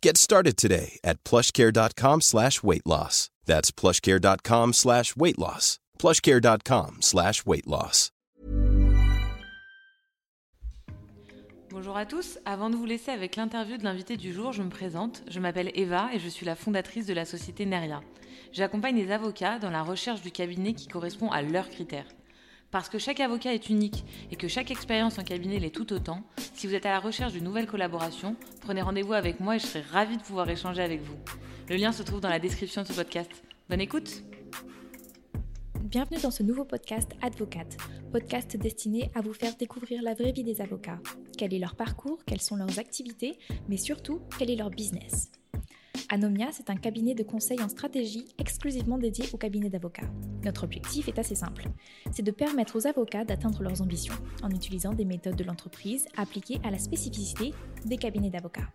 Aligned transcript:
Get 0.00 0.16
started 0.16 0.56
today 0.56 0.98
at 1.04 1.22
plushcare.com 1.24 2.20
slash 2.20 2.62
weight 2.62 2.86
loss. 2.86 3.30
That's 3.46 3.70
plushcare.com 3.70 4.72
slash 4.72 5.16
weight 5.16 5.38
loss. 5.38 5.78
plushcare.com 5.98 6.98
slash 7.00 7.44
weight 7.44 7.66
loss. 7.66 8.10
Bonjour 11.70 11.96
à 11.96 12.06
tous, 12.06 12.38
avant 12.44 12.70
de 12.70 12.76
vous 12.76 12.86
laisser 12.86 13.10
avec 13.10 13.36
l'interview 13.36 13.76
de 13.76 13.84
l'invité 13.84 14.16
du 14.16 14.32
jour, 14.32 14.52
je 14.52 14.62
me 14.62 14.70
présente. 14.70 15.22
Je 15.28 15.38
m'appelle 15.38 15.70
Eva 15.74 16.08
et 16.12 16.18
je 16.18 16.28
suis 16.28 16.46
la 16.46 16.54
fondatrice 16.54 17.06
de 17.06 17.12
la 17.12 17.24
société 17.24 17.66
Neria. 17.66 18.00
J'accompagne 18.52 18.96
les 18.96 19.12
avocats 19.12 19.58
dans 19.58 19.70
la 19.70 19.82
recherche 19.82 20.22
du 20.22 20.30
cabinet 20.30 20.72
qui 20.72 20.88
correspond 20.88 21.30
à 21.30 21.42
leurs 21.42 21.68
critères. 21.68 22.06
Parce 22.70 22.90
que 22.90 22.98
chaque 22.98 23.20
avocat 23.20 23.54
est 23.54 23.70
unique 23.70 24.04
et 24.30 24.36
que 24.36 24.46
chaque 24.46 24.70
expérience 24.70 25.18
en 25.18 25.24
cabinet 25.24 25.58
l'est 25.58 25.74
tout 25.74 25.90
autant, 25.92 26.22
si 26.54 26.66
vous 26.66 26.74
êtes 26.74 26.84
à 26.84 26.90
la 26.90 27.00
recherche 27.00 27.32
d'une 27.32 27.44
nouvelle 27.44 27.66
collaboration, 27.66 28.36
prenez 28.60 28.82
rendez-vous 28.82 29.14
avec 29.14 29.40
moi 29.40 29.56
et 29.56 29.58
je 29.58 29.66
serai 29.66 29.80
ravie 29.80 30.18
de 30.18 30.22
pouvoir 30.22 30.48
échanger 30.50 30.82
avec 30.82 31.00
vous. 31.00 31.16
Le 31.70 31.76
lien 31.76 31.92
se 31.92 32.02
trouve 32.02 32.20
dans 32.20 32.28
la 32.28 32.38
description 32.38 32.82
de 32.82 32.86
ce 32.86 32.92
podcast. 32.92 33.30
Bonne 33.70 33.80
écoute 33.80 34.22
Bienvenue 35.82 36.20
dans 36.20 36.30
ce 36.30 36.42
nouveau 36.42 36.66
podcast 36.66 37.12
Advocate, 37.22 37.78
podcast 38.12 38.58
destiné 38.58 39.10
à 39.14 39.22
vous 39.22 39.32
faire 39.32 39.56
découvrir 39.56 40.02
la 40.02 40.12
vraie 40.12 40.32
vie 40.32 40.44
des 40.44 40.60
avocats. 40.60 41.00
Quel 41.38 41.54
est 41.54 41.58
leur 41.58 41.76
parcours, 41.76 42.18
quelles 42.26 42.42
sont 42.42 42.56
leurs 42.56 42.78
activités, 42.78 43.38
mais 43.70 43.78
surtout, 43.78 44.20
quel 44.38 44.50
est 44.50 44.56
leur 44.56 44.68
business? 44.68 45.30
Anomia, 46.08 46.48
c'est 46.52 46.70
un 46.70 46.76
cabinet 46.76 47.14
de 47.14 47.22
conseil 47.22 47.62
en 47.62 47.68
stratégie 47.68 48.26
exclusivement 48.38 48.98
dédié 48.98 49.26
aux 49.32 49.36
cabinets 49.36 49.68
d'avocats. 49.68 50.08
Notre 50.44 50.64
objectif 50.64 51.08
est 51.08 51.18
assez 51.18 51.34
simple, 51.34 51.66
c'est 52.10 52.22
de 52.22 52.30
permettre 52.30 52.76
aux 52.76 52.86
avocats 52.86 53.24
d'atteindre 53.24 53.62
leurs 53.62 53.82
ambitions 53.82 54.14
en 54.42 54.50
utilisant 54.50 54.92
des 54.92 55.04
méthodes 55.04 55.36
de 55.36 55.44
l'entreprise 55.44 56.06
appliquées 56.16 56.60
à 56.64 56.70
la 56.70 56.78
spécificité 56.78 57.52
des 57.84 57.96
cabinets 57.96 58.30
d'avocats. 58.30 58.68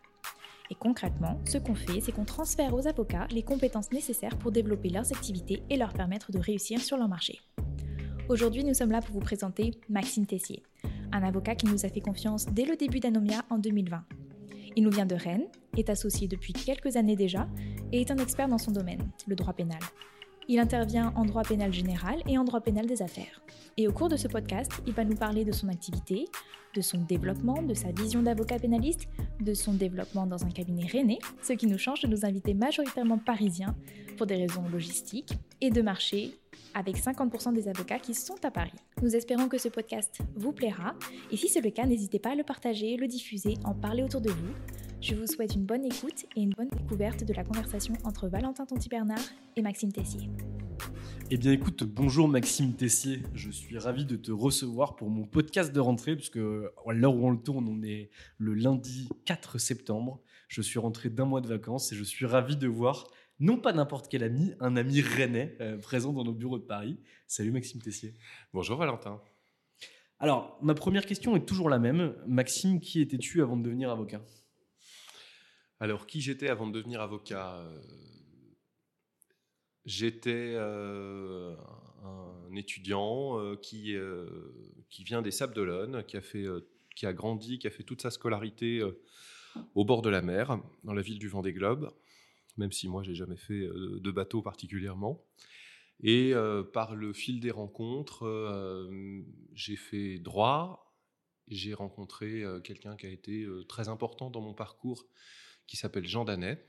Et 0.69 0.75
concrètement, 0.75 1.39
ce 1.45 1.57
qu'on 1.57 1.75
fait, 1.75 2.01
c'est 2.01 2.11
qu'on 2.11 2.25
transfère 2.25 2.73
aux 2.73 2.87
avocats 2.87 3.27
les 3.31 3.43
compétences 3.43 3.91
nécessaires 3.91 4.37
pour 4.37 4.51
développer 4.51 4.89
leurs 4.89 5.11
activités 5.11 5.63
et 5.69 5.77
leur 5.77 5.93
permettre 5.93 6.31
de 6.31 6.39
réussir 6.39 6.79
sur 6.79 6.97
leur 6.97 7.07
marché. 7.07 7.41
Aujourd'hui, 8.29 8.63
nous 8.63 8.73
sommes 8.73 8.91
là 8.91 9.01
pour 9.01 9.13
vous 9.13 9.19
présenter 9.19 9.71
Maxime 9.89 10.25
Tessier, 10.25 10.63
un 11.11 11.23
avocat 11.23 11.55
qui 11.55 11.67
nous 11.67 11.85
a 11.85 11.89
fait 11.89 12.01
confiance 12.01 12.45
dès 12.47 12.65
le 12.65 12.75
début 12.75 12.99
d'Anomia 12.99 13.43
en 13.49 13.57
2020. 13.57 14.03
Il 14.75 14.83
nous 14.83 14.91
vient 14.91 15.05
de 15.05 15.15
Rennes, 15.15 15.47
est 15.77 15.89
associé 15.89 16.27
depuis 16.27 16.53
quelques 16.53 16.95
années 16.95 17.15
déjà 17.15 17.47
et 17.91 18.01
est 18.01 18.11
un 18.11 18.17
expert 18.17 18.47
dans 18.47 18.57
son 18.57 18.71
domaine, 18.71 19.11
le 19.27 19.35
droit 19.35 19.53
pénal. 19.53 19.79
Il 20.47 20.59
intervient 20.59 21.13
en 21.15 21.25
droit 21.25 21.43
pénal 21.43 21.71
général 21.71 22.21
et 22.27 22.37
en 22.37 22.43
droit 22.43 22.61
pénal 22.61 22.85
des 22.85 23.01
affaires. 23.01 23.41
Et 23.77 23.87
au 23.87 23.91
cours 23.91 24.09
de 24.09 24.17
ce 24.17 24.27
podcast, 24.27 24.71
il 24.85 24.93
va 24.93 25.03
nous 25.03 25.15
parler 25.15 25.45
de 25.45 25.51
son 25.51 25.69
activité, 25.69 26.25
de 26.75 26.81
son 26.81 26.99
développement, 26.99 27.61
de 27.61 27.73
sa 27.73 27.91
vision 27.91 28.21
d'avocat 28.21 28.59
pénaliste, 28.59 29.07
de 29.39 29.53
son 29.53 29.73
développement 29.73 30.25
dans 30.25 30.43
un 30.43 30.49
cabinet 30.49 30.85
rennais, 30.85 31.19
ce 31.41 31.53
qui 31.53 31.67
nous 31.67 31.77
change 31.77 32.01
de 32.01 32.07
nous 32.07 32.25
inviter 32.25 32.53
majoritairement 32.53 33.17
parisiens 33.17 33.75
pour 34.17 34.27
des 34.27 34.35
raisons 34.35 34.67
logistiques 34.71 35.33
et 35.61 35.69
de 35.69 35.81
marché, 35.81 36.35
avec 36.73 36.97
50% 36.97 37.53
des 37.53 37.67
avocats 37.67 37.99
qui 37.99 38.13
sont 38.13 38.43
à 38.43 38.51
Paris. 38.51 38.71
Nous 39.01 39.15
espérons 39.15 39.47
que 39.47 39.57
ce 39.57 39.69
podcast 39.69 40.19
vous 40.35 40.51
plaira, 40.51 40.95
et 41.31 41.37
si 41.37 41.47
c'est 41.47 41.61
le 41.61 41.69
cas, 41.69 41.85
n'hésitez 41.85 42.19
pas 42.19 42.31
à 42.31 42.35
le 42.35 42.43
partager, 42.43 42.97
le 42.97 43.07
diffuser, 43.07 43.55
en 43.63 43.73
parler 43.73 44.03
autour 44.03 44.21
de 44.21 44.29
vous. 44.29 44.53
Je 45.03 45.15
vous 45.15 45.27
souhaite 45.27 45.53
une 45.53 45.65
bonne 45.65 45.83
écoute 45.83 46.25
et 46.37 46.41
une 46.41 46.51
bonne 46.51 46.69
découverte 46.69 47.25
de 47.25 47.33
la 47.33 47.43
conversation 47.43 47.93
entre 48.05 48.29
Valentin 48.29 48.65
Tonti-Bernard 48.65 49.19
et 49.57 49.61
Maxime 49.61 49.91
Tessier. 49.91 50.29
Eh 51.29 51.35
bien 51.35 51.51
écoute, 51.51 51.83
bonjour 51.83 52.29
Maxime 52.29 52.73
Tessier, 52.73 53.21
je 53.33 53.51
suis 53.51 53.77
ravi 53.77 54.05
de 54.05 54.15
te 54.15 54.31
recevoir 54.31 54.95
pour 54.95 55.09
mon 55.09 55.25
podcast 55.25 55.73
de 55.73 55.79
rentrée, 55.81 56.15
puisque 56.15 56.37
à 56.37 56.93
l'heure 56.93 57.17
où 57.17 57.27
on 57.27 57.31
le 57.31 57.37
tourne, 57.37 57.67
on 57.67 57.83
est 57.83 58.11
le 58.37 58.53
lundi 58.53 59.09
4 59.25 59.57
septembre. 59.57 60.21
Je 60.47 60.61
suis 60.61 60.79
rentré 60.79 61.09
d'un 61.09 61.25
mois 61.25 61.41
de 61.41 61.49
vacances 61.49 61.91
et 61.91 61.97
je 61.97 62.03
suis 62.05 62.25
ravi 62.25 62.55
de 62.55 62.67
voir, 62.69 63.09
non 63.41 63.57
pas 63.57 63.73
n'importe 63.73 64.07
quel 64.07 64.23
ami, 64.23 64.53
un 64.61 64.77
ami 64.77 65.01
rennais 65.01 65.57
euh, 65.59 65.77
présent 65.77 66.13
dans 66.13 66.23
nos 66.23 66.33
bureaux 66.33 66.59
de 66.59 66.63
Paris. 66.63 66.97
Salut 67.27 67.51
Maxime 67.51 67.81
Tessier. 67.81 68.13
Bonjour 68.53 68.77
Valentin. 68.77 69.21
Alors, 70.19 70.57
ma 70.61 70.75
première 70.75 71.05
question 71.05 71.35
est 71.35 71.45
toujours 71.45 71.69
la 71.69 71.77
même. 71.77 72.15
Maxime, 72.25 72.79
qui 72.79 73.01
étais-tu 73.01 73.41
avant 73.41 73.57
de 73.57 73.63
devenir 73.63 73.91
avocat? 73.91 74.21
Alors, 75.83 76.07
qui 76.07 76.21
j'étais 76.21 76.47
avant 76.47 76.65
de 76.65 76.71
devenir 76.71 77.01
avocat 77.01 77.57
Euh, 77.57 77.81
J'étais 79.83 80.53
euh, 80.55 81.57
un 82.05 82.55
étudiant 82.55 83.37
euh, 83.37 83.57
qui, 83.57 83.93
qui 84.89 85.03
vient 85.03 85.21
des 85.21 85.31
Sables 85.31 85.53
d'Olonne, 85.53 86.05
qui, 86.05 86.15
a 86.15 86.21
qui 86.95 87.05
a 87.05 87.11
grandi, 87.11 87.59
qui 87.59 87.67
a 87.67 87.69
fait 87.69 87.83
toute 87.83 88.01
sa 88.01 88.11
scolarité 88.11 88.81
au 89.75 89.83
bord 89.83 90.01
de 90.01 90.09
la 90.09 90.21
mer, 90.21 90.57
dans 90.85 90.93
la 90.93 91.01
ville 91.01 91.19
du 91.19 91.27
Vendée 91.27 91.51
Globe, 91.51 91.93
même 92.55 92.71
si 92.71 92.87
moi, 92.87 93.03
j'ai 93.03 93.13
jamais 93.13 93.35
fait 93.35 93.67
de 93.67 94.11
bateau 94.11 94.41
particulièrement. 94.41 95.21
Et 96.01 96.31
par 96.71 96.95
le 96.95 97.11
fil 97.11 97.41
des 97.41 97.51
rencontres, 97.51 98.23
j'ai 99.53 99.75
fait 99.75 100.17
droit. 100.17 100.95
J'ai 101.49 101.73
rencontré 101.73 102.45
quelqu'un 102.63 102.95
qui 102.95 103.05
a 103.05 103.09
été 103.09 103.45
très 103.67 103.89
important 103.89 104.29
dans 104.29 104.39
mon 104.39 104.53
parcours, 104.53 105.05
qui 105.67 105.77
s'appelle 105.77 106.07
Jean 106.07 106.25
Danet, 106.25 106.65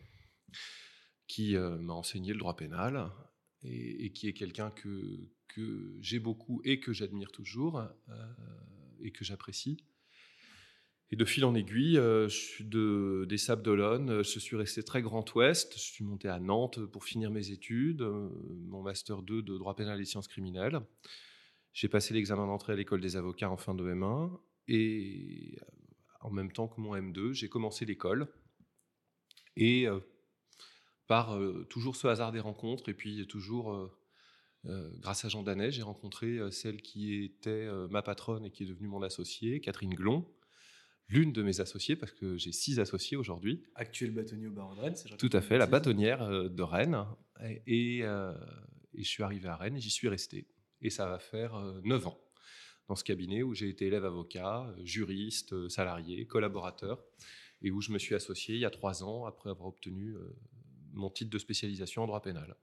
qui 1.27 1.57
euh, 1.57 1.79
m'a 1.79 1.95
enseigné 1.95 2.33
le 2.33 2.39
droit 2.39 2.57
pénal 2.57 3.11
et, 3.63 4.13
qui 4.13 4.29
est 4.29 4.35
quelqu'un 4.35 4.71
que, 4.71 5.31
que 5.49 5.97
j'ai 6.01 6.19
beaucoup 6.19 6.61
et 6.65 6.81
que 6.81 6.93
j'admire 6.93 7.33
toujours 7.33 7.79
euh, 7.79 8.33
et 9.01 9.11
que 9.11 9.25
j'apprécie. 9.25 9.85
Et 11.11 11.17
de 11.17 11.25
fil 11.25 11.45
en 11.45 11.55
aiguille, 11.55 11.99
euh, 11.99 12.29
je 12.29 12.37
suis 12.37 12.65
de, 12.65 13.27
des 13.29 13.39
Sables 13.39 13.63
d'Olonne, 13.63 14.23
je 14.23 14.39
suis 14.39 14.57
resté 14.57 14.83
très 14.83 15.03
Grand 15.03 15.25
Ouest, 15.35 15.75
je 15.75 15.83
suis 15.83 16.05
monté 16.05 16.29
à 16.29 16.41
Nantes 16.41 16.85
pour 16.87 17.05
finir 17.05 17.31
mes 17.31 17.51
études, 17.51 18.03
mon 18.03 18.83
master 18.83 19.23
2 19.23 19.43
de 19.43 19.59
droit 19.59 19.77
pénal 19.77 20.01
et 20.01 20.05
sciences 20.05 20.29
criminelles. 20.29 20.81
J'ai 21.73 21.89
passé 21.89 22.15
l'examen 22.15 22.47
d'entrée 22.47 22.73
à 22.73 22.77
l'école 22.77 23.01
des 23.01 23.17
avocats 23.17 23.51
en 23.51 23.57
fin 23.57 23.75
de 23.75 23.85
M1 23.85 24.39
et 24.69 25.59
en 26.21 26.31
même 26.31 26.53
temps 26.53 26.69
que 26.69 26.81
mon 26.81 26.97
M2, 26.97 27.33
j'ai 27.33 27.49
commencé 27.49 27.85
l'école. 27.85 28.29
Et 29.57 29.87
par 31.07 31.39
toujours 31.69 31.97
ce 31.97 32.07
hasard 32.09 32.33
des 32.33 32.41
rencontres 32.41 32.89
et 32.89 32.95
puis 32.95 33.27
toujours 33.27 33.91
grâce 34.65 35.25
à 35.25 35.29
Jean 35.29 35.43
Danet, 35.43 35.71
j'ai 35.71 35.83
rencontré 35.83 36.39
celle 36.51 36.83
qui 36.83 37.23
était 37.25 37.69
ma 37.91 38.03
patronne 38.03 38.45
et 38.47 38.51
qui 38.51 38.65
est 38.65 38.67
devenue 38.67 38.89
mon 38.89 39.03
associée, 39.03 39.61
Catherine 39.61 39.95
Glon, 39.95 40.27
l'une 41.09 41.33
de 41.33 41.43
mes 41.43 41.61
associées, 41.61 41.97
parce 41.97 42.13
que 42.13 42.37
j'ai 42.37 42.53
six 42.53 42.81
associés 42.81 43.17
aujourd'hui. 43.17 43.63
Actuel 43.75 44.11
bâtonnier 44.11 44.47
au 44.47 44.53
barreau 44.53 44.75
de 44.75 44.81
Rennes, 44.81 44.97
c'est 44.97 45.15
Tout 45.17 45.31
à 45.33 45.41
fait, 45.41 45.59
la 45.59 45.67
bâtonnière 45.67 46.51
de 46.51 46.63
Rennes. 46.63 47.05
Et, 47.43 47.99
et, 47.99 48.05
euh, 48.05 48.33
et 48.95 49.03
je 49.03 49.09
suis 49.09 49.23
arrivé 49.23 49.49
à 49.49 49.57
Rennes 49.57 49.77
et 49.77 49.81
j'y 49.81 49.91
suis 49.91 50.09
resté. 50.09 50.47
Et 50.81 50.91
ça 50.91 51.07
va 51.07 51.19
faire 51.19 51.57
neuf 51.85 52.07
ans. 52.07 52.19
dans 52.89 52.97
ce 52.97 53.05
cabinet 53.05 53.43
où 53.43 53.55
j'ai 53.55 53.69
été 53.69 53.87
élève 53.87 54.05
avocat, 54.05 54.75
juriste, 54.83 55.69
salarié, 55.69 56.27
collaborateur, 56.27 57.03
et 57.63 57.71
où 57.71 57.81
je 57.81 57.93
me 57.93 57.99
suis 57.99 58.15
associé 58.15 58.55
il 58.55 58.61
y 58.61 58.65
a 58.65 58.71
trois 58.71 59.03
ans 59.03 59.25
après 59.25 59.51
avoir 59.51 59.69
obtenu 59.69 60.15
mon 60.93 61.11
titre 61.11 61.31
de 61.31 61.39
spécialisation 61.39 62.03
en 62.03 62.07
droit 62.07 62.23
pénal. 62.23 62.57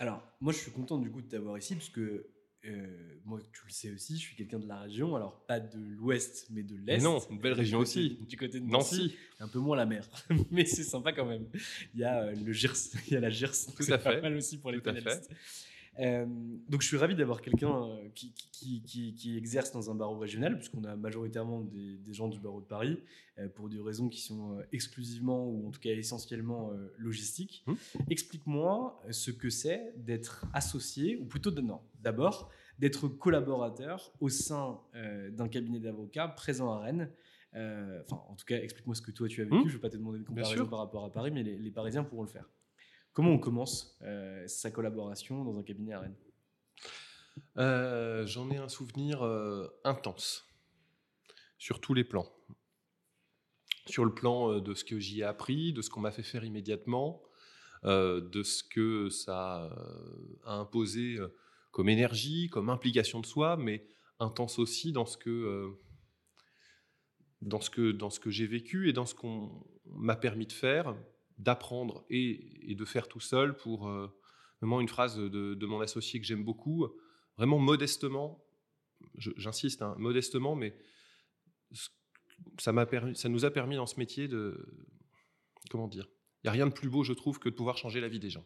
Alors, 0.00 0.22
moi, 0.40 0.52
je 0.52 0.58
suis 0.58 0.72
content 0.72 0.98
du 0.98 1.10
coup 1.10 1.22
de 1.22 1.28
t'avoir 1.28 1.58
ici, 1.58 1.74
parce 1.74 1.90
que 1.90 2.26
euh, 2.66 3.20
moi, 3.24 3.40
tu 3.52 3.60
le 3.66 3.70
sais 3.70 3.90
aussi, 3.90 4.16
je 4.16 4.22
suis 4.22 4.36
quelqu'un 4.36 4.58
de 4.58 4.66
la 4.66 4.80
région, 4.80 5.14
alors 5.14 5.44
pas 5.46 5.60
de 5.60 5.78
l'ouest, 5.78 6.46
mais 6.50 6.62
de 6.62 6.76
l'est. 6.76 6.98
Non, 6.98 7.18
une 7.30 7.38
belle 7.38 7.52
région 7.52 7.78
aussi. 7.78 8.18
Du 8.28 8.36
côté 8.36 8.58
de 8.58 8.66
Nancy. 8.66 9.14
Un 9.38 9.48
peu 9.48 9.58
moins 9.58 9.76
la 9.76 9.84
mer, 9.84 10.08
mais 10.50 10.64
c'est 10.64 10.82
sympa 10.82 11.12
quand 11.12 11.26
même. 11.26 11.46
Il 11.94 12.00
y 12.00 12.04
a 12.04 12.22
euh, 12.22 12.34
le 12.34 12.52
Gers, 12.52 12.72
il 13.06 13.12
y 13.12 13.16
a 13.16 13.20
la 13.20 13.30
Gers. 13.30 13.66
Tout 13.76 13.92
à 13.92 13.98
fait. 13.98 14.16
Pas 14.16 14.20
mal 14.22 14.36
aussi 14.36 14.58
pour 14.58 14.70
les 14.70 14.80
pénalistes. 14.80 15.30
Euh, 16.00 16.26
donc 16.68 16.82
je 16.82 16.88
suis 16.88 16.96
ravi 16.96 17.14
d'avoir 17.14 17.40
quelqu'un 17.40 17.84
euh, 17.84 18.08
qui, 18.14 18.32
qui, 18.52 18.82
qui, 19.14 19.36
exerce 19.36 19.72
dans 19.72 19.90
un 19.90 19.94
barreau 19.94 20.18
régional, 20.18 20.56
puisqu'on 20.56 20.84
a 20.84 20.96
majoritairement 20.96 21.60
des, 21.60 21.98
des, 21.98 22.12
gens 22.12 22.28
du 22.28 22.38
barreau 22.40 22.60
de 22.60 22.66
Paris, 22.66 23.00
euh, 23.38 23.48
pour 23.48 23.68
des 23.68 23.80
raisons 23.80 24.08
qui 24.08 24.20
sont 24.20 24.60
exclusivement, 24.72 25.48
ou 25.48 25.68
en 25.68 25.70
tout 25.70 25.80
cas 25.80 25.90
essentiellement 25.90 26.72
logistiques. 26.98 27.64
Hum. 27.66 27.76
Explique-moi 28.10 29.00
ce 29.10 29.30
que 29.30 29.50
c'est 29.50 29.94
d'être 29.96 30.46
associé, 30.52 31.16
ou 31.16 31.26
plutôt 31.26 31.50
de, 31.50 31.60
non, 31.60 31.80
d'abord, 32.00 32.50
d'être 32.78 33.06
collaborateur 33.06 34.12
au 34.20 34.28
sein 34.28 34.80
d'un 35.30 35.48
cabinet 35.48 35.78
d'avocats 35.78 36.28
présent 36.28 36.72
à 36.72 36.80
Rennes. 36.80 37.10
Enfin, 37.52 38.20
en 38.28 38.34
tout 38.34 38.44
cas, 38.46 38.56
explique-moi 38.56 38.96
ce 38.96 39.02
que 39.02 39.12
toi 39.12 39.28
tu 39.28 39.42
as 39.42 39.44
vécu. 39.44 39.56
Hum. 39.56 39.62
Je 39.62 39.68
ne 39.68 39.74
vais 39.74 39.80
pas 39.80 39.90
te 39.90 39.96
demander 39.96 40.18
une 40.18 40.24
comparaison 40.24 40.66
par 40.66 40.80
rapport 40.80 41.04
à 41.04 41.12
Paris, 41.12 41.30
mais 41.30 41.42
les, 41.42 41.56
les 41.56 41.70
Parisiens 41.70 42.02
pourront 42.02 42.22
le 42.22 42.28
faire. 42.28 42.48
Comment 43.14 43.30
on 43.30 43.38
commence 43.38 43.96
euh, 44.02 44.44
sa 44.48 44.72
collaboration 44.72 45.44
dans 45.44 45.56
un 45.56 45.62
cabinet 45.62 45.92
à 45.92 46.00
Rennes 46.00 46.16
euh, 47.58 48.26
J'en 48.26 48.50
ai 48.50 48.56
un 48.56 48.68
souvenir 48.68 49.22
euh, 49.22 49.68
intense, 49.84 50.48
sur 51.56 51.80
tous 51.80 51.94
les 51.94 52.02
plans. 52.02 52.28
Sur 53.86 54.04
le 54.04 54.12
plan 54.12 54.58
de 54.58 54.74
ce 54.74 54.82
que 54.82 54.98
j'y 54.98 55.20
ai 55.20 55.22
appris, 55.22 55.72
de 55.72 55.80
ce 55.80 55.90
qu'on 55.90 56.00
m'a 56.00 56.10
fait 56.10 56.24
faire 56.24 56.42
immédiatement, 56.42 57.22
de 57.84 58.42
ce 58.42 58.64
que 58.64 59.10
ça 59.10 59.70
a 60.44 60.54
imposé 60.56 61.18
comme 61.70 61.90
énergie, 61.90 62.48
comme 62.48 62.70
implication 62.70 63.20
de 63.20 63.26
soi, 63.26 63.58
mais 63.58 63.86
intense 64.18 64.58
aussi 64.58 64.90
dans 64.90 65.04
ce 65.04 65.18
que 65.18 65.70
dans 67.42 67.60
ce 67.60 67.68
que, 67.68 67.92
dans 67.92 68.08
ce 68.08 68.20
que 68.20 68.30
j'ai 68.30 68.46
vécu 68.46 68.88
et 68.88 68.94
dans 68.94 69.04
ce 69.04 69.14
qu'on 69.14 69.66
m'a 69.84 70.16
permis 70.16 70.46
de 70.46 70.52
faire, 70.52 70.96
d'apprendre 71.38 72.04
et, 72.10 72.74
de 72.74 72.84
faire 72.84 73.08
tout 73.08 73.20
seul 73.20 73.56
pour 73.56 73.88
euh, 73.88 74.08
vraiment 74.60 74.80
une 74.80 74.88
phrase 74.88 75.16
de, 75.18 75.66
mon 75.66 75.80
associé 75.80 76.20
que 76.20 76.26
j'aime 76.26 76.44
beaucoup, 76.44 76.86
vraiment 77.36 77.58
modestement, 77.58 78.44
j'insiste, 79.16 79.82
hein, 79.82 79.94
modestement, 79.98 80.54
mais 80.54 80.76
ça, 82.58 82.72
nous 83.28 83.44
a 83.44 83.50
permis 83.50 83.76
dans 83.76 83.86
ce 83.86 83.98
métier 83.98 84.28
de, 84.28 84.66
comment 85.70 85.88
dire, 85.88 86.08
il 86.42 86.46
n'y 86.46 86.48
a 86.50 86.52
rien 86.52 86.66
de 86.66 86.72
plus 86.72 86.88
beau, 86.88 87.04
je 87.04 87.12
trouve, 87.12 87.38
que 87.38 87.48
de 87.48 87.54
pouvoir 87.54 87.76
changer 87.76 88.00
la 88.00 88.08
vie 88.08 88.20
des 88.20 88.30
gens. 88.30 88.44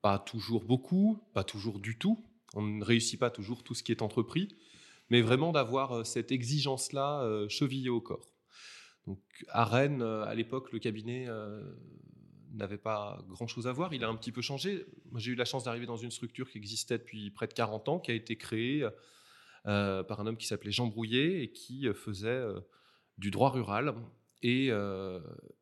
Pas 0.00 0.18
toujours 0.18 0.64
beaucoup, 0.64 1.18
pas 1.34 1.44
toujours 1.44 1.80
du 1.80 1.98
tout, 1.98 2.24
on 2.54 2.62
ne 2.62 2.84
réussit 2.84 3.18
pas 3.18 3.30
toujours 3.30 3.62
tout 3.62 3.74
ce 3.74 3.82
qui 3.82 3.92
est 3.92 4.02
entrepris, 4.02 4.56
mais 5.10 5.20
vraiment 5.20 5.52
d'avoir 5.52 5.92
euh, 5.92 6.04
cette 6.04 6.32
exigence-là 6.32 7.22
euh, 7.22 7.48
chevillée 7.48 7.88
au 7.88 8.00
corps. 8.00 8.31
Donc 9.06 9.18
à 9.48 9.64
Rennes, 9.64 10.02
euh, 10.02 10.24
à 10.24 10.34
l'époque, 10.34 10.72
le 10.72 10.78
cabinet 10.78 11.26
euh, 11.28 11.62
n'avait 12.52 12.78
pas 12.78 13.22
grand-chose 13.28 13.66
à 13.66 13.72
voir. 13.72 13.92
Il 13.94 14.04
a 14.04 14.08
un 14.08 14.16
petit 14.16 14.32
peu 14.32 14.42
changé. 14.42 14.86
J'ai 15.16 15.32
eu 15.32 15.34
la 15.34 15.44
chance 15.44 15.64
d'arriver 15.64 15.86
dans 15.86 15.96
une 15.96 16.10
structure 16.10 16.48
qui 16.48 16.58
existait 16.58 16.98
depuis 16.98 17.30
près 17.30 17.46
de 17.46 17.52
40 17.52 17.88
ans, 17.88 17.98
qui 17.98 18.10
a 18.10 18.14
été 18.14 18.36
créée 18.36 18.86
euh, 19.66 20.02
par 20.02 20.20
un 20.20 20.26
homme 20.26 20.36
qui 20.36 20.46
s'appelait 20.46 20.72
Jean 20.72 20.86
Brouillet 20.86 21.42
et 21.42 21.52
qui 21.52 21.86
faisait 21.94 22.42
du 23.18 23.30
droit 23.30 23.50
rural 23.50 23.94
et, 24.42 24.70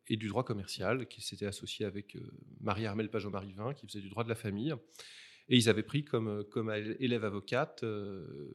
du 0.08 0.28
droit 0.28 0.44
commercial, 0.44 1.06
qui 1.06 1.22
s'était 1.22 1.46
associé 1.46 1.86
avec 1.86 2.16
Marie-Armelle 2.60 3.10
Pajot-Marivin, 3.10 3.72
qui 3.74 3.86
faisait 3.86 4.00
du 4.00 4.10
droit 4.10 4.24
de 4.24 4.28
la 4.28 4.34
famille. 4.34 4.74
Et 5.48 5.56
ils 5.56 5.68
avaient 5.68 5.82
pris 5.82 6.04
comme 6.04 6.44
élève 7.00 7.24
avocate 7.24 7.84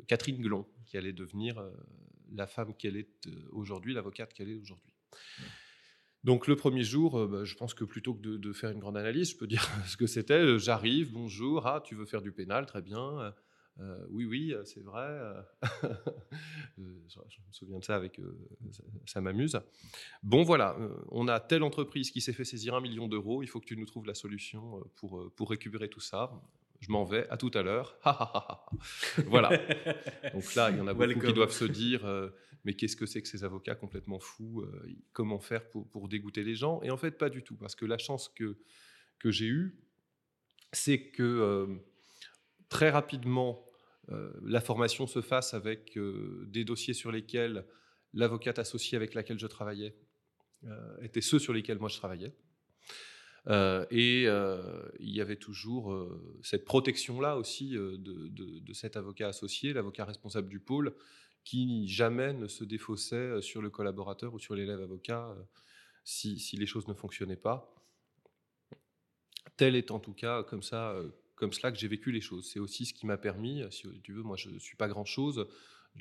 Catherine 0.07 0.41
Glon, 0.41 0.67
qui 0.85 0.97
allait 0.97 1.13
devenir 1.13 1.63
la 2.37 2.47
femme 2.47 2.73
qu'elle 2.75 2.97
est 2.97 3.27
euh, 3.27 3.31
aujourd'hui, 3.51 3.93
l'avocate 3.93 4.33
qu'elle 4.33 4.49
est 4.49 4.55
aujourd'hui. 4.55 4.93
Donc 6.23 6.47
le 6.47 6.55
premier 6.55 6.83
jour, 6.83 7.19
euh, 7.19 7.27
bah, 7.27 7.43
je 7.43 7.55
pense 7.55 7.73
que 7.73 7.83
plutôt 7.83 8.13
que 8.13 8.21
de, 8.21 8.53
faire 8.53 8.71
une 8.71 8.79
grande 8.79 8.97
analyse, 8.97 9.31
je 9.31 9.37
peux 9.37 9.47
dire 9.55 9.67
ce 9.87 9.97
que 9.97 10.07
c'était. 10.07 10.33
Euh, 10.33 10.57
j'arrive, 10.57 11.11
bonjour, 11.11 11.67
ah 11.67 11.81
tu 11.83 11.95
veux 11.95 12.05
faire 12.05 12.21
du 12.21 12.31
pénal, 12.31 12.65
très 12.65 12.81
bien. 12.81 13.33
oui, 14.09 14.25
oui, 14.25 14.53
c'est 14.63 14.83
vrai. 14.83 15.07
je, 16.77 16.81
me 16.81 17.51
souviens 17.51 17.79
de 17.79 17.83
ça 17.83 17.95
avec, 17.95 18.21
ça, 19.05 19.21
m'amuse. 19.21 19.59
Bon 20.23 20.43
voilà, 20.43 20.77
on 21.09 21.27
a 21.27 21.39
telle 21.39 21.63
entreprise 21.63 22.09
qui 22.09 22.21
s'est 22.21 22.33
fait 22.33 22.45
saisir 22.45 22.73
un 22.73 22.81
million 22.81 23.07
d'euros. 23.07 23.43
Il 23.43 23.47
faut 23.47 23.59
que 23.59 23.65
tu 23.65 23.77
nous 23.77 23.85
trouves 23.85 24.05
la 24.05 24.13
solution 24.13 24.81
pour 24.95 25.31
pour 25.35 25.49
récupérer 25.49 25.89
tout 25.89 25.99
ça 25.99 26.31
je 26.79 26.91
m'en 26.91 27.03
vais, 27.03 27.27
à 27.29 27.37
tout 27.37 27.51
à 27.53 27.61
l'heure. 27.61 27.97
voilà. 29.27 29.49
Donc 30.33 30.55
là, 30.55 30.69
il 30.69 30.77
y 30.77 30.81
en 30.81 30.87
a 30.87 30.93
beaucoup 30.93 31.19
qui 31.19 31.33
doivent 31.33 31.51
se 31.51 31.65
dire, 31.65 32.05
euh, 32.05 32.29
mais 32.63 32.73
qu'est-ce 32.73 32.95
que 32.95 33.05
c'est 33.05 33.21
que 33.21 33.27
ces 33.27 33.43
avocats 33.43 33.75
complètement 33.75 34.19
fous 34.19 34.61
euh, 34.61 34.87
Comment 35.13 35.39
faire 35.39 35.69
pour, 35.69 35.89
pour, 35.89 36.07
dégoûter 36.07 36.43
les 36.43 36.55
gens? 36.55 36.81
Et 36.83 36.91
en 36.91 36.97
fait, 36.97 37.11
pas 37.11 37.29
du 37.29 37.43
tout, 37.43 37.55
parce 37.55 37.75
que 37.75 37.85
la 37.85 37.97
chance 37.97 38.29
que, 38.29 38.57
que 39.19 39.31
j'ai 39.31 39.47
eue, 39.47 39.79
c'est 40.71 41.09
que 41.09 41.23
euh, 41.23 41.67
très 42.69 42.89
rapidement, 42.89 43.61
la 44.43 44.61
formation 44.61 45.07
se 45.07 45.19
fasse 45.19 45.55
avec 45.55 45.97
des 45.97 46.63
dossiers 46.63 46.93
sur 46.93 47.11
lesquels 47.11 47.65
l'avocate 48.13 48.59
associée 48.59 48.95
avec 48.95 49.15
laquelle 49.15 49.39
je 49.39 49.47
travaillais 49.47 49.97
étaient 51.01 51.21
ceux 51.21 51.39
sur 51.39 51.53
lesquels 51.53 51.79
moi 51.79 51.89
je 51.89 51.97
travaillais. 51.97 52.35
Euh, 53.47 53.85
et 53.91 54.23
euh, 54.25 54.89
il 54.99 55.11
y 55.11 55.21
avait 55.21 55.35
toujours 55.35 55.93
euh, 55.93 56.39
cette 56.41 56.65
protection-là 56.65 57.37
aussi 57.37 57.71
de, 57.71 58.73
cet 58.73 58.97
avocat 58.97 59.27
associé, 59.27 59.73
l'avocat 59.73 60.05
responsable 60.05 60.49
du 60.49 60.59
pôle, 60.59 60.95
qui 61.43 61.87
jamais 61.87 62.33
ne 62.33 62.47
se 62.47 62.63
défaussait 62.63 63.41
sur 63.41 63.61
le 63.61 63.69
collaborateur 63.69 64.33
ou 64.33 64.39
sur 64.39 64.55
l'élève 64.55 64.81
avocat 64.81 65.35
si, 66.03 66.39
les 66.53 66.65
choses 66.65 66.87
ne 66.87 66.93
fonctionnaient 66.93 67.35
pas. 67.35 67.71
Tel 69.57 69.75
est 69.75 69.91
en 69.91 69.99
tout 69.99 70.13
cas 70.13 70.43
comme 70.43 70.63
ça, 70.63 70.95
comme 71.35 71.53
cela 71.53 71.71
que 71.71 71.77
j'ai 71.77 71.87
vécu 71.87 72.11
les 72.11 72.21
choses. 72.21 72.49
C'est 72.51 72.59
aussi 72.59 72.85
ce 72.85 72.93
qui 72.93 73.05
m'a 73.05 73.17
permis, 73.17 73.61
si 73.69 73.87
tu 74.01 74.13
veux, 74.13 74.23
moi 74.23 74.37
je 74.37 74.49
ne 74.49 74.57
suis 74.57 74.75
pas 74.75 74.87
grand-chose, 74.87 75.47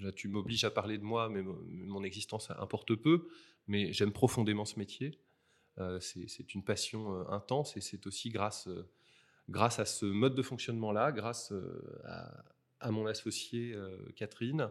Là, 0.01 0.11
tu 0.13 0.29
m'obliges 0.29 0.65
à 0.65 0.71
parler 0.71 0.99
de 0.99 1.05
moi, 1.05 1.29
mais 1.29 1.43
mon 1.43 2.03
existence 2.03 2.51
importe 2.51 2.95
peu. 2.97 3.29
Mais 3.67 3.93
j'aime 3.93 4.13
profondément 4.13 4.65
ce 4.65 4.79
métier. 4.79 5.19
Euh, 5.79 5.99
c'est 6.01 6.55
une 6.55 6.63
passion 6.63 7.15
euh, 7.15 7.25
intense 7.31 7.77
et 7.77 7.81
c'est 7.81 8.07
aussi 8.07 8.31
grâce, 8.31 8.69
euh, 8.69 8.89
grâce 9.49 9.81
à 9.81 9.85
ce 9.85 10.07
mode 10.07 10.35
de 10.35 10.43
fonctionnement-là, 10.43 11.11
grâce 11.11 11.53
à, 12.05 12.91
mon 12.91 13.07
associée 13.07 13.75
Catherine, 14.15 14.71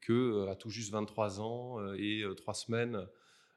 que 0.00 0.46
à 0.48 0.56
tout 0.56 0.68
juste 0.68 0.92
23 0.92 1.40
ans 1.40 1.94
et 1.94 2.22
3 2.36 2.54
semaines, 2.54 3.06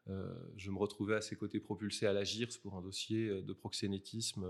je 0.08 0.72
me 0.72 0.78
retrouvais 0.78 1.16
à 1.16 1.22
ses 1.22 1.36
côtés 1.36 1.60
propulsé 1.60 2.06
à 2.08 2.14
la 2.14 2.24
GIRS 2.24 2.62
pour 2.62 2.76
un 2.76 2.82
dossier 2.82 3.42
de 3.42 3.54
proxénétisme 3.54 4.50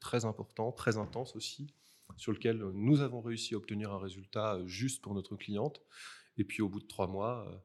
très 0.00 0.24
important, 0.24 0.72
très 0.72 0.96
intense 0.96 1.36
aussi, 1.36 1.72
sur 2.16 2.32
lequel 2.32 2.58
nous 2.58 3.00
avons 3.00 3.20
réussi 3.20 3.54
à 3.54 3.58
obtenir 3.58 3.92
un 3.92 4.00
résultat 4.00 4.60
juste 4.66 5.02
pour 5.02 5.14
notre 5.14 5.36
cliente. 5.36 5.80
Et 6.36 6.42
puis 6.42 6.60
au 6.60 6.68
bout 6.68 6.80
de 6.80 6.88
trois 6.88 7.06
mois, 7.06 7.64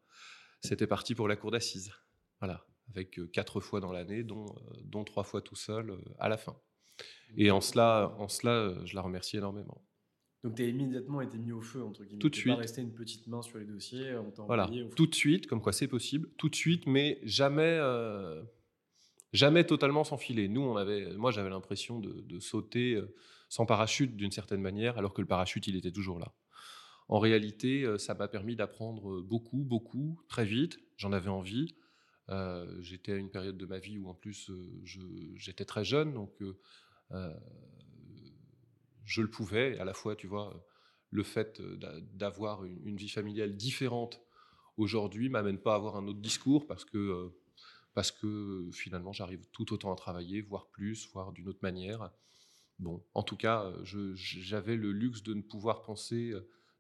c'était 0.61 0.87
parti 0.87 1.15
pour 1.15 1.27
la 1.27 1.35
cour 1.35 1.49
d'assises. 1.49 1.91
Voilà 2.39 2.65
avec 2.89 3.19
euh, 3.19 3.27
quatre 3.27 3.59
fois 3.59 3.79
dans 3.79 3.91
l'année, 3.91 4.23
dont, 4.23 4.45
euh, 4.45 4.73
dont 4.83 5.03
trois 5.03 5.23
fois 5.23 5.41
tout 5.41 5.55
seul 5.55 5.91
euh, 5.91 5.97
à 6.19 6.29
la 6.29 6.37
fin. 6.37 6.55
Et 7.37 7.51
en 7.51 7.61
cela, 7.61 8.15
en 8.17 8.27
cela 8.27 8.73
je 8.85 8.95
la 8.95 9.01
remercie 9.01 9.37
énormément. 9.37 9.83
Donc 10.43 10.55
tu 10.55 10.63
as 10.63 10.67
immédiatement 10.67 11.21
été 11.21 11.37
mis 11.37 11.51
au 11.51 11.61
feu, 11.61 11.83
entre 11.83 12.03
guillemets. 12.03 12.19
Tout 12.19 12.29
de 12.29 12.35
suite. 12.35 12.53
pas 12.53 12.59
resté 12.59 12.81
une 12.81 12.93
petite 12.93 13.27
main 13.27 13.41
sur 13.41 13.57
les 13.57 13.65
dossiers, 13.65 14.15
on 14.15 14.31
t'a 14.31 14.43
voilà. 14.43 14.69
au 14.69 14.93
Tout 14.93 15.07
de 15.07 15.15
suite, 15.15 15.47
comme 15.47 15.59
quoi 15.59 15.73
c'est 15.73 15.87
possible, 15.87 16.29
tout 16.37 16.49
de 16.49 16.55
suite, 16.55 16.85
mais 16.85 17.19
jamais, 17.23 17.79
jamais 19.33 19.65
totalement 19.65 20.03
sans 20.03 20.17
filet. 20.17 20.47
Nous, 20.47 20.61
on 20.61 20.77
avait, 20.77 21.15
moi 21.17 21.31
j'avais 21.31 21.49
l'impression 21.49 21.99
de, 21.99 22.21
de, 22.21 22.39
sauter 22.39 23.01
sans 23.49 23.65
parachute 23.65 24.15
d'une 24.15 24.31
certaine 24.31 24.61
manière, 24.61 24.99
alors 24.99 25.15
que 25.15 25.21
le 25.21 25.27
parachute, 25.27 25.65
il 25.67 25.75
était 25.75 25.91
toujours 25.91 26.19
là. 26.19 26.31
En 27.07 27.17
réalité, 27.17 27.85
ça 27.97 28.13
m'a 28.13 28.27
permis 28.27 28.55
d'apprendre 28.55 29.21
beaucoup, 29.21 29.63
beaucoup, 29.63 30.21
très 30.29 30.45
vite. 30.45 30.79
J'en 30.95 31.11
avais 31.11 31.29
envie. 31.29 31.75
Euh, 32.29 32.81
j'étais 32.81 33.11
à 33.11 33.15
une 33.15 33.29
période 33.29 33.57
de 33.57 33.65
ma 33.65 33.79
vie 33.79 33.97
où 33.97 34.09
en 34.09 34.15
plus 34.15 34.49
euh, 34.49 34.81
j'étais 35.35 35.65
très 35.65 35.83
jeune, 35.83 36.13
donc 36.13 36.33
euh, 37.11 37.33
je 39.03 39.21
le 39.21 39.29
pouvais. 39.29 39.77
À 39.79 39.85
la 39.85 39.93
fois, 39.93 40.15
tu 40.15 40.27
vois, 40.27 40.65
le 41.11 41.23
fait 41.23 41.61
d'avoir 42.13 42.65
une, 42.65 42.97
vie 42.97 43.09
familiale 43.09 43.55
différente 43.55 44.21
aujourd'hui 44.77 45.29
m'amène 45.29 45.59
pas 45.59 45.73
à 45.73 45.75
avoir 45.75 45.95
un 45.97 46.07
autre 46.07 46.19
discours 46.19 46.67
parce 46.67 46.83
que 46.83 47.31
parce 47.93 48.11
que 48.11 48.69
finalement 48.73 49.13
j'arrive 49.13 49.47
tout 49.53 49.71
autant 49.71 49.93
à 49.93 49.95
travailler, 49.95 50.41
voire 50.41 50.67
plus, 50.67 51.07
voire 51.13 51.31
d'une 51.31 51.47
autre 51.47 51.59
manière. 51.61 52.11
Bon, 52.79 53.01
en 53.13 53.23
tout 53.23 53.37
cas, 53.37 53.71
j'avais 53.83 54.75
le 54.75 54.91
luxe 54.91 55.23
de 55.23 55.33
ne 55.33 55.41
pouvoir 55.41 55.83
penser 55.83 56.33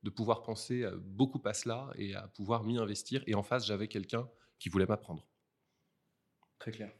de 0.03 0.09
pouvoir 0.09 0.43
penser 0.43 0.85
beaucoup 0.99 1.41
à 1.45 1.53
cela 1.53 1.89
et 1.95 2.13
à 2.15 2.27
pouvoir 2.27 2.63
m'y 2.63 2.77
investir. 2.77 3.23
Et 3.27 3.33
en 3.33 3.43
face, 3.43 3.65
j'avais 3.65 3.87
quelqu'un 3.87 4.29
qui 4.59 4.69
voulait 4.69 4.85
m'apprendre. 4.85 5.25
Clair. 6.71 6.91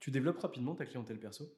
Tu 0.00 0.10
développes 0.10 0.40
rapidement 0.40 0.74
ta 0.74 0.86
clientèle 0.86 1.18
perso? 1.18 1.50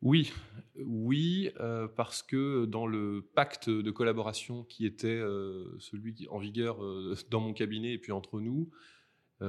Oui, 0.00 0.32
oui, 0.76 1.50
euh, 1.58 1.88
parce 1.88 2.22
que 2.22 2.66
dans 2.66 2.86
le 2.86 3.28
pacte 3.34 3.68
de 3.68 3.90
collaboration 3.90 4.62
qui 4.62 4.86
était 4.86 5.08
euh, 5.08 5.76
celui 5.80 6.14
qui, 6.14 6.28
en 6.28 6.38
vigueur 6.38 6.84
euh, 6.84 7.16
dans 7.30 7.40
mon 7.40 7.52
cabinet 7.52 7.94
et 7.94 7.98
puis 7.98 8.12
entre 8.12 8.40
nous, 8.40 8.70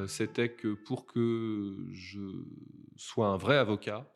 c'était 0.06 0.54
que 0.54 0.76
pour 0.76 1.08
que 1.08 1.88
je 1.94 2.46
sois 2.96 3.26
un 3.26 3.38
vrai 3.38 3.58
avocat 3.58 4.14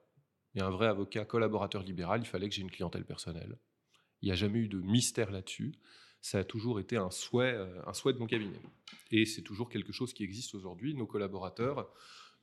et 0.53 0.61
un 0.61 0.69
vrai 0.69 0.85
avocat 0.85 1.25
collaborateur 1.25 1.81
libéral, 1.81 2.21
il 2.21 2.27
fallait 2.27 2.47
que 2.47 2.53
j'ai 2.53 2.61
une 2.61 2.69
clientèle 2.69 3.05
personnelle. 3.05 3.57
Il 4.21 4.27
n'y 4.27 4.31
a 4.31 4.35
jamais 4.35 4.59
eu 4.59 4.67
de 4.67 4.79
mystère 4.79 5.31
là-dessus. 5.31 5.73
Ça 6.21 6.37
a 6.37 6.43
toujours 6.43 6.79
été 6.79 6.95
un 6.95 7.09
souhait, 7.09 7.57
un 7.87 7.93
souhait 7.93 8.13
de 8.13 8.19
mon 8.19 8.27
cabinet. 8.27 8.61
Et 9.09 9.25
c'est 9.25 9.41
toujours 9.41 9.67
quelque 9.67 9.91
chose 9.91 10.13
qui 10.13 10.23
existe 10.23 10.53
aujourd'hui. 10.53 10.93
Nos 10.93 11.07
collaborateurs, 11.07 11.91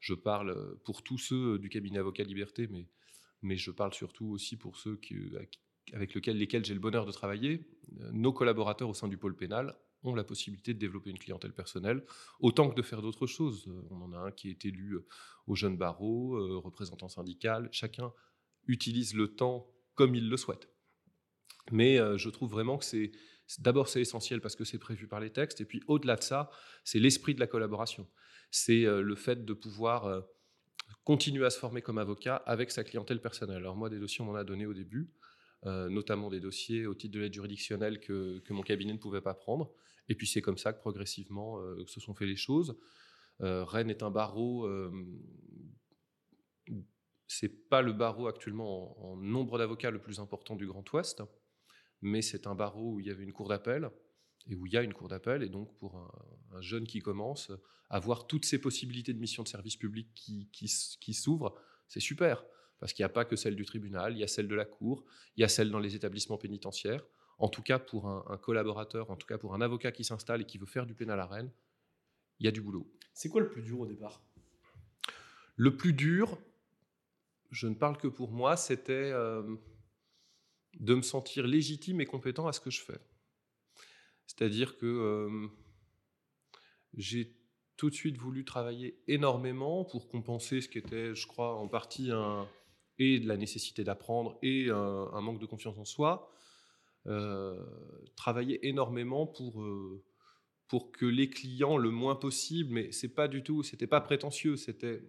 je 0.00 0.14
parle 0.14 0.78
pour 0.85 1.02
tous 1.02 1.19
ceux 1.19 1.59
du 1.59 1.69
cabinet 1.69 1.99
Avocat 1.99 2.25
Liberté, 2.25 2.69
mais 3.42 3.57
je 3.57 3.71
parle 3.71 3.95
surtout 3.95 4.26
aussi 4.26 4.57
pour 4.57 4.76
ceux 4.76 4.99
avec 5.92 6.14
lesquels 6.14 6.64
j'ai 6.64 6.75
le 6.75 6.80
bonheur 6.80 7.07
de 7.07 7.12
travailler. 7.12 7.66
Euh, 8.00 8.11
nos 8.12 8.33
collaborateurs 8.33 8.88
au 8.88 8.95
sein 8.95 9.09
du 9.09 9.16
pôle 9.16 9.37
pénal 9.37 9.76
ont 10.02 10.14
la 10.14 10.25
possibilité 10.25 10.73
de 10.73 10.78
développer 10.78 11.11
une 11.11 11.19
clientèle 11.19 11.52
personnelle, 11.52 12.04
autant 12.38 12.71
que 12.71 12.75
de 12.75 12.83
faire 12.83 13.02
d'autres 13.02 13.26
choses. 13.26 13.66
Euh, 13.69 13.83
on 13.90 14.02
en 14.02 14.12
a 14.12 14.19
un 14.19 14.30
qui 14.30 14.50
est 14.50 14.64
élu 14.64 14.95
euh, 14.95 15.07
au 15.47 15.54
jeune 15.54 15.76
barreau, 15.76 16.61
représentant 16.61 17.09
syndical. 17.09 17.69
Chacun 17.73 18.12
utilise 18.66 19.14
le 19.14 19.35
temps 19.35 19.71
comme 19.95 20.14
il 20.14 20.28
le 20.28 20.37
souhaite. 20.37 20.69
Mais 21.73 21.99
je 22.19 22.28
trouve 22.30 22.50
vraiment 22.50 22.78
que 22.78 22.85
c'est 22.85 23.11
d'abord 23.59 23.88
c'est 23.88 24.00
essentiel 24.00 24.40
parce 24.40 24.54
que 24.54 24.64
c'est 24.64 24.78
prévu 24.78 25.09
par 25.09 25.19
les 25.19 25.30
textes, 25.30 25.61
et 25.61 25.64
puis 25.64 25.83
au-delà 25.88 26.16
de 26.16 26.23
ça, 26.23 26.50
c'est 26.85 27.00
l'esprit 27.00 27.35
de 27.35 27.40
la 27.40 27.49
collaboration. 27.49 28.09
C'est 28.50 28.83
le 28.83 29.14
fait 29.14 29.45
de 29.45 29.52
pouvoir 29.52 30.25
continuer 31.04 31.45
à 31.45 31.50
se 31.50 31.59
former 31.59 31.83
comme 31.83 31.99
avocat 31.99 32.37
avec 32.37 32.71
sa 32.71 32.85
clientèle 32.85 33.21
personnelle. 33.21 33.59
Alors 33.59 33.76
moi, 33.76 33.90
des 33.90 33.99
dossiers, 33.99 34.23
on 34.23 34.26
m'en 34.26 34.35
a 34.35 34.45
donné 34.45 34.66
au 34.66 34.75
début, 34.75 35.11
euh, 35.66 35.88
notamment 35.88 36.30
des 36.30 36.40
dossiers 36.40 36.87
au 36.87 36.95
titre 36.95 37.14
de 37.14 37.21
l'aide 37.21 37.35
juridictionnelle 37.35 38.00
que, 38.00 38.42
mon 38.50 38.62
cabinet 38.62 38.92
ne 38.92 38.99
pouvait 38.99 39.21
pas 39.21 39.35
prendre. 39.35 39.73
Et 40.09 40.14
puis 40.14 40.26
c'est 40.26 40.42
comme 40.42 40.59
ça 40.59 40.73
que 40.73 40.80
progressivement 40.80 41.59
euh, 41.61 41.85
se 41.87 42.00
sont 42.00 42.14
fait 42.14 42.26
les 42.26 42.37
choses. 42.37 42.78
Euh, 43.40 43.64
Rennes 43.64 43.90
est 43.90 44.02
un 44.02 44.11
barreau, 44.11 44.69
c'est 47.26 47.69
pas 47.69 47.80
le 47.80 47.92
barreau 47.92 48.26
actuellement 48.26 49.12
en 49.12 49.16
nombre 49.16 49.59
d'avocats 49.59 49.90
le 49.90 50.00
plus 50.00 50.21
important 50.21 50.57
du 50.57 50.66
Grand 50.66 50.85
Ouest, 50.92 51.23
mais 52.02 52.23
c'est 52.23 52.47
un 52.47 52.54
barreau 52.54 52.95
où 52.95 53.00
il 53.00 53.07
y 53.07 53.11
avait 53.11 53.25
une 53.25 53.33
cour 53.33 53.49
d'appel 53.49 53.90
et 54.50 54.57
où 54.57 54.66
il 54.66 54.73
y 54.73 54.76
a 54.76 54.83
une 54.83 54.92
cour 54.92 55.09
d'appel. 55.09 55.42
Et 55.42 55.49
donc, 55.49 55.75
pour 55.78 55.97
un, 55.97 56.61
jeune 56.61 56.85
qui 56.85 56.99
commence, 56.99 57.52
avoir 57.88 58.26
toutes 58.26 58.45
ces 58.45 58.61
possibilités 58.61 59.14
de 59.14 59.19
mission 59.19 59.42
de 59.45 59.49
service 59.49 59.76
public 59.76 60.09
qui, 60.14 60.49
qui, 60.50 61.14
s'ouvrent, 61.14 61.54
c'est 61.88 62.00
super. 62.00 62.45
Parce 62.80 62.92
qu'il 62.92 63.04
n'y 63.04 63.07
a 63.07 63.11
pas 63.11 63.25
que 63.25 63.37
celle 63.37 63.54
du 63.54 63.64
tribunal, 63.64 64.14
il 64.14 64.19
y 64.19 64.25
a 64.25 64.26
celle 64.26 64.49
de 64.49 64.54
la 64.54 64.64
cour, 64.64 65.04
il 65.37 65.40
y 65.40 65.45
a 65.45 65.49
celle 65.49 65.71
dans 65.71 65.78
les 65.78 65.95
établissements 65.95 66.38
pénitentiaires. 66.38 67.07
En 67.38 67.49
tout 67.49 67.62
cas, 67.62 67.78
pour 67.78 68.09
un, 68.09 68.37
collaborateur, 68.38 69.11
en 69.11 69.16
tout 69.16 69.26
cas 69.26 69.38
pour 69.38 69.54
un 69.54 69.61
avocat 69.61 69.92
qui 69.92 70.04
s'installe 70.04 70.42
et 70.42 70.45
qui 70.45 70.59
veut 70.59 70.66
faire 70.66 70.87
du 70.87 70.95
pénal 70.95 71.21
à 71.21 71.26
Rennes, 71.26 71.50
il 72.40 72.47
y 72.47 72.49
a 72.49 72.52
du 72.52 72.61
boulot. 72.61 72.90
C'est 73.14 73.28
quoi 73.28 73.40
le 73.40 73.49
plus 73.49 73.62
dur 73.62 73.80
au 73.80 73.87
départ? 73.87 74.21
Le 75.57 75.76
plus 75.76 75.92
dur, 75.92 76.38
je 77.50 77.69
ne 77.69 77.75
parle 77.75 77.97
que 77.97 78.09
pour 78.09 78.33
moi, 78.33 78.57
c'était 78.57 79.11
euh, 79.12 79.57
de 80.80 80.95
me 80.95 81.02
sentir 81.02 81.47
légitime 81.47 82.00
et 82.00 82.07
compétent 82.07 82.47
à 82.47 82.52
ce 82.52 82.61
que 82.61 82.71
je 82.71 82.80
fais. 82.80 83.00
C'est-à-dire 84.30 84.78
que 84.78 85.28
j'ai 86.94 87.34
tout 87.76 87.90
de 87.90 87.94
suite 87.94 88.16
voulu 88.16 88.44
travailler 88.44 89.02
énormément 89.08 89.84
pour 89.84 90.08
compenser 90.08 90.60
ce 90.60 90.68
qui 90.68 90.78
était, 90.78 91.14
je 91.14 91.26
crois, 91.26 91.56
en 91.56 91.66
partie 91.66 92.10
un, 92.12 92.46
et 92.99 93.18
de 93.18 93.26
la 93.26 93.37
nécessité 93.37 93.82
d'apprendre 93.82 94.38
et 94.42 94.68
un, 94.70 95.20
manque 95.20 95.40
de 95.40 95.46
confiance 95.46 95.76
en 95.78 95.84
soi. 95.84 96.30
Euh, 97.06 97.58
travailler 98.14 98.68
énormément 98.68 99.26
pour, 99.26 99.62
euh, 99.62 100.04
pour 100.68 100.92
que 100.92 101.06
les 101.06 101.28
clients, 101.28 101.78
le 101.78 101.90
moins 101.90 102.14
possible, 102.14 102.75
mais 102.75 102.92
c'est 102.92 103.14
pas 103.14 103.26
du 103.26 103.42
tout, 103.42 103.62
c'était 103.62 103.87
pas 103.87 104.02
prétentieux, 104.02 104.56
c'était 104.56 105.02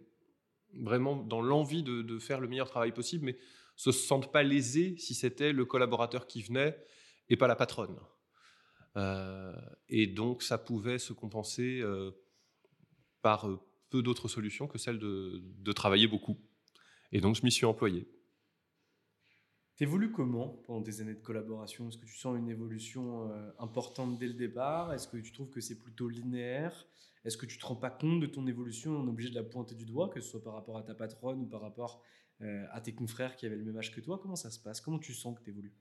vraiment 0.73 1.17
dans 1.17 1.41
l'envie 1.41 1.83
de, 1.83 2.01
de, 2.01 2.17
faire 2.17 2.39
le 2.39 2.47
meilleur 2.47 2.69
travail 2.69 2.93
possible, 2.93 3.25
mais 3.25 3.37
se 3.75 3.91
sentent 3.91 4.31
pas 4.31 4.41
lésés 4.41 4.95
si 4.97 5.13
c'était 5.13 5.51
le 5.51 5.65
collaborateur 5.65 6.25
qui 6.25 6.41
venait 6.41 6.81
et 7.29 7.35
pas 7.35 7.47
la 7.47 7.57
patronne. 7.57 7.99
Euh, 8.97 9.53
et 9.89 10.07
donc, 10.07 10.43
ça 10.43 10.57
pouvait 10.57 10.99
se 10.99 11.13
compenser 11.13 11.79
euh, 11.81 12.11
par 13.21 13.47
euh, 13.47 13.59
peu 13.89 14.01
d'autres 14.01 14.27
solutions 14.27 14.67
que 14.67 14.77
celle 14.77 14.99
de, 14.99 15.71
travailler 15.73 16.07
beaucoup. 16.07 16.37
Et 17.11 17.21
donc, 17.21 17.35
je 17.35 17.43
m'y 17.43 17.51
suis 17.51 17.65
employé. 17.65 18.07
T'évolues 19.75 20.11
comment 20.11 20.47
pendant 20.65 20.83
tes 20.83 21.01
années 21.01 21.15
de 21.15 21.21
collaboration? 21.21 21.87
Est-ce 21.87 21.97
que 21.97 22.05
tu 22.05 22.17
sens 22.17 22.37
une 22.37 22.49
évolution 22.49 23.31
importante 23.57 24.19
dès 24.19 24.27
le 24.27 24.35
départ? 24.35 24.93
Est-ce 24.93 25.07
que 25.07 25.17
tu 25.17 25.31
trouves 25.31 25.49
que 25.49 25.59
c'est 25.59 25.79
plutôt 25.79 26.07
linéaire? 26.07 26.87
Est-ce 27.25 27.35
que 27.35 27.45
tu 27.45 27.57
te 27.57 27.65
rends 27.65 27.75
pas 27.75 27.89
compte 27.89 28.19
de 28.19 28.27
ton 28.27 28.45
évolution? 28.45 28.91
On 28.91 29.07
est 29.07 29.09
obligé 29.09 29.29
de 29.29 29.35
la 29.35 29.43
pointer 29.43 29.73
du 29.73 29.85
doigt, 29.85 30.09
que 30.09 30.21
ce 30.21 30.29
soit 30.29 30.43
par 30.43 30.53
rapport 30.53 30.77
à 30.77 30.83
ta 30.83 30.93
patronne 30.93 31.41
ou 31.41 31.45
par 31.47 31.61
rapport 31.61 32.03
à 32.41 32.81
tes 32.81 32.93
confrères 32.93 33.35
qui 33.35 33.45
avaient 33.45 33.55
le 33.55 33.63
même 33.63 33.77
âge 33.77 33.91
que 33.91 34.01
toi. 34.01 34.19
Comment 34.21 34.35
ça 34.35 34.51
se 34.51 34.59
passe? 34.59 34.81
Comment 34.81 34.99
tu 34.99 35.13
sens 35.13 35.37
que 35.37 35.43
tu 35.43 35.49
évolues 35.49 35.73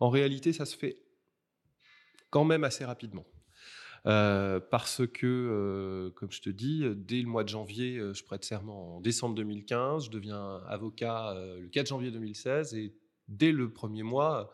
En 0.00 0.10
réalité, 0.10 0.52
ça 0.52 0.66
se 0.66 0.76
fait 0.76 1.09
quand 2.30 2.44
même 2.44 2.64
assez 2.64 2.84
rapidement. 2.84 3.26
Euh, 4.06 4.60
parce 4.60 5.06
que, 5.06 5.26
euh, 5.26 6.10
comme 6.12 6.30
je 6.30 6.40
te 6.40 6.48
dis, 6.48 6.84
dès 6.96 7.20
le 7.20 7.28
mois 7.28 7.44
de 7.44 7.50
janvier, 7.50 7.98
euh, 7.98 8.14
je 8.14 8.24
prête 8.24 8.44
serment 8.44 8.96
en 8.96 9.00
décembre 9.00 9.34
2015, 9.34 10.06
je 10.06 10.10
deviens 10.10 10.62
avocat 10.66 11.34
le 11.58 11.68
4 11.68 11.88
janvier 11.88 12.10
2016, 12.10 12.74
et 12.74 12.94
dès 13.28 13.52
le 13.52 13.72
premier 13.72 14.02
mois, 14.02 14.52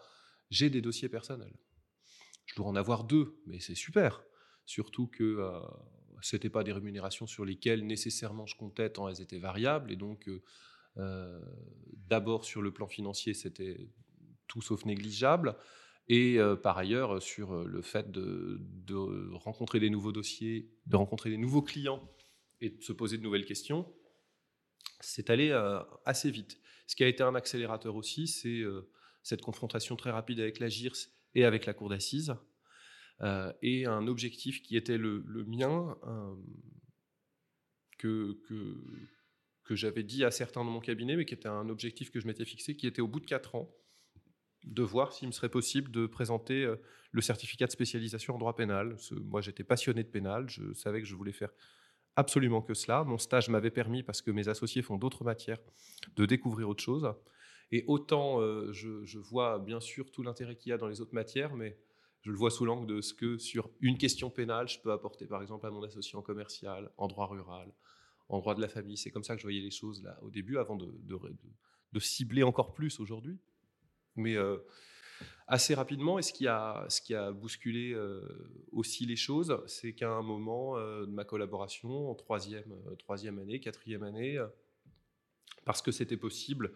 j'ai 0.51 0.69
des 0.69 0.81
dossiers 0.81 1.09
personnels. 1.09 1.57
Je 2.47 2.57
dois 2.57 2.67
en 2.67 2.77
avoir 2.77 3.05
deux, 3.05 3.41
mais 3.47 3.61
c'est 3.61 3.75
super. 3.75 4.23
Surtout 4.65 5.07
que 5.07 5.39
ce 6.23 6.35
n'étaient 6.35 6.51
pas 6.51 6.65
des 6.65 6.73
rémunérations 6.73 7.27
sur 7.27 7.45
lesquelles 7.45 7.87
nécessairement 7.87 8.47
je 8.47 8.57
comptais 8.57 8.91
tant 8.91 9.09
elles 9.09 9.21
étaient 9.21 9.39
variables, 9.39 9.93
et 9.93 9.97
donc 9.97 10.29
d'abord 12.09 12.45
sur 12.45 12.63
le 12.63 12.73
plan 12.73 12.87
financier, 12.87 13.35
c'était 13.35 13.91
tout 14.49 14.63
sauf 14.63 14.85
négligeable. 14.85 15.57
Et 16.09 16.39
euh, 16.39 16.55
par 16.57 16.79
ailleurs, 16.79 17.21
sur 17.21 17.53
euh, 17.53 17.65
le 17.67 17.83
fait 17.83 18.11
de, 18.11 18.61
rencontrer 19.33 19.81
des 19.81 19.91
nouveaux 19.91 20.13
dossiers, 20.13 20.71
de 20.87 20.97
rencontrer 20.97 21.31
des 21.31 21.37
nouveaux 21.37 21.63
clients 21.63 22.09
et 22.61 22.71
de 22.71 22.83
se 22.83 22.93
poser 22.93 23.19
de 23.19 23.23
nouvelles 23.23 23.45
questions, 23.45 23.93
c'est 25.01 25.31
allé 25.31 25.51
euh, 25.51 25.81
assez 26.05 26.31
vite. 26.31 26.61
Ce 26.87 26.95
qui 26.95 27.03
a 27.03 27.09
été 27.09 27.23
un 27.23 27.35
accélérateur 27.35 27.97
aussi, 27.97 28.29
c'est 28.29 28.63
cette 29.25 29.43
confrontation 29.43 29.97
très 29.97 30.11
rapide 30.11 30.39
avec 30.39 30.61
la 30.61 30.69
GIRS 30.69 31.09
et 31.35 31.45
avec 31.45 31.67
la 31.67 31.75
cour 31.75 31.89
d'assises, 31.89 32.33
et 33.61 33.87
un 33.87 34.07
objectif 34.07 34.63
qui 34.63 34.77
était 34.77 34.97
le, 34.97 35.25
mien, 35.49 35.99
que, 37.99 38.39
que, 39.65 39.75
j'avais 39.75 40.05
dit 40.05 40.23
à 40.23 40.31
certains 40.31 40.65
dans 40.65 40.71
mon 40.71 40.81
cabinet, 40.81 41.17
mais 41.17 41.25
qui 41.25 41.35
était 41.35 41.49
un 41.49 41.69
objectif 41.69 42.13
que 42.13 42.21
je 42.21 42.29
m'étais 42.29 42.45
fixé, 42.45 42.77
qui 42.77 42.87
était 42.87 43.03
au 43.03 43.09
bout 43.09 43.19
de 43.19 43.27
quatre 43.27 43.57
ans, 43.57 43.75
de 44.67 44.83
voir 44.83 45.13
s'il 45.13 45.29
me 45.29 45.33
serait 45.33 45.49
possible 45.49 45.91
de 45.91 46.07
présenter 46.07 46.65
euh, 46.65 46.77
le 47.13 47.21
certificat 47.23 47.67
de 47.67 47.71
spécialisation 47.71 48.35
en 48.35 48.39
droit 48.39 48.55
pénal. 48.55 48.97
Moi, 49.13 49.41
j'étais 49.41 49.65
passionné 49.65 50.03
de 50.03 50.09
pénal, 50.09 50.51
je 50.51 50.73
savais 50.75 51.01
que 51.01 51.07
je 51.07 51.15
voulais 51.15 51.33
faire 51.33 51.51
absolument 52.17 52.63
que 52.63 52.75
cela. 52.75 53.05
Mon 53.05 53.19
stage 53.19 53.49
m'avait 53.49 53.71
permis, 53.71 54.03
parce 54.03 54.23
que 54.23 54.31
mes 54.31 54.49
associés 54.49 54.83
font 54.83 54.97
d'autres 54.97 55.25
matières, 55.25 55.61
de 56.17 56.27
découvrir 56.27 56.69
autre 56.69 56.83
chose. 56.83 57.09
Et 57.73 57.85
autant 57.87 58.41
euh, 58.41 58.73
je, 58.73 59.19
vois 59.19 59.59
bien 59.59 59.81
sûr 59.81 60.11
tout 60.11 60.23
l'intérêt 60.23 60.57
qu'il 60.57 60.71
y 60.71 60.73
a 60.73 60.79
dans 60.79 60.89
les 60.89 61.01
autres 61.01 61.15
matières, 61.15 61.55
mais 61.55 61.79
je 62.23 62.31
le 62.31 62.37
vois 62.37 62.51
sous 62.51 62.65
l'angle 62.65 62.87
de 62.87 63.01
ce 63.01 63.15
que 63.15 63.39
sur 63.39 63.71
une 63.81 63.99
question 63.99 64.31
pénale, 64.31 64.69
je 64.69 64.81
peux 64.81 64.93
apporter 64.93 65.27
par 65.27 65.43
exemple 65.43 65.67
à 65.67 65.71
mon 65.71 65.83
associé 65.83 66.17
en 66.17 66.23
commercial, 66.23 66.91
en 66.97 67.07
droit 67.07 67.27
rural, 67.27 67.73
en 68.29 68.39
droit 68.39 68.55
de 68.55 68.61
la 68.61 68.69
famille. 68.69 68.97
C'est 68.97 69.11
comme 69.11 69.25
ça 69.25 69.35
que 69.35 69.41
je 69.41 69.47
voyais 69.47 69.61
les 69.61 69.71
choses 69.71 70.03
là 70.03 70.19
au 70.23 70.31
début, 70.31 70.59
avant 70.59 70.77
de, 70.77 70.93
de 71.93 72.01
cibler 72.01 72.43
encore 72.43 72.73
plus 72.73 73.01
aujourd'hui 73.01 73.39
mais 74.17 74.37
euh, 74.37 74.59
assez 75.47 75.75
rapidement. 75.75 76.19
Et 76.19 76.23
ce 76.23 76.33
qui 76.33 76.47
a, 76.47 77.33
bousculé 77.33 77.93
euh, 77.93 78.21
aussi 78.73 79.07
les 79.07 79.17
choses, 79.17 79.63
c'est 79.67 79.93
qu'à 79.93 80.11
un 80.11 80.23
moment 80.23 80.77
euh, 80.77 81.07
de 81.07 81.11
ma 81.11 81.25
collaboration, 81.25 82.11
en 82.11 82.15
troisième, 82.15 82.75
troisième 82.99 83.39
année, 83.39 83.61
quatrième 83.61 84.03
année, 84.03 84.43
parce 85.65 85.83
que 85.83 85.93
c'était 85.93 86.17
possible 86.17 86.73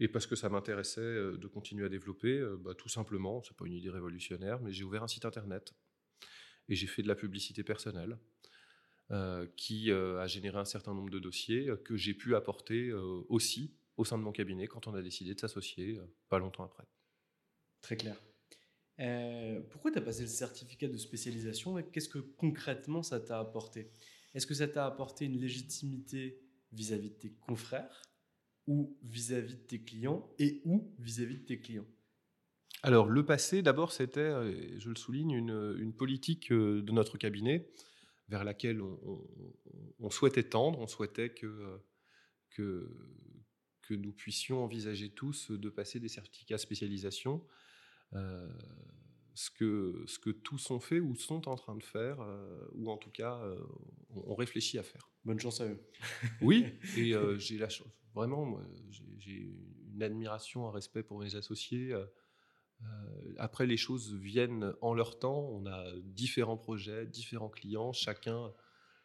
et 0.00 0.08
parce 0.08 0.26
que 0.26 0.36
ça 0.36 0.48
m'intéressait 0.48 1.00
de 1.00 1.46
continuer 1.48 1.86
à 1.86 1.88
développer, 1.88 2.40
bah, 2.60 2.74
tout 2.74 2.88
simplement, 2.88 3.42
c'est 3.42 3.56
pas 3.56 3.66
une 3.66 3.74
idée 3.74 3.90
révolutionnaire, 3.90 4.60
mais 4.60 4.72
j'ai 4.72 4.84
ouvert 4.84 5.02
un 5.02 5.08
site 5.08 5.24
internet 5.24 5.74
et 6.68 6.76
j'ai 6.76 6.86
fait 6.86 7.02
de 7.02 7.08
la 7.08 7.16
publicité 7.16 7.64
personnelle. 7.64 8.18
qui 9.56 9.90
a 9.90 10.26
généré 10.26 10.58
un 10.58 10.64
certain 10.64 10.94
nombre 10.94 11.10
de 11.10 11.18
dossiers 11.18 11.70
que 11.84 11.96
j'ai 11.96 12.14
pu 12.14 12.36
apporter 12.36 12.92
aussi 13.28 13.74
au 13.98 14.04
sein 14.04 14.16
de 14.16 14.22
mon 14.22 14.32
cabinet 14.32 14.66
quand 14.66 14.86
on 14.86 14.94
a 14.94 15.02
décidé 15.02 15.34
de 15.34 15.40
s'associer 15.40 15.98
euh, 15.98 16.06
pas 16.28 16.38
longtemps 16.38 16.64
après. 16.64 16.84
Très 17.82 17.96
clair. 17.96 18.22
Euh, 19.00 19.60
pourquoi 19.70 19.90
tu 19.90 19.98
as 19.98 20.02
passé 20.02 20.22
le 20.22 20.28
certificat 20.28 20.88
de 20.88 20.96
spécialisation 20.96 21.78
et 21.78 21.84
qu'est-ce 21.84 22.08
que 22.08 22.18
concrètement 22.18 23.02
ça 23.02 23.20
t'a 23.20 23.38
apporté? 23.38 23.90
Est-ce 24.34 24.46
que 24.46 24.54
ça 24.54 24.68
t'a 24.68 24.86
apporté 24.86 25.26
une 25.26 25.38
légitimité 25.38 26.40
vis-à-vis 26.72 27.10
de 27.10 27.14
tes 27.14 27.32
confrères 27.32 28.02
ou 28.66 28.96
vis-à-vis 29.02 29.56
de 29.56 29.62
tes 29.62 29.82
clients 29.82 30.28
et 30.38 30.62
ou 30.64 30.94
vis-à-vis 30.98 31.38
de 31.38 31.44
tes 31.44 31.60
clients? 31.60 31.86
Alors, 32.82 33.08
le 33.08 33.24
passé, 33.24 33.62
d'abord, 33.62 33.92
c'était, 33.92 34.30
je 34.78 34.88
le 34.88 34.94
souligne, 34.94 35.32
une, 35.32 35.92
politique 35.92 36.52
euh, 36.52 36.80
de 36.82 36.92
notre 36.92 37.18
cabinet 37.18 37.68
vers 38.28 38.44
laquelle 38.44 38.80
on, 38.80 40.10
souhaitait 40.10 40.44
tendre, 40.44 40.78
on 40.78 40.86
souhaitait 40.86 41.30
que, 41.30 41.80
que, 42.50 42.94
que, 43.88 43.94
nous 43.94 44.12
puissions 44.12 44.62
envisager 44.62 45.10
tous 45.10 45.50
de 45.50 45.68
passer 45.70 46.00
des 46.00 46.08
certificats 46.08 46.58
spécialisation. 46.58 47.44
Euh, 48.14 48.48
ce 49.34 49.50
que, 49.50 50.02
ce 50.06 50.18
que 50.18 50.30
tous 50.30 50.70
ont 50.70 50.80
fait 50.80 50.98
ou 50.98 51.14
sont 51.14 51.48
en 51.48 51.54
train 51.54 51.76
de 51.76 51.82
faire, 51.82 52.20
euh, 52.20 52.68
ou 52.74 52.90
en 52.90 52.96
tout 52.96 53.10
cas, 53.10 53.40
on, 54.10 54.34
réfléchit 54.34 54.78
à 54.78 54.82
faire. 54.82 55.08
Bonne 55.24 55.38
chance 55.38 55.60
à 55.60 55.66
eux. 55.66 55.80
oui, 56.40 56.66
et 56.96 57.14
j'ai 57.38 57.58
la 57.58 57.68
chance, 57.68 57.86
vraiment, 58.14 58.60
j'ai 59.18 59.54
une 59.92 60.02
admiration, 60.02 60.66
un 60.66 60.72
respect 60.72 61.02
pour 61.02 61.20
mes 61.20 61.36
associés. 61.36 61.94
Euh, 62.82 63.34
après, 63.38 63.66
les 63.66 63.76
choses 63.76 64.14
viennent 64.14 64.74
en 64.80 64.94
leur 64.94 65.18
temps. 65.18 65.48
On 65.50 65.66
a 65.66 65.92
différents 66.02 66.56
projets, 66.56 67.06
différents 67.06 67.48
clients. 67.48 67.92
Chacun, 67.92 68.52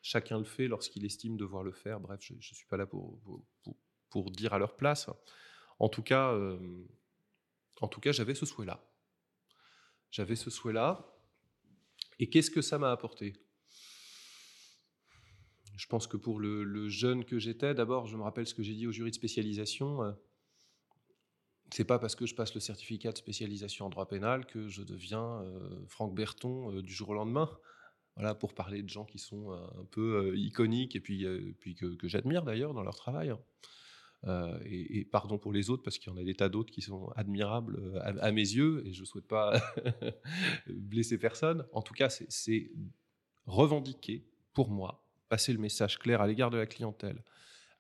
chacun 0.01 0.37
le 0.37 0.43
fait 0.43 0.67
lorsqu'il 0.67 1.05
estime 1.05 1.37
devoir 1.37 1.63
le 1.63 1.71
faire. 1.71 1.99
Bref, 1.99 2.19
je 2.21 2.35
ne 2.35 2.41
suis 2.41 2.67
pas 2.67 2.77
là 2.77 2.85
pour, 2.85 3.19
pour, 3.21 3.75
dire 4.21 4.53
à 4.53 4.59
leur 4.59 4.75
place. 4.75 5.09
En 5.79 5.89
tout 5.89 6.03
cas, 6.03 6.31
euh, 6.31 6.57
en 7.81 7.87
tout 7.87 7.99
cas 7.99 8.11
j'avais 8.11 8.35
ce 8.35 8.45
souhait-là. 8.45 8.83
J'avais 10.11 10.35
ce 10.35 10.49
souhait-là. 10.49 11.09
Et 12.19 12.29
qu'est-ce 12.29 12.51
que 12.51 12.61
ça 12.61 12.77
m'a 12.77 12.91
apporté? 12.91 13.33
Je 15.75 15.87
pense 15.87 16.07
que 16.07 16.17
pour 16.17 16.39
le, 16.39 16.87
jeune 16.87 17.25
que 17.25 17.39
j'étais, 17.39 17.73
d'abord, 17.73 18.05
je 18.05 18.15
me 18.15 18.23
rappelle 18.23 18.47
ce 18.47 18.53
que 18.53 18.63
j'ai 18.63 18.73
dit 18.73 18.87
au 18.87 18.91
jury 18.91 19.09
de 19.09 19.15
spécialisation. 19.15 20.03
Euh, 20.03 20.11
c'est 21.71 21.85
pas 21.85 21.97
parce 21.97 22.15
que 22.15 22.25
je 22.25 22.35
passe 22.35 22.53
le 22.53 22.59
certificat 22.59 23.11
de 23.11 23.17
spécialisation 23.17 23.87
en 23.87 23.89
droit 23.89 24.07
pénal 24.07 24.45
que 24.45 24.67
je 24.67 24.83
deviens 24.83 25.41
euh, 25.41 25.85
Franck 25.87 26.13
Berton 26.13 26.71
euh, 26.71 26.81
du 26.81 26.93
jour 26.93 27.09
au 27.09 27.13
lendemain. 27.15 27.49
Voilà, 28.15 28.35
pour 28.35 28.53
parler 28.53 28.83
de 28.83 28.89
gens 28.89 29.05
qui 29.05 29.17
sont 29.17 29.51
un 29.51 29.85
peu 29.89 30.37
iconiques 30.37 30.95
et 30.95 30.99
puis 30.99 31.25
que, 31.75 32.07
j'admire 32.07 32.43
d'ailleurs 32.43 32.75
dans 32.75 32.83
leur 32.83 32.95
travail. 32.95 33.33
Et, 34.65 35.05
pardon 35.11 35.37
pour 35.37 35.51
les 35.51 35.69
autres 35.69 35.83
parce 35.83 35.97
qu'il 35.97 36.11
y 36.11 36.15
en 36.15 36.17
a 36.17 36.23
des 36.23 36.35
tas 36.35 36.49
d'autres 36.49 36.71
qui 36.71 36.81
sont 36.81 37.09
admirables 37.15 38.01
à, 38.01 38.31
mes 38.31 38.41
yeux 38.41 38.83
et 38.85 38.93
je 38.93 39.01
ne 39.01 39.05
souhaite 39.05 39.27
pas 39.27 39.61
blesser 40.67 41.17
personne. 41.17 41.65
En 41.73 41.81
tout 41.81 41.93
cas, 41.93 42.09
c'est 42.09 42.71
revendiquer 43.45 44.25
pour 44.53 44.69
moi, 44.69 45.05
passer 45.29 45.51
le 45.51 45.59
message 45.59 45.99
clair 45.99 46.21
à 46.21 46.27
l'égard 46.27 46.49
de 46.51 46.57
la 46.57 46.65
clientèle, 46.65 47.23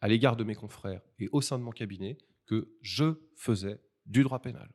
à 0.01 0.07
l'égard 0.07 0.35
de 0.35 0.43
mes 0.43 0.55
confrères 0.55 1.01
et 1.19 1.29
au 1.31 1.41
sein 1.41 1.57
de 1.57 1.63
mon 1.63 1.71
cabinet 1.71 2.17
que 2.45 2.75
je 2.81 3.15
faisais 3.35 3.79
du 4.05 4.23
droit 4.23 4.41
pénal, 4.41 4.69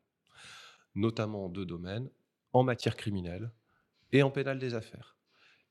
notamment 0.95 1.47
en 1.47 1.49
deux 1.49 1.67
domaines, 1.67 2.09
en 2.53 2.63
matière 2.63 2.97
criminelle 2.97 3.53
et 4.13 4.23
en 4.23 4.31
pénal 4.31 4.59
des 4.59 4.75
affaires. 4.75 5.18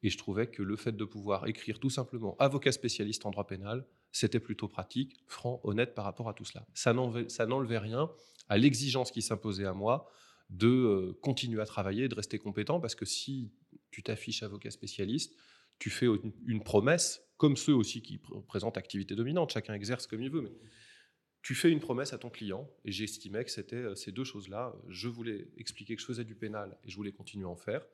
Et 0.04 0.10
je 0.10 0.18
trouvais 0.18 0.48
que 0.48 0.62
le 0.62 0.76
fait 0.76 0.96
de 0.96 1.06
pouvoir 1.06 1.48
écrire 1.48 1.80
tout 1.80 1.90
simplement 1.90 2.36
avocat 2.38 2.72
spécialiste 2.72 3.26
en 3.26 3.32
droit 3.32 3.48
pénal, 3.48 3.86
c'était 4.12 4.40
plutôt 4.40 4.68
pratique, 4.68 5.16
franc, 5.28 5.60
honnête 5.64 5.96
par 5.96 6.06
rapport 6.06 6.30
à 6.30 6.34
tout 6.34 6.46
cela. 6.46 6.66
Ça 6.74 6.94
n'enlevait 6.94 7.78
rien 7.80 8.10
à 8.50 8.58
l'exigence 8.58 9.12
qui 9.12 9.22
s'imposait 9.22 9.66
à 9.66 9.74
moi 9.74 10.10
de 10.50 10.68
euh, 10.68 11.20
continuer 11.22 11.62
à 11.62 11.66
travailler, 11.66 12.08
de 12.08 12.16
rester 12.16 12.40
compétent, 12.40 12.80
parce 12.80 12.96
que 12.96 13.06
si 13.06 13.52
tu 13.92 14.04
t'affiches 14.04 14.44
avocat 14.44 14.72
spécialiste, 14.72 15.36
tu 15.80 15.90
fais 15.90 16.08
une 16.46 16.64
promesse, 16.64 17.22
comme 17.38 17.58
ceux 17.58 17.74
aussi 17.74 18.02
qui 18.02 18.20
présentent 18.48 18.78
activité 18.78 19.16
dominante, 19.16 19.52
chacun 19.52 19.74
exerce 19.74 20.08
comme 20.08 20.22
il 20.22 20.30
veut, 20.30 20.42
mais 20.42 20.54
tu 21.42 21.54
fais 21.54 21.70
une 21.70 21.80
promesse 21.80 22.14
à 22.14 22.18
ton 22.18 22.30
client, 22.30 22.70
et 22.84 22.92
j'estimais 22.92 23.44
que 23.44 23.52
c'était 23.52 23.76
euh, 23.76 23.96
ces 23.96 24.12
deux 24.12 24.24
choses-là. 24.24 24.76
Je 24.88 25.08
voulais 25.08 25.48
expliquer 25.58 25.96
que 25.96 26.02
je 26.02 26.08
faisais 26.08 26.24
du 26.24 26.36
pénal 26.36 26.78
et 26.84 26.90
je 26.90 26.96
voulais 26.96 27.12
continuer 27.12 27.46
à 27.46 27.50
en 27.50 27.56
faire, 27.56 27.86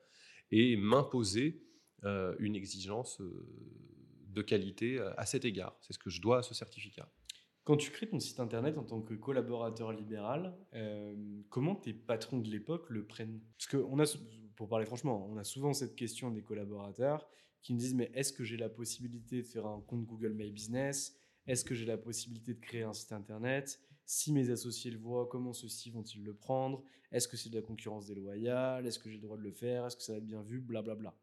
et 0.50 0.76
m'imposer 0.76 1.60
euh, 1.60 1.73
une 2.38 2.56
exigence 2.56 3.20
euh, 3.20 3.46
de 4.28 4.42
qualité 4.42 4.98
à 5.16 5.26
cet 5.26 5.44
égard. 5.44 5.76
C'est 5.80 5.92
ce 5.92 5.98
que 5.98 6.10
je 6.10 6.20
dois 6.20 6.38
à 6.38 6.42
ce 6.42 6.54
certificat. 6.54 7.08
Quand 7.62 7.76
tu 7.76 7.90
crées 7.90 8.08
ton 8.08 8.20
site 8.20 8.40
internet 8.40 8.76
en 8.76 8.84
tant 8.84 9.00
que 9.00 9.14
collaborateur 9.14 9.92
libéral, 9.92 10.54
comment 11.48 11.76
tes 11.76 11.94
patrons 11.94 12.40
de 12.40 12.48
l'époque 12.48 12.90
le 12.90 13.06
prennent? 13.06 13.40
Parce 13.56 13.68
que 13.68 13.76
on 13.76 13.98
a, 14.00 14.04
pour 14.56 14.68
parler 14.68 14.84
franchement, 14.84 15.26
on 15.30 15.36
a 15.38 15.44
souvent 15.44 15.72
cette 15.72 15.94
question 15.94 16.30
des 16.30 16.42
collaborateurs 16.42 17.26
qui 17.62 17.72
me 17.72 17.78
disent 17.78 17.94
mais 17.94 18.10
est-ce 18.12 18.32
que 18.32 18.44
j'ai 18.44 18.56
la 18.56 18.68
possibilité 18.68 19.40
de 19.40 19.46
faire 19.46 19.66
un 19.66 19.80
compte 19.80 20.04
Google 20.04 20.34
My 20.34 20.50
Business? 20.50 21.16
Est-ce 21.46 21.64
que 21.64 21.74
j'ai 21.74 21.86
la 21.86 21.96
possibilité 21.96 22.54
de 22.54 22.60
créer 22.60 22.82
un 22.82 22.92
site 22.92 23.12
internet? 23.12 23.80
Si 24.04 24.32
mes 24.32 24.50
associés 24.50 24.90
le 24.90 24.98
voient, 24.98 25.26
comment 25.26 25.52
ceux-ci 25.52 25.90
vont-ils 25.90 26.22
le 26.22 26.34
prendre? 26.34 26.82
Est-ce 27.12 27.28
que 27.28 27.36
c'est 27.36 27.48
de 27.48 27.56
la 27.56 27.62
concurrence 27.62 28.06
déloyale? 28.06 28.86
Est-ce 28.86 28.98
que 28.98 29.08
j'ai 29.08 29.16
le 29.16 29.22
droit 29.22 29.38
de 29.38 29.42
le 29.42 29.52
faire? 29.52 29.86
Est-ce 29.86 29.96
que 29.96 30.02
ça 30.02 30.12
va 30.12 30.18
être 30.18 30.26
bien 30.26 30.42
vu? 30.42 30.60
Blablabla. 30.60 31.14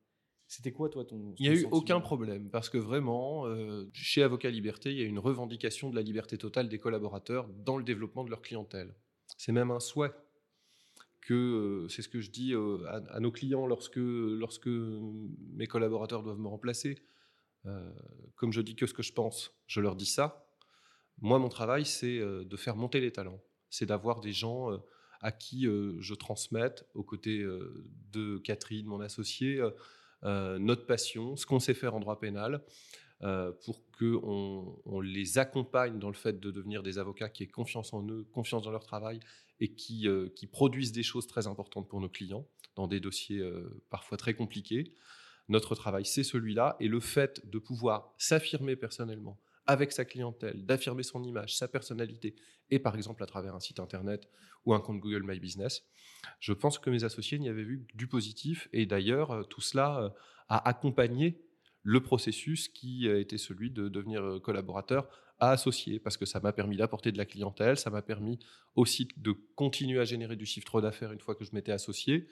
C'était 0.51 0.73
quoi, 0.73 0.89
toi, 0.89 1.05
ton. 1.05 1.33
Il 1.39 1.49
n'y 1.49 1.57
a 1.57 1.57
eu 1.57 1.65
aucun 1.71 2.01
problème, 2.01 2.49
parce 2.49 2.67
que 2.67 2.77
vraiment, 2.77 3.45
euh, 3.45 3.89
chez 3.93 4.21
Avocat 4.21 4.49
Liberté, 4.49 4.91
il 4.91 4.99
y 4.99 5.01
a 5.01 5.05
une 5.05 5.17
revendication 5.17 5.89
de 5.89 5.95
la 5.95 6.01
liberté 6.01 6.37
totale 6.37 6.67
des 6.67 6.77
collaborateurs 6.77 7.47
dans 7.47 7.77
le 7.77 7.85
développement 7.85 8.25
de 8.25 8.29
leur 8.29 8.41
clientèle. 8.41 8.93
C'est 9.37 9.53
même 9.53 9.71
un 9.71 9.79
souhait 9.79 10.11
que, 11.21 11.33
euh, 11.33 11.87
c'est 11.87 12.01
ce 12.01 12.09
que 12.09 12.19
je 12.19 12.31
dis 12.31 12.53
euh, 12.53 12.85
à, 12.85 13.21
nos 13.21 13.31
clients 13.31 13.65
lorsque, 13.65 13.95
lorsque 13.95 14.67
mes 14.67 15.67
collaborateurs 15.67 16.21
doivent 16.21 16.39
me 16.39 16.49
remplacer. 16.49 16.97
Comme 18.35 18.51
je 18.51 18.59
dis 18.59 18.75
que 18.75 18.87
ce 18.87 18.93
que 18.93 19.03
je 19.03 19.13
pense, 19.13 19.55
je 19.67 19.79
leur 19.79 19.95
dis 19.95 20.05
ça. 20.05 20.49
Moi, 21.21 21.39
mon 21.39 21.47
travail, 21.47 21.85
c'est 21.85 22.19
de 22.19 22.57
faire 22.57 22.75
monter 22.75 22.99
les 22.99 23.13
talents. 23.13 23.39
C'est 23.69 23.85
d'avoir 23.85 24.19
des 24.19 24.33
gens 24.33 24.69
à 25.21 25.31
qui 25.31 25.65
je 25.65 26.13
transmette, 26.15 26.89
aux 26.95 27.03
côtés 27.03 27.45
de 28.11 28.39
Catherine, 28.39 28.87
mon 28.87 28.99
associée, 28.99 29.61
notre 30.23 30.85
passion, 30.85 31.35
ce 31.35 31.45
qu'on 31.45 31.59
sait 31.59 31.73
faire 31.73 31.95
en 31.95 31.99
droit 31.99 32.19
pénal, 32.19 32.63
pour 33.63 33.83
qu'on 33.97 34.81
on 34.85 35.01
les 35.01 35.37
accompagne 35.37 35.99
dans 35.99 36.09
le 36.09 36.15
fait 36.15 36.39
de 36.39 36.51
devenir 36.51 36.83
des 36.83 36.97
avocats 36.97 37.29
qui 37.29 37.43
aient 37.43 37.47
confiance 37.47 37.93
en 37.93 38.07
eux, 38.07 38.25
confiance 38.31 38.63
dans 38.63 38.71
leur 38.71 38.83
travail 38.83 39.19
et 39.59 39.73
qui, 39.73 40.07
qui 40.35 40.47
produisent 40.47 40.91
des 40.91 41.03
choses 41.03 41.27
très 41.27 41.47
importantes 41.47 41.87
pour 41.87 42.01
nos 42.01 42.09
clients 42.09 42.45
dans 42.75 42.87
des 42.87 42.99
dossiers 42.99 43.43
parfois 43.89 44.17
très 44.17 44.33
compliqués. 44.33 44.93
Notre 45.49 45.75
travail, 45.75 46.05
c'est 46.05 46.23
celui-là. 46.23 46.77
Et 46.79 46.87
le 46.87 46.99
fait 46.99 47.47
de 47.49 47.59
pouvoir 47.59 48.13
s'affirmer 48.17 48.75
personnellement 48.75 49.39
avec 49.67 49.91
sa 49.91 50.05
clientèle, 50.05 50.65
d'affirmer 50.65 51.03
son 51.03 51.23
image, 51.23 51.55
sa 51.55 51.67
personnalité, 51.67 52.35
et 52.69 52.79
par 52.79 52.95
exemple 52.95 53.23
à 53.23 53.25
travers 53.25 53.55
un 53.55 53.59
site 53.59 53.79
internet 53.79 54.29
ou 54.65 54.73
un 54.73 54.79
compte 54.79 54.99
Google 54.99 55.23
My 55.23 55.39
Business, 55.39 55.83
je 56.39 56.53
pense 56.53 56.79
que 56.79 56.89
mes 56.89 57.03
associés 57.03 57.39
n'y 57.39 57.49
avaient 57.49 57.63
vu 57.63 57.85
du 57.93 58.07
positif. 58.07 58.69
Et 58.73 58.85
d'ailleurs, 58.85 59.31
euh, 59.31 59.43
tout 59.43 59.61
cela 59.61 60.01
euh, 60.01 60.09
a 60.49 60.67
accompagné 60.67 61.41
le 61.83 62.01
processus 62.01 62.67
qui 62.67 63.09
a 63.09 63.17
été 63.17 63.37
celui 63.37 63.71
de 63.71 63.89
devenir 63.89 64.23
euh, 64.23 64.39
collaborateur 64.39 65.09
à 65.39 65.51
associé, 65.51 65.99
parce 65.99 66.17
que 66.17 66.25
ça 66.25 66.39
m'a 66.39 66.53
permis 66.53 66.77
d'apporter 66.77 67.11
de 67.11 67.17
la 67.17 67.25
clientèle, 67.25 67.75
ça 67.75 67.89
m'a 67.89 68.03
permis 68.03 68.37
aussi 68.75 69.07
de 69.17 69.31
continuer 69.55 69.99
à 69.99 70.05
générer 70.05 70.35
du 70.35 70.45
chiffre 70.45 70.81
d'affaires 70.81 71.11
une 71.11 71.19
fois 71.19 71.33
que 71.33 71.43
je 71.43 71.49
m'étais 71.53 71.71
associé. 71.71 72.27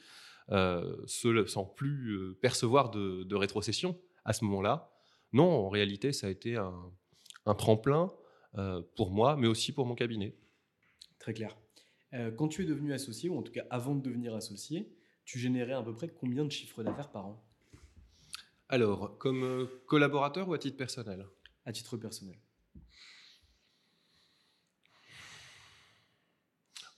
Euh, 0.51 1.05
sans 1.05 1.65
plus 1.65 2.15
euh, 2.15 2.37
percevoir 2.41 2.89
de, 2.89 3.35
rétrocession 3.35 3.99
à 4.25 4.33
ce 4.33 4.43
moment-là. 4.45 4.89
Non, 5.31 5.45
en 5.45 5.69
réalité, 5.69 6.11
ça 6.11 6.25
a 6.25 6.29
été 6.31 6.55
un, 6.55 6.91
tremplin 7.57 8.11
euh, 8.57 8.81
pour 8.95 9.11
moi, 9.11 9.35
mais 9.35 9.47
aussi 9.47 9.71
pour 9.71 9.85
mon 9.85 9.95
cabinet. 9.95 10.35
Très 11.19 11.33
clair. 11.33 11.57
quand 12.37 12.47
tu 12.47 12.63
es 12.63 12.65
devenu 12.65 12.93
associé, 12.93 13.29
ou 13.29 13.37
en 13.37 13.43
tout 13.43 13.51
cas 13.51 13.65
avant 13.69 13.95
de 13.95 14.01
devenir 14.01 14.33
associé, 14.35 14.95
tu 15.25 15.37
générais 15.37 15.73
à 15.73 15.83
peu 15.83 15.93
près 15.93 16.09
combien 16.09 16.45
de 16.45 16.51
chiffres 16.51 16.81
d'affaires 16.83 17.11
par 17.11 17.27
an? 17.27 17.45
Alors, 18.69 19.17
comme 19.17 19.67
collaborateur 19.85 20.47
ou 20.47 20.53
à 20.53 20.59
titre 20.59 20.77
personnel? 20.77 21.27
À 21.65 21.71
titre 21.71 21.97
personnel. 21.97 22.39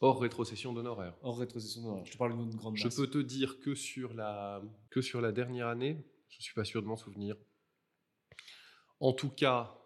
Hors 0.04 0.19
rétrocession 0.19 0.73
d'honoraires. 0.73 1.15
Hors 1.21 1.38
rétrocession 1.38 1.84
d'honoraires. 1.84 2.06
Je 2.06 2.12
te 2.12 2.17
parle 2.17 2.36
d'une 2.36 2.56
grande 2.56 2.75
Je 2.75 2.88
peux 2.88 3.08
te 3.08 3.19
dire 3.19 3.60
que 3.60 3.75
sur 3.75 4.15
la, 4.15 4.62
que 4.89 4.99
sur 4.99 5.21
la 5.21 5.32
dernière 5.32 5.67
année, 5.67 6.04
je 6.27 6.38
ne 6.38 6.41
suis 6.41 6.56
pas 6.56 6.63
sûr 6.63 6.82
de 6.82 6.88
m'en 6.88 6.97
souvenir. 6.97 7.38
En 8.99 9.13
tout 9.13 9.30
cas, 9.30 9.77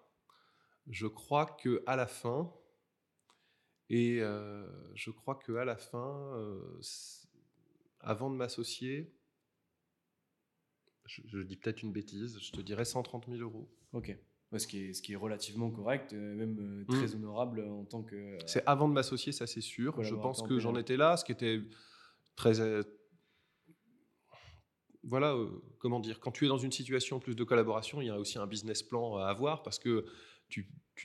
je 0.87 1.07
crois 1.07 1.45
que 1.45 1.83
à 1.87 1.95
la 1.95 2.07
fin, 2.07 2.53
et 3.89 4.19
euh, 4.21 4.67
je 4.95 5.11
crois 5.11 5.35
que 5.35 5.53
à 5.53 5.65
la 5.65 5.77
fin, 5.77 6.33
euh, 6.35 6.81
avant 7.99 8.29
de 8.29 8.35
m'associer, 8.35 9.13
je, 11.05 11.21
je, 11.25 11.39
dis 11.39 11.55
peut-être 11.55 11.83
une 11.83 11.91
bêtise, 11.91 12.39
je 12.39 12.51
te 12.51 12.61
dirais 12.61 12.85
130 12.85 13.27
000 13.27 13.39
euros. 13.41 13.69
Ok 13.93 14.17
ce, 14.57 14.67
qui 14.67 14.85
est, 14.85 14.93
ce 14.93 15.01
qui 15.01 15.13
est 15.13 15.17
relativement 15.17 15.69
correct, 15.69 16.13
euh, 16.13 16.33
même 16.35 16.53
mmh. 16.53 16.85
très 16.87 17.13
honorable 17.15 17.61
en 17.61 17.83
tant 17.83 18.03
que. 18.03 18.37
c'est 18.45 18.63
avant 18.65 18.87
de 18.87 18.93
m'associer, 18.93 19.31
ça 19.31 19.47
c'est 19.47 19.61
sûr. 19.61 20.01
Je 20.01 20.15
pense 20.15 20.41
que 20.43 20.59
j'en 20.59 20.75
étais 20.75 20.97
là, 20.97 21.17
ce 21.17 21.25
qui 21.25 21.31
était 21.31 21.61
très, 22.35 22.53
voilà, 25.03 25.35
comment 25.79 25.99
dire, 25.99 26.19
quand 26.19 26.31
tu 26.31 26.45
es 26.45 26.47
dans 26.47 26.57
une 26.57 26.71
situation 26.71 27.19
plus 27.19 27.35
de 27.35 27.43
collaboration, 27.43 28.01
il 28.01 28.07
y 28.07 28.09
a 28.09 28.17
aussi 28.17 28.39
un 28.39 28.47
business 28.47 28.81
plan 28.81 29.17
à 29.17 29.27
avoir 29.27 29.61
parce 29.61 29.77
que 29.77 30.05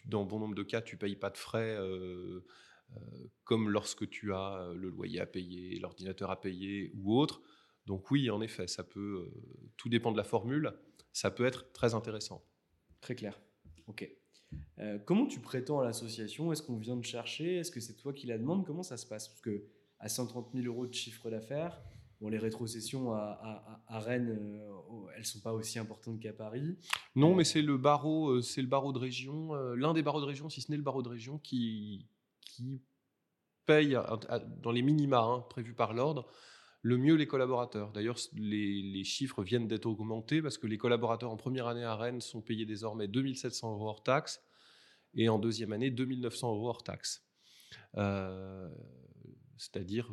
dans 0.04 0.24
bon 0.24 0.38
nombre 0.38 0.54
de 0.54 0.62
cas, 0.62 0.80
tu 0.82 0.96
payes 0.96 1.16
pas 1.16 1.30
de 1.30 1.38
frais. 1.38 1.78
comme 3.44 3.70
lorsque 3.70 4.08
tu 4.08 4.32
as 4.32 4.72
le 4.74 4.90
loyer 4.90 5.20
à 5.20 5.26
payer, 5.26 5.78
l'ordinateur 5.78 6.30
à 6.30 6.40
payer 6.40 6.92
ou 6.94 7.16
autre. 7.18 7.40
Donc 7.86 8.10
oui, 8.10 8.30
en 8.30 8.40
effet, 8.40 8.66
ça 8.66 8.84
peut, 8.84 9.30
tout 9.76 9.88
dépend 9.88 10.12
de 10.12 10.16
la 10.16 10.24
formule, 10.24 10.72
ça 11.12 11.30
peut 11.30 11.44
être 11.44 11.72
très 11.72 11.94
intéressant. 11.94 12.44
Très 13.00 13.14
clair. 13.14 13.40
Ok. 13.86 14.08
Euh, 14.78 14.98
comment 14.98 15.26
tu 15.26 15.40
prétends 15.40 15.80
à 15.80 15.84
l'association? 15.84 16.52
Est-ce 16.52 16.62
qu'on 16.62 16.76
vient 16.76 16.96
de 16.96 17.04
chercher? 17.04 17.56
Est-ce 17.56 17.70
que 17.70 17.80
c'est 17.80 17.96
toi 17.96 18.12
qui 18.12 18.26
la 18.26 18.38
demande? 18.38 18.66
Comment 18.66 18.82
ça 18.82 18.96
se 18.96 19.06
passe? 19.06 19.28
Parce 19.28 19.40
que 19.40 19.66
à 19.98 20.08
130 20.08 20.50
000 20.54 20.66
euros 20.66 20.86
de 20.86 20.94
chiffre 20.94 21.30
d'affaires, 21.30 21.80
bon, 22.20 22.28
les 22.28 22.38
rétrocessions 22.38 23.12
à, 23.12 23.86
Rennes, 23.88 24.38
euh, 24.40 25.06
elles 25.16 25.24
sont 25.24 25.40
pas 25.40 25.52
aussi 25.52 25.78
importantes 25.78 26.20
qu'à 26.20 26.32
Paris. 26.32 26.78
Non, 27.16 27.34
mais 27.34 27.44
c'est 27.44 27.62
le 27.62 27.76
barreau, 27.76 28.30
euh, 28.30 28.42
c'est 28.42 28.62
le 28.62 28.68
barreau 28.68 28.92
de 28.92 28.98
région, 28.98 29.54
l'un 29.74 29.94
des 29.94 30.02
barreaux 30.02 30.20
de 30.20 30.26
région, 30.26 30.48
si 30.48 30.60
ce 30.60 30.70
n'est 30.70 30.76
le 30.76 30.82
barreau 30.82 31.02
de 31.02 31.08
région, 31.08 31.38
qui, 31.38 32.06
qui 32.42 32.82
paye 33.66 33.96
dans 34.62 34.72
les 34.72 34.82
minima 34.82 35.20
hein, 35.20 35.44
prévus 35.48 35.74
par 35.74 35.94
l'ordre 35.94 36.26
le 36.82 36.96
mieux 36.96 37.14
les 37.14 37.26
collaborateurs. 37.26 37.92
D'ailleurs, 37.92 38.18
les, 38.34 39.04
chiffres 39.04 39.42
viennent 39.42 39.68
d'être 39.68 39.86
augmentés 39.86 40.40
parce 40.42 40.58
que 40.58 40.66
les 40.66 40.78
collaborateurs 40.78 41.30
en 41.30 41.36
première 41.36 41.66
année 41.66 41.84
à 41.84 41.94
Rennes 41.94 42.20
sont 42.20 42.40
payés 42.40 42.66
désormais 42.66 43.08
2700 43.08 43.72
euros 43.72 43.88
hors 43.88 44.02
taxe 44.02 44.42
et 45.14 45.28
en 45.28 45.38
deuxième 45.38 45.72
année 45.72 45.90
2900 45.90 46.54
euros 46.54 46.68
hors 46.68 46.82
taxe. 46.82 47.26
Euh, 47.96 48.70
c'est-à-dire 49.56 50.10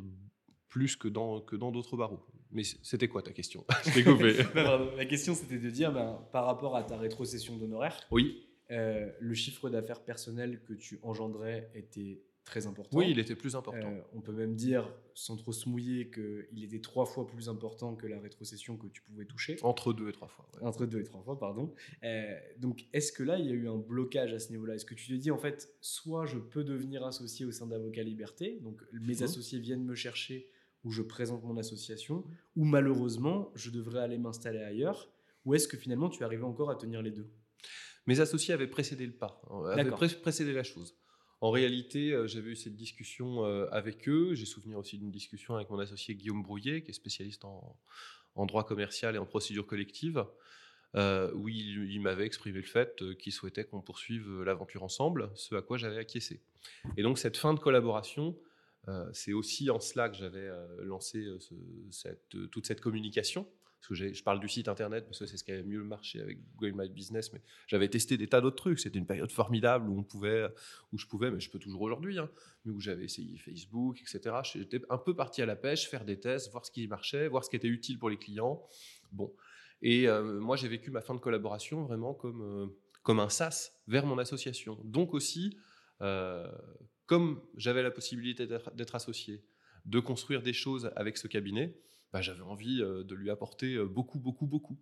plus 0.69 0.95
que 0.95 1.08
dans 1.08 1.41
que 1.41 1.56
dans 1.56 1.71
d'autres 1.71 1.97
barreaux. 1.97 2.19
Mais 2.51 2.63
c'était 2.63 3.08
quoi 3.08 3.21
ta 3.21 3.32
question? 3.32 3.65
La 4.95 5.06
question 5.10 5.36
c'était 5.36 5.58
de 5.60 5.69
dire, 5.69 5.91
ben, 5.91 6.19
par 6.32 6.45
rapport 6.45 6.75
à 6.75 6.84
ta 6.84 6.97
rétrocession 6.97 7.58
d'honoraires, 7.58 7.99
oui. 8.12 8.43
Euh, 8.69 9.10
le 9.19 9.34
chiffre 9.34 9.69
d'affaires 9.69 10.03
personnel 10.03 10.62
que 10.63 10.73
tu 10.73 10.99
engendrais 11.01 11.71
était 11.73 12.21
très 12.43 12.67
important. 12.67 12.97
Oui, 12.97 13.08
il 13.12 13.19
était 13.19 13.36
plus 13.36 13.56
important. 13.56 13.88
Euh, 13.88 14.01
on 14.13 14.21
peut 14.21 14.32
même 14.32 14.56
dire, 14.56 14.93
sans 15.13 15.36
trop 15.36 15.51
se 15.51 15.69
mouiller, 15.69 16.10
qu'il 16.10 16.63
était 16.63 16.80
trois 16.80 17.06
fois 17.06 17.27
plus 17.27 17.49
important 17.49 17.95
que 17.95 18.08
la 18.08 18.19
rétrocession 18.19 18.77
que 18.77 18.88
tu 18.88 19.01
pouvais 19.01 19.25
toucher. 19.25 19.58
Entre 19.63 19.93
deux 19.93 20.10
et 20.10 20.12
trois 20.12 20.27
fois. 20.27 20.49
Entre 20.62 20.86
deux 20.86 20.99
et 20.99 21.03
trois 21.03 21.21
fois, 21.21 21.38
pardon. 21.38 21.73
Euh, 22.03 22.38
donc, 22.58 22.86
est-ce 22.93 23.12
que 23.12 23.23
là, 23.23 23.38
il 23.38 23.45
y 23.45 23.49
a 23.49 23.53
eu 23.53 23.67
un 23.69 23.77
blocage 23.77 24.34
à 24.34 24.39
ce 24.39 24.51
niveau-là? 24.51 24.75
Est-ce 24.75 24.86
que 24.86 24.95
tu 24.95 25.08
te 25.08 25.13
dis, 25.13 25.32
en 25.32 25.38
fait, 25.38 25.69
soit 25.82 26.25
je 26.25 26.38
peux 26.38 26.63
devenir 26.63 27.06
associé 27.06 27.45
au 27.45 27.51
sein 27.51 27.67
d'Avocat 27.67 28.03
Liberté, 28.03 28.60
donc 28.62 28.82
mes 28.93 29.15
mhm. 29.15 29.23
associés 29.23 29.60
viennent 29.60 29.86
me 29.86 29.95
chercher 29.95 30.49
ou 30.88 30.91
je 30.91 31.02
présente 31.02 31.43
mon 31.43 31.58
association, 31.58 32.23
ou 32.56 32.63
malheureusement, 32.63 33.52
je 33.56 33.69
devrais 33.71 34.00
aller 34.00 34.17
m'installer 34.17 34.60
ailleurs, 34.60 35.10
ou 35.43 35.54
est-ce 35.54 35.67
que 35.67 35.76
finalement, 35.76 36.08
tu 36.08 36.23
arrives 36.23 36.45
encore 36.45 36.69
à 36.69 36.76
tenir 36.76 37.02
les 37.02 37.12
deux? 37.12 37.28
Mes 38.06 38.21
associés 38.21 38.54
avaient 38.54 38.69
précédé 38.69 39.06
le 39.06 39.12
pas, 39.12 39.41
avaient 39.73 39.91
précédé 39.91 40.54
la 40.54 40.63
chose. 40.63 40.95
En 41.41 41.52
réalité, 41.52 42.13
euh, 42.13 42.26
j'avais 42.26 42.52
eu 42.52 42.56
cette 42.56 42.78
discussion 42.78 43.45
euh, 43.45 43.67
avec 43.71 44.08
eux. 44.08 44.34
J'ai 44.34 44.45
souvenir 44.45 44.80
aussi 44.80 44.97
d'une 44.97 45.12
discussion 45.12 45.56
avec 45.56 45.69
mon 45.69 45.78
associé 45.78 46.15
Guillaume 46.15 46.41
Brouillet, 46.41 46.82
qui 46.82 46.91
est 46.91 46.93
spécialiste 46.93 47.43
en, 47.43 47.76
droit 48.45 48.65
commercial 48.65 49.13
et 49.15 49.17
en 49.17 49.26
procédure 49.26 49.67
collective, 49.67 50.26
euh, 50.95 51.34
où 51.34 51.50
il, 51.50 52.00
m'avait 52.00 52.26
exprimé 52.26 52.60
le 52.60 52.65
fait 52.65 53.04
qu'il 53.19 53.34
souhaitait 53.34 53.65
qu'on 53.65 53.82
poursuive 53.82 54.41
l'aventure 54.43 54.84
ensemble, 54.84 55.30
ce 55.36 55.54
à 55.56 55.62
quoi 55.62 55.78
j'avais 55.78 55.97
acquiescé. 55.97 56.39
Et 56.95 57.04
donc 57.04 57.19
cette 57.19 57.36
fin 57.36 57.54
de 57.54 57.60
collaboration, 57.60 58.38
c'est 59.13 59.34
aussi 59.34 59.69
en 59.69 59.80
cela 59.80 60.10
que 60.10 60.15
j'avais 60.15 60.50
lancé 60.80 61.26
toute 62.30 62.65
cette 62.65 62.82
communication 62.82 63.47
je 63.95 64.23
parle 64.23 64.39
du 64.39 64.50
site 64.50 64.67
internet 64.67 65.06
parce 65.06 65.19
que 65.19 65.26
c'est 65.26 65.38
ce 65.38 65.43
qui 65.43 65.52
avait 65.52 65.63
mieux 65.63 65.84
marché 65.84 66.19
avec 66.21 66.39
Google 66.56 66.73
My 66.76 66.89
Business, 66.89 67.32
mais 67.34 67.41
j'avais 67.67 67.88
testé 67.88 68.17
des 68.17 68.28
tas 68.28 68.41
d'autres 68.41 68.56
trucs. 68.56 68.80
C'était 68.80 69.00
une 69.00 69.06
période 69.06 69.32
formidable 69.32 69.89
où 69.89 69.97
on 69.97 70.04
pouvait, 70.04 70.47
où 70.91 70.97
je 70.97 71.06
pouvais, 71.06 71.32
mais 71.32 71.39
je 71.39 71.50
peux 71.50 71.60
toujours 71.60 71.82
aujourd'hui, 71.82 72.19
hein, 72.19 72.30
mais 72.65 72.73
où 72.73 72.80
j'avais 72.80 73.06
essayé 73.06 73.38
Facebook, 73.38 74.02
etc. 74.02 74.36
J'étais 74.43 74.82
un 74.89 74.97
peu 74.97 75.15
parti 75.15 75.41
à 75.41 75.45
la 75.45 75.56
pêche, 75.56 75.89
faire 75.89 76.06
des 76.06 76.19
tests, 76.19 76.52
voir 76.52 76.65
ce 76.65 76.71
qui 76.71 76.88
marchait, 76.88 77.28
voir 77.28 77.43
ce 77.43 77.50
qui 77.50 77.56
était 77.56 77.67
utile 77.67 77.97
pour 78.00 78.10
les 78.10 78.17
clients. 78.17 78.62
Bon, 79.12 79.34
et 79.82 80.08
euh, 80.08 80.39
moi 80.39 80.58
j'ai 80.58 80.67
vécu 80.67 80.91
ma 80.91 81.02
fin 81.02 81.13
de 81.13 81.19
collaboration 81.19 81.84
vraiment 81.84 82.13
comme 82.13 82.41
euh, 82.41 82.67
comme 83.04 83.19
un 83.19 83.30
sas 83.30 83.80
vers 83.88 84.06
mon 84.06 84.17
association. 84.17 84.80
Donc 84.84 85.13
aussi, 85.13 85.58
euh, 86.02 86.52
comme 87.08 87.41
j'avais 87.56 87.82
la 87.82 87.91
possibilité 87.91 88.46
d'être 88.46 88.96
associé, 88.96 89.43
de 89.86 90.00
construire 90.00 90.43
des 90.43 90.54
choses 90.54 90.91
avec 90.96 91.17
ce 91.17 91.28
cabinet 91.28 91.76
bah, 92.13 92.22
j'avais 92.22 92.41
envie 92.41 92.82
euh, 92.82 93.04
de 93.04 93.15
lui 93.15 93.30
apporter 93.30 93.76
euh, 93.76 93.86
beaucoup, 93.86 94.20
beaucoup, 94.20 94.48
beaucoup. 94.48 94.80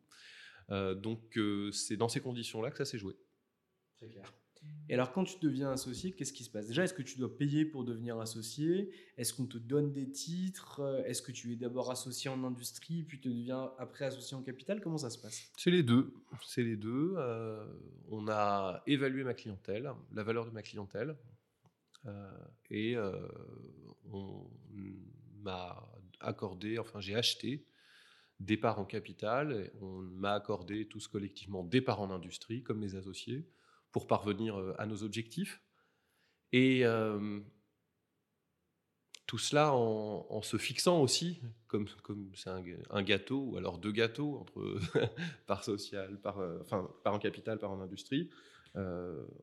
Euh, 0.71 0.95
donc 0.95 1.37
c'est 1.71 1.97
dans 1.97 2.09
ces 2.09 2.21
conditions-là 2.21 2.71
que 2.71 2.77
ça 2.77 2.85
s'est 2.85 2.97
joué. 2.97 3.15
Très 3.97 4.07
clair. 4.09 4.33
Et 4.89 4.95
alors, 4.95 5.11
quand 5.11 5.23
tu 5.23 5.37
deviens 5.39 5.69
associé, 5.71 6.13
qu'est-ce 6.13 6.33
qui 6.33 6.43
se 6.43 6.49
passe? 6.49 6.65
Déjà, 6.65 6.83
est-ce 6.83 6.93
que 6.95 7.03
tu 7.03 7.19
dois 7.19 7.37
payer 7.37 7.65
pour 7.65 7.83
devenir 7.83 8.19
associé? 8.19 8.89
Est-ce 9.15 9.31
qu'on 9.31 9.45
te 9.45 9.59
donne 9.59 9.91
des 9.91 10.09
titres? 10.09 11.03
Est-ce 11.05 11.21
que 11.21 11.31
tu 11.31 11.53
es 11.53 11.55
d'abord 11.55 11.91
associé 11.91 12.31
en 12.31 12.43
industrie, 12.43 13.03
puis 13.03 13.21
tu 13.21 13.29
deviens 13.29 13.71
après 13.77 14.05
associé 14.05 14.35
en 14.35 14.41
capital? 14.41 14.81
Comment 14.81 14.97
ça 14.97 15.11
se 15.11 15.19
passe? 15.19 15.51
C'est 15.55 15.69
les 15.69 15.83
deux. 15.83 16.15
C'est 16.43 16.63
les 16.63 16.77
deux. 16.77 17.15
on 18.09 18.27
a 18.27 18.81
évalué 18.87 19.23
ma 19.23 19.35
clientèle, 19.35 19.91
la 20.11 20.23
valeur 20.23 20.47
de 20.47 20.51
ma 20.51 20.63
clientèle, 20.63 21.15
et 22.69 22.95
on 24.11 24.47
m'a 25.41 25.87
accordé, 26.19 26.79
enfin 26.79 26.99
j'ai 26.99 27.15
acheté 27.15 27.65
des 28.39 28.57
parts 28.57 28.79
en 28.79 28.85
capital, 28.85 29.71
on 29.81 30.01
m'a 30.01 30.33
accordé 30.33 30.87
tous 30.87 31.07
collectivement 31.07 31.63
des 31.63 31.81
parts 31.81 32.01
en 32.01 32.11
industrie, 32.11 32.63
comme 32.63 32.79
mes 32.79 32.95
associés, 32.95 33.47
pour 33.91 34.07
parvenir 34.07 34.57
euh, 34.57 34.75
à 34.77 34.85
nos 34.85 35.03
objectifs. 35.03 35.61
Et 36.51 36.85
euh, 36.85 37.39
tout 39.25 39.37
cela 39.37 39.73
en, 39.73 40.41
se 40.41 40.57
fixant 40.57 41.01
aussi, 41.01 41.41
comme 41.67 41.87
c'est 42.35 42.49
un, 42.49 43.03
gâteau, 43.03 43.51
ou 43.51 43.57
alors 43.57 43.79
deux 43.79 43.91
gâteaux, 43.91 44.37
entre 44.37 44.77
part 45.47 45.63
sociale, 45.63 46.19
par, 46.21 46.39
euh, 46.39 46.59
enfin, 46.61 46.89
part 47.03 47.13
en 47.13 47.19
capital, 47.19 47.57
part 47.57 47.71
en 47.71 47.81
industrie, 47.81 48.29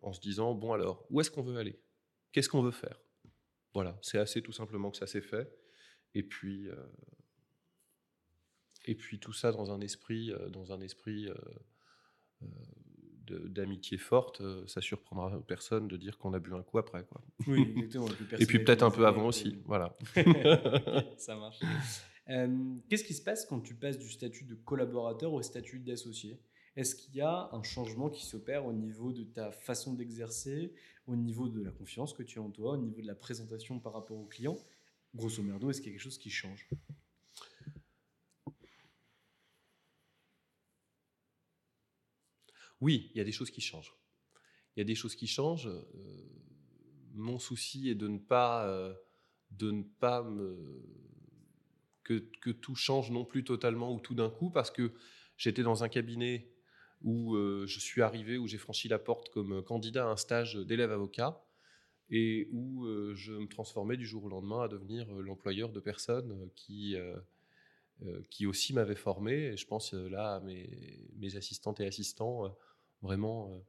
en 0.03 0.13
se 0.13 0.21
disant, 0.21 0.55
bon 0.55 0.75
alors, 0.75 1.07
où 1.09 1.21
est-ce 1.23 1.31
qu'on 1.31 1.43
veut 1.43 1.57
aller? 1.57 1.81
Qu'est-ce 2.33 2.49
qu'on 2.49 2.63
veut 2.63 2.71
faire? 2.71 2.99
Voilà, 3.75 3.99
c'est 4.03 4.19
assez 4.19 4.43
tout 4.43 4.53
simplement 4.53 4.91
que 4.91 4.97
ça 4.97 5.07
s'est 5.07 5.23
fait. 5.23 5.51
Et 6.15 6.23
puis, 6.23 6.69
euh, 6.69 6.77
et 8.85 8.95
puis 8.95 9.19
tout 9.19 9.33
ça 9.33 9.53
dans 9.53 9.71
un 9.73 9.81
esprit, 9.81 10.31
euh, 10.31 10.49
dans 10.51 10.73
un 10.73 10.81
esprit 10.81 11.29
euh, 11.29 12.51
d'amitié 13.29 13.97
forte, 13.97 14.43
ça 14.67 14.81
surprendra 14.81 15.41
personne 15.47 15.89
de 15.89 15.97
dire 15.97 16.19
qu'on 16.19 16.35
a 16.35 16.39
bu 16.39 16.55
un 16.55 16.63
coup 16.63 16.79
après. 16.79 17.05
Quoi. 17.05 17.23
Oui, 17.47 17.73
exactement. 17.77 18.09
et 18.39 18.47
puis 18.47 18.59
peut-être 18.65 18.83
un 18.83 18.91
peu 18.91 19.07
avant 19.07 19.27
aussi. 19.27 19.59
Voilà. 19.65 19.97
ça 21.17 21.37
marche. 21.37 21.61
Qu'est-ce 22.89 23.05
qui 23.05 23.15
se 23.15 23.23
passe 23.23 23.47
quand 23.47 23.61
tu 23.61 23.75
passes 23.75 23.99
du 23.99 24.11
statut 24.11 24.45
de 24.45 24.55
collaborateur 24.55 25.33
au 25.33 25.43
statut 25.43 25.79
d'associé? 25.79 26.41
Est-ce 26.75 26.95
qu'il 26.95 27.15
y 27.17 27.21
a 27.21 27.51
un 27.53 27.63
changement 27.63 28.09
qui 28.09 28.25
s'opère 28.25 28.65
au 28.65 28.73
niveau 28.73 29.13
de 29.13 29.25
ta 29.25 29.53
façon 29.53 29.93
d'exercer, 29.93 30.73
au 31.07 31.17
niveau 31.17 31.49
de 31.49 31.61
la 31.61 31.71
confiance 31.71 32.15
que 32.15 32.23
tu 32.23 32.39
as 32.39 32.43
en 32.43 32.51
toi, 32.51 32.73
au 32.73 32.77
niveau 32.79 33.03
de 33.03 33.07
la 33.07 33.15
présentation 33.15 33.79
par 33.79 33.93
rapport 33.93 34.17
aux 34.17 34.27
clients? 34.27 34.59
Grosso 35.15 35.43
merdo, 35.43 35.69
est-ce 35.69 35.83
qu'il 35.83 35.89
y 35.89 35.95
a 35.95 35.99
quelque 35.99 36.05
chose 36.05 36.19
qui 36.19 36.31
change? 36.31 36.67
Oui, 42.81 43.11
il 43.15 43.19
y 43.19 43.21
a 43.21 43.25
des 43.25 43.33
choses 43.33 43.51
qui 43.51 43.61
changent. 43.61 43.95
Il 44.75 44.81
y 44.81 44.83
a 44.83 44.85
des 44.85 44.97
choses 44.97 45.15
qui 45.15 45.29
changent. 45.29 45.69
Euh, 45.69 45.83
mon 47.15 47.39
souci 47.39 47.91
est 47.91 47.95
de 47.95 48.09
ne 48.09 48.19
pas, 48.19 48.67
euh, 48.67 48.95
de 49.51 49.71
ne 49.71 49.83
pas 49.83 50.27
que, 52.03 52.51
tout 52.51 52.75
change 52.75 53.11
non 53.11 53.25
plus 53.25 53.45
totalement 53.45 53.95
ou 53.95 54.01
tout 54.01 54.15
d'un 54.15 54.31
coup, 54.31 54.51
parce 54.51 54.71
que 54.71 54.93
j'étais 55.37 55.63
dans 55.63 55.85
un 55.85 55.89
cabinet 55.89 56.52
où 57.05 57.35
euh, 57.35 57.67
je 57.67 57.81
suis 57.81 58.03
arrivé, 58.03 58.39
où 58.39 58.47
j'ai 58.47 58.59
franchi 58.59 58.89
la 58.89 58.99
porte 58.99 59.29
comme 59.31 59.63
candidat 59.63 60.05
à 60.07 60.11
un 60.11 60.17
stage 60.17 60.55
d'élève 60.55 60.93
avocat 60.93 61.45
et 62.11 62.49
où 62.53 62.85
euh, 62.85 63.15
je 63.15 63.33
me 63.33 63.47
transformais 63.47 63.97
du 63.97 64.07
jour 64.07 64.25
au 64.25 64.29
lendemain 64.29 64.63
à 64.63 64.69
devenir 64.69 65.11
euh, 65.11 65.23
l'employeur 65.23 65.71
de 65.71 65.81
personnes 65.81 66.49
qui, 66.55 66.97
qui 68.31 68.47
aussi 68.47 68.73
m'avaient 68.73 68.97
formé. 68.97 69.33
Et 69.53 69.57
je 69.57 69.67
pense 69.67 69.93
là 69.93 70.37
à 70.37 70.41
mes, 70.41 71.37
assistantes 71.37 71.81
et 71.81 71.87
assistants, 71.87 72.55
vraiment 73.01 73.63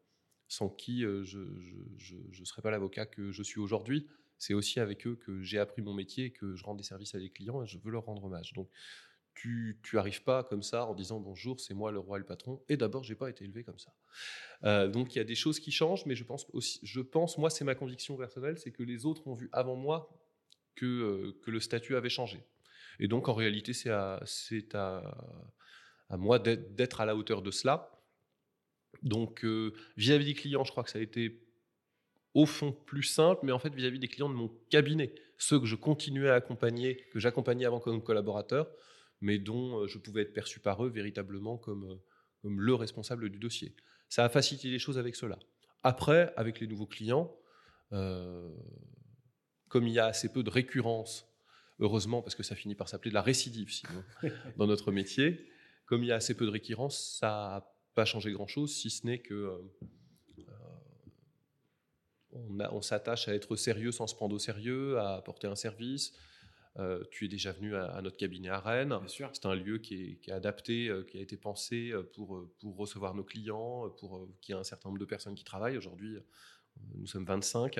sans 0.47 0.69
qui 0.69 1.01
je 1.01 1.39
ne 1.39 2.45
serais 2.45 2.61
pas 2.61 2.71
l'avocat 2.71 3.05
que 3.05 3.31
je 3.31 3.43
suis 3.43 3.59
aujourd'hui. 3.59 4.07
C'est 4.39 4.53
aussi 4.53 4.79
avec 4.79 5.07
eux 5.07 5.15
que 5.15 5.41
j'ai 5.41 5.59
appris 5.59 5.81
mon 5.81 5.93
métier, 5.93 6.31
que 6.31 6.55
je 6.55 6.63
rends 6.65 6.75
des 6.75 6.83
services 6.83 7.15
à 7.15 7.19
des 7.19 7.29
clients 7.29 7.63
et 7.63 7.67
je 7.67 7.77
veux 7.77 7.91
leur 7.91 8.05
rendre 8.05 8.25
hommage. 8.25 8.53
Donc, 8.53 8.69
tu, 9.35 9.79
tu 9.83 9.97
arrives 9.97 10.23
pas 10.23 10.43
comme 10.43 10.63
ça 10.63 10.85
en 10.85 10.93
disant 10.93 11.19
bonjour, 11.19 11.59
c'est 11.59 11.73
moi 11.73 11.91
le 11.91 11.99
roi 11.99 12.17
et 12.17 12.19
le 12.19 12.25
patron. 12.25 12.61
Et 12.69 12.77
d'abord, 12.77 13.03
j'ai 13.03 13.15
pas 13.15 13.29
été 13.29 13.43
élevé 13.43 13.63
comme 13.63 13.79
ça. 13.79 13.93
Euh, 14.63 14.87
donc 14.87 15.15
il 15.15 15.17
y 15.17 15.21
a 15.21 15.23
des 15.23 15.35
choses 15.35 15.59
qui 15.59 15.71
changent, 15.71 16.05
mais 16.05 16.15
je 16.15 16.23
pense 16.23 16.45
aussi, 16.53 16.79
je 16.83 17.01
pense, 17.01 17.37
moi, 17.37 17.49
c'est 17.49 17.65
ma 17.65 17.75
conviction 17.75 18.15
personnelle, 18.15 18.57
c'est 18.57 18.71
que 18.71 18.83
les 18.83 19.05
autres 19.05 19.27
ont 19.27 19.33
vu 19.33 19.49
avant 19.51 19.75
moi 19.75 20.09
que, 20.75 20.85
euh, 20.85 21.41
le 21.51 21.59
statut 21.59 21.95
avait 21.95 22.09
changé. 22.09 22.43
Et 22.99 23.07
donc 23.07 23.27
en 23.27 23.33
réalité, 23.33 23.73
c'est 23.73 23.89
à, 23.89 24.23
moi 26.11 26.39
d'être 26.39 27.01
à 27.01 27.05
la 27.05 27.15
hauteur 27.15 27.41
de 27.41 27.51
cela. 27.51 27.89
Donc, 29.01 29.43
vis-à-vis 29.97 30.25
des 30.25 30.33
clients, 30.35 30.63
je 30.63 30.71
crois 30.71 30.83
que 30.83 30.91
ça 30.91 30.99
a 30.99 31.01
été 31.01 31.43
au 32.33 32.45
fond 32.45 32.71
plus 32.71 33.03
simple, 33.03 33.41
mais 33.43 33.51
en 33.51 33.59
fait 33.59 33.73
vis-à-vis 33.73 33.99
des 33.99 34.07
clients 34.07 34.29
de 34.29 34.35
mon 34.35 34.49
cabinet, 34.69 35.13
ceux 35.37 35.59
que 35.59 35.65
je 35.65 35.75
continuais 35.75 36.29
à 36.29 36.35
accompagner, 36.35 36.97
que 37.11 37.19
j'accompagnais 37.19 37.65
avant 37.65 37.79
comme 37.79 38.01
collaborateur, 38.03 38.69
mais 39.23 39.39
dont 39.39 39.88
je 39.88 39.97
pouvais 39.97 40.21
être 40.21 40.33
perçu 40.33 40.59
par 40.59 40.86
eux 40.86 40.89
véritablement 40.89 41.57
comme, 41.57 41.99
comme 42.41 42.59
le 42.59 42.75
responsable 42.75 43.29
du 43.29 43.39
dossier. 43.39 43.73
Ça 44.09 44.25
a 44.25 44.29
facilité 44.29 44.69
les 44.69 44.79
choses 44.79 44.99
avec 44.99 45.15
cela. 45.15 45.39
Après, 45.81 46.33
avec 46.36 46.59
les 46.59 46.67
nouveaux 46.67 46.86
clients, 46.86 47.33
comme 47.89 49.88
il 49.88 49.93
y 49.93 49.99
a 49.99 50.07
assez 50.07 50.31
peu 50.31 50.43
de 50.43 50.49
récurrence, 50.49 51.25
heureusement, 51.79 52.21
parce 52.21 52.36
que 52.36 52.43
ça 52.43 52.55
finit 52.55 52.75
par 52.75 52.89
s'appeler 52.89 53.12
de 53.12 53.15
la 53.15 53.21
récidive 53.21 53.71
sinon, 53.71 54.03
dans 54.57 54.67
notre 54.67 54.91
métier, 54.91 55.47
comme 55.86 56.03
il 56.03 56.07
y 56.07 56.12
a 56.12 56.15
assez 56.15 56.36
peu 56.36 56.45
de 56.45 56.51
récurrence, 56.51 57.17
ça 57.19 57.27
n'a 57.27 57.73
pas 57.95 58.05
changé 58.05 58.31
grand-chose, 58.31 58.75
si 58.75 58.89
ce 58.89 59.05
n'est 59.05 59.19
que 59.19 59.57
on, 62.33 62.81
s'attache 62.81 63.27
à 63.27 63.36
être 63.36 63.55
sérieux 63.55 63.91
sans 63.91 64.07
se 64.07 64.15
prendre 64.15 64.36
au 64.36 64.39
sérieux, 64.39 64.97
à 64.97 65.15
apporter 65.15 65.47
un 65.47 65.55
service. 65.55 66.13
Euh, 66.79 67.03
tu 67.12 67.25
es 67.25 67.27
déjà 67.27 67.51
venu 67.51 67.75
à, 67.75 68.01
notre 68.01 68.17
cabinet 68.17 68.49
à 68.49 68.59
Rennes. 68.59 68.97
C'est 69.07 69.45
un 69.45 69.55
lieu 69.55 69.77
qui 69.77 70.17
est, 70.25 70.31
adapté, 70.31 70.89
euh, 70.89 71.03
qui 71.03 71.19
a 71.19 71.21
été 71.21 71.38
pensé 71.38 71.91
euh, 71.91 72.01
pour, 72.01 72.49
pour 72.59 72.77
recevoir 72.77 73.13
nos 73.13 73.23
clients, 73.23 73.89
pour 73.99 74.27
qu'il 74.41 74.53
y 74.53 74.57
ait 74.57 74.59
un 74.59 74.63
certain 74.63 74.89
nombre 74.89 74.99
de 74.99 75.05
personnes 75.05 75.36
qui 75.36 75.43
travaillent. 75.43 75.77
Aujourd'hui, 75.77 76.17
nous 76.95 77.05
sommes 77.05 77.25
25. 77.25 77.79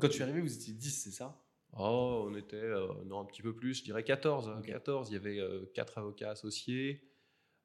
Quand 0.00 0.08
tu 0.08 0.18
es 0.18 0.22
arrivé, 0.22 0.40
vous 0.40 0.54
étiez 0.54 0.74
10, 0.74 0.90
c'est 0.90 1.10
ça? 1.10 1.40
Oh, 1.78 2.26
on 2.28 2.34
était 2.36 2.70
non, 3.04 3.20
un 3.20 3.24
petit 3.24 3.42
peu 3.42 3.54
plus, 3.54 3.74
je 3.74 3.84
dirais 3.84 4.02
14. 4.02 4.62
14. 4.64 5.10
Il 5.10 5.14
y 5.14 5.16
avait 5.16 5.40
4 5.74 5.98
avocats 5.98 6.30
associés, 6.30 7.02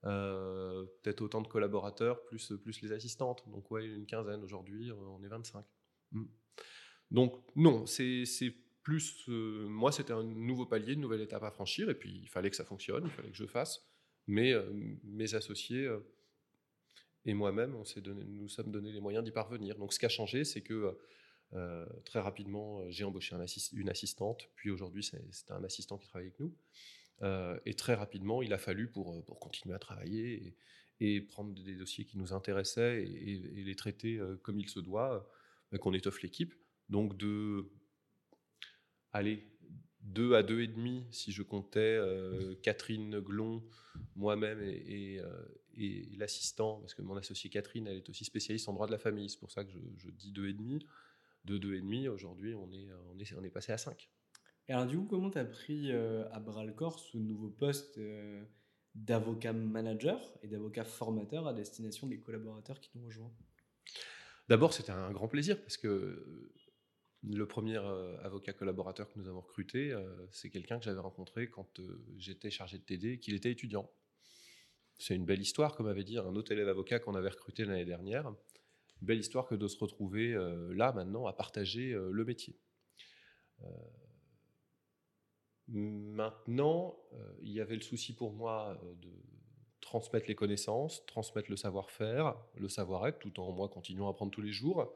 peut-être 0.04 1.22
autant 1.22 1.42
de 1.42 1.48
collaborateurs, 1.48 2.24
plus, 2.26 2.54
plus 2.62 2.82
les 2.82 2.92
assistantes. 2.92 3.44
Donc, 3.50 3.70
ouais, 3.72 3.86
une 3.86 4.06
quinzaine 4.06 4.44
aujourd'hui, 4.44 4.92
on 4.92 5.24
est 5.24 5.28
25. 5.28 5.66
Mm. 6.12 6.26
Donc, 7.12 7.36
non, 7.56 7.86
c'est 7.86 8.26
plus. 8.84 9.28
moi, 9.28 9.92
c'était 9.92 10.14
un 10.14 10.24
nouveau 10.24 10.66
palier, 10.66 10.94
une 10.94 11.02
nouvelle 11.02 11.22
étape 11.22 11.44
à 11.44 11.52
franchir, 11.52 11.90
et 11.90 11.96
puis 11.96 12.20
il 12.24 12.30
fallait 12.30 12.50
que 12.50 12.56
ça 12.56 12.66
fonctionne, 12.66 13.06
il 13.06 13.12
fallait 13.12 13.32
que 13.32 13.38
je 13.38 13.46
fasse. 13.46 13.88
Mais 14.28 14.54
mes 15.04 15.34
associés 15.34 15.90
et 17.26 17.34
moi-même, 17.34 17.76
nous 18.06 18.50
sommes 18.50 18.72
donné 18.72 18.92
les 18.92 19.00
moyens 19.02 19.24
d'y 19.24 19.32
parvenir. 19.32 19.78
Donc, 19.78 19.94
ce 19.94 20.00
qui 20.00 20.06
a 20.06 20.10
changé, 20.10 20.44
c'est 20.44 20.62
que 20.62 20.98
très 22.06 22.20
rapidement, 22.20 22.90
j'ai 22.90 23.04
embauché 23.04 23.36
un 23.36 23.46
une 23.74 23.90
assistante, 23.90 24.50
puis 24.56 24.70
aujourd'hui, 24.70 25.04
c'est 25.04 25.52
un 25.52 25.64
assistant 25.64 25.98
qui 25.98 26.08
travaille 26.08 26.28
avec 26.28 26.40
nous. 26.40 26.56
Euh, 27.24 27.60
et 27.66 27.74
très 27.74 27.94
rapidement, 27.94 28.42
il 28.42 28.54
a 28.54 28.58
fallu, 28.58 28.88
pour, 28.88 29.14
euh, 29.14 29.22
continuer 29.40 29.76
à 29.76 29.80
travailler 29.80 30.56
et, 31.00 31.22
prendre 31.22 31.54
des 31.64 31.76
dossiers 31.76 32.06
qui 32.06 32.18
nous 32.18 32.34
intéressaient 32.34 33.04
et, 33.04 33.64
les 33.64 33.76
traiter 33.76 34.18
euh, 34.18 34.38
comme 34.44 34.60
il 34.60 34.70
se 34.70 34.80
doit, 34.80 35.28
qu'on 35.80 35.94
étoffe 35.94 36.22
l'équipe. 36.22 36.54
Donc 36.90 37.18
de, 37.18 37.72
allez, 39.14 39.48
deux 40.02 40.34
à 40.36 40.44
deux 40.44 40.62
et 40.62 40.68
demi, 40.68 41.06
si 41.12 41.32
je 41.32 41.44
comptais 41.44 42.00
Catherine 42.64 43.20
Glon, 43.20 43.64
moi-même 44.16 44.60
et, 44.62 45.22
l'assistant, 46.18 46.80
parce 46.80 46.94
que 46.94 47.02
mon 47.02 47.16
associée 47.16 47.50
Catherine, 47.50 47.88
elle 47.88 47.98
est 47.98 48.10
aussi 48.10 48.26
spécialiste 48.26 48.68
en 48.68 48.74
droit 48.74 48.88
de 48.88 48.92
la 48.92 48.98
famille, 48.98 49.30
c'est 49.30 49.40
pour 49.40 49.52
ça 49.52 49.64
que 49.64 49.72
je, 49.72 49.80
je 49.98 50.10
dis 50.10 50.32
deux 50.32 50.48
et 50.48 50.54
demi. 50.54 50.86
De 51.46 51.58
deux 51.58 51.76
et 51.76 51.82
demi, 51.82 52.08
aujourd'hui, 52.08 52.54
on 52.54 52.72
est, 52.72 52.90
on, 53.10 53.20
est, 53.20 53.34
on 53.34 53.44
est 53.44 53.50
passé 53.50 53.72
à 53.72 53.78
cinq. 53.78 54.10
Et 54.68 54.74
alors, 54.74 54.86
du 54.86 54.98
coup, 54.98 55.06
comment 55.06 55.30
tu 55.30 55.38
as 55.38 55.46
pris 55.46 55.92
euh, 55.92 56.24
à 56.32 56.40
bras 56.40 56.64
le 56.64 56.74
corps 56.74 57.00
ce 57.00 57.18
nouveau 57.18 57.50
poste 57.50 57.98
euh, 57.98 58.44
d'avocat 58.96 59.54
manager 59.54 60.20
et 60.44 60.48
d'avocat 60.48 60.84
formateur 60.84 61.48
à 61.48 61.54
destination 61.54 62.08
des 62.08 62.20
collaborateurs 62.20 62.80
qui 62.80 62.92
nous 62.96 63.06
rejoignent 63.06 63.34
D'abord, 64.50 64.74
c'était 64.74 64.92
un 64.92 65.12
grand 65.12 65.28
plaisir 65.28 65.60
parce 65.60 65.78
que 65.78 65.88
euh, 65.88 66.54
le 67.24 67.46
premier 67.46 67.78
avocat 68.24 68.54
collaborateur 68.54 69.08
que 69.10 69.20
nous 69.20 69.28
avons 69.28 69.42
recruté, 69.42 69.96
c'est 70.32 70.50
quelqu'un 70.50 70.80
que 70.80 70.86
j'avais 70.86 71.00
rencontré 71.00 71.50
quand 71.50 71.80
j'étais 72.18 72.50
chargé 72.50 72.80
de 72.80 72.84
TD 72.84 73.20
qu'il 73.20 73.36
était 73.36 73.52
étudiant. 73.52 73.92
C'est 74.98 75.16
une 75.16 75.26
belle 75.26 75.42
histoire, 75.42 75.76
comme 75.76 75.88
avait 75.88 76.04
dit 76.04 76.18
un 76.18 76.36
autre 76.36 76.52
élève 76.52 76.68
avocat 76.68 77.00
qu'on 77.00 77.14
avait 77.14 77.30
recruté 77.30 77.64
l'année 77.64 77.86
dernière. 77.86 78.34
belle 79.02 79.20
histoire 79.20 79.48
que 79.48 79.56
de 79.56 79.68
se 79.68 79.78
retrouver 79.78 80.34
là, 80.72 80.94
maintenant, 80.94 81.28
à 81.28 81.34
partager 81.34 81.94
le 81.94 82.26
métier. 82.26 82.60
Maintenant, 85.74 87.00
euh, 87.14 87.34
il 87.42 87.52
y 87.52 87.62
avait 87.62 87.76
le 87.76 87.82
souci 87.82 88.14
pour 88.14 88.34
moi 88.34 88.78
euh, 88.84 88.94
de 88.96 89.10
transmettre 89.80 90.28
les 90.28 90.36
connaissances, 90.36 91.06
transmettre 91.06 91.50
le 91.50 91.56
savoir-faire, 91.56 92.36
le 92.56 92.68
savoir-être, 92.68 93.20
tout 93.20 93.40
en 93.40 93.52
moi 93.54 93.70
continuant 93.70 94.08
à 94.08 94.12
apprendre 94.12 94.32
tous 94.32 94.42
les 94.42 94.52
jours, 94.52 94.94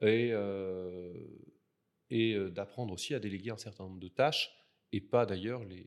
et, 0.00 0.30
euh, 0.32 1.12
et 2.10 2.38
d'apprendre 2.50 2.92
aussi 2.92 3.14
à 3.14 3.18
déléguer 3.18 3.50
un 3.50 3.56
certain 3.56 3.84
nombre 3.84 4.00
de 4.00 4.08
tâches, 4.08 4.50
et 4.92 5.00
pas 5.00 5.26
d'ailleurs 5.26 5.64
les, 5.64 5.86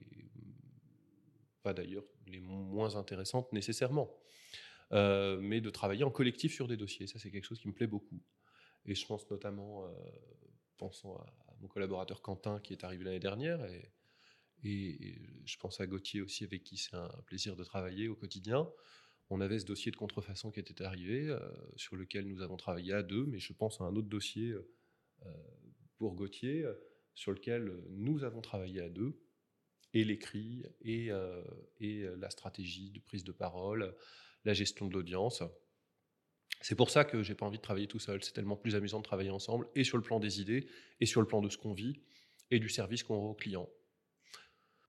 pas 1.63 1.73
d'ailleurs 1.73 2.05
les 2.27 2.39
moins 2.39 2.95
intéressantes 2.95 3.51
nécessairement, 3.53 4.09
mais 4.91 5.61
de 5.61 5.69
travailler 5.69 6.03
en 6.03 6.11
collectif 6.11 6.53
sur 6.53 6.67
des 6.67 6.77
dossiers. 6.77 7.07
Ça, 7.07 7.19
c'est 7.19 7.31
quelque 7.31 7.45
chose 7.45 7.59
qui 7.59 7.67
me 7.67 7.73
plaît 7.73 7.87
beaucoup. 7.87 8.21
Et 8.85 8.95
je 8.95 9.05
pense 9.05 9.29
notamment, 9.29 9.87
pensons 10.77 11.15
à, 11.15 11.33
mon 11.61 11.67
collaborateur 11.67 12.21
Quentin 12.21 12.59
qui 12.59 12.73
est 12.73 12.83
arrivé 12.83 13.03
l'année 13.03 13.19
dernière, 13.19 13.65
et, 13.65 13.91
je 14.61 15.57
pense 15.57 15.79
à 15.79 15.87
Gauthier 15.87 16.21
aussi, 16.21 16.43
avec 16.43 16.63
qui 16.63 16.75
c'est 16.77 16.95
un 16.95 17.09
plaisir 17.25 17.55
de 17.55 17.63
travailler 17.63 18.09
au 18.09 18.15
quotidien. 18.15 18.69
On 19.29 19.41
avait 19.41 19.59
ce 19.59 19.65
dossier 19.65 19.91
de 19.91 19.95
contrefaçon 19.95 20.49
qui 20.51 20.59
était 20.59 20.83
arrivé, 20.83 21.29
euh, 21.29 21.39
sur 21.75 21.95
lequel 21.95 22.27
nous 22.27 22.41
avons 22.41 22.57
travaillé 22.57 22.93
à 22.93 23.03
deux, 23.03 23.25
mais 23.25 23.39
je 23.39 23.53
pense 23.53 23.79
à 23.79 23.83
un 23.83 23.95
autre 23.95 24.07
dossier 24.07 24.51
euh, 24.51 24.63
pour 25.97 26.15
Gauthier, 26.15 26.65
sur 27.13 27.31
lequel 27.31 27.71
nous 27.91 28.23
avons 28.23 28.41
travaillé 28.41 28.81
à 28.81 28.89
deux, 28.89 29.19
et 29.93 30.03
l'écrit, 30.03 30.63
et, 30.81 31.11
euh, 31.11 31.43
et 31.79 32.05
la 32.17 32.29
stratégie 32.29 32.89
de 32.91 32.99
prise 32.99 33.23
de 33.23 33.31
parole, 33.31 33.95
la 34.45 34.53
gestion 34.53 34.87
de 34.87 34.93
l'audience. 34.93 35.43
C'est 36.61 36.75
pour 36.75 36.89
ça 36.89 37.05
que 37.05 37.21
j'ai 37.21 37.35
pas 37.35 37.45
envie 37.45 37.57
de 37.57 37.63
travailler 37.63 37.87
tout 37.87 37.99
seul. 37.99 38.23
C'est 38.23 38.33
tellement 38.33 38.57
plus 38.57 38.75
amusant 38.75 38.99
de 38.99 39.03
travailler 39.03 39.29
ensemble, 39.29 39.67
et 39.75 39.83
sur 39.83 39.97
le 39.97 40.03
plan 40.03 40.19
des 40.19 40.41
idées, 40.41 40.67
et 40.99 41.05
sur 41.05 41.21
le 41.21 41.27
plan 41.27 41.41
de 41.41 41.49
ce 41.49 41.57
qu'on 41.57 41.73
vit, 41.73 42.01
et 42.51 42.59
du 42.59 42.69
service 42.69 43.03
qu'on 43.03 43.19
rend 43.19 43.29
aux 43.31 43.35
clients. 43.35 43.69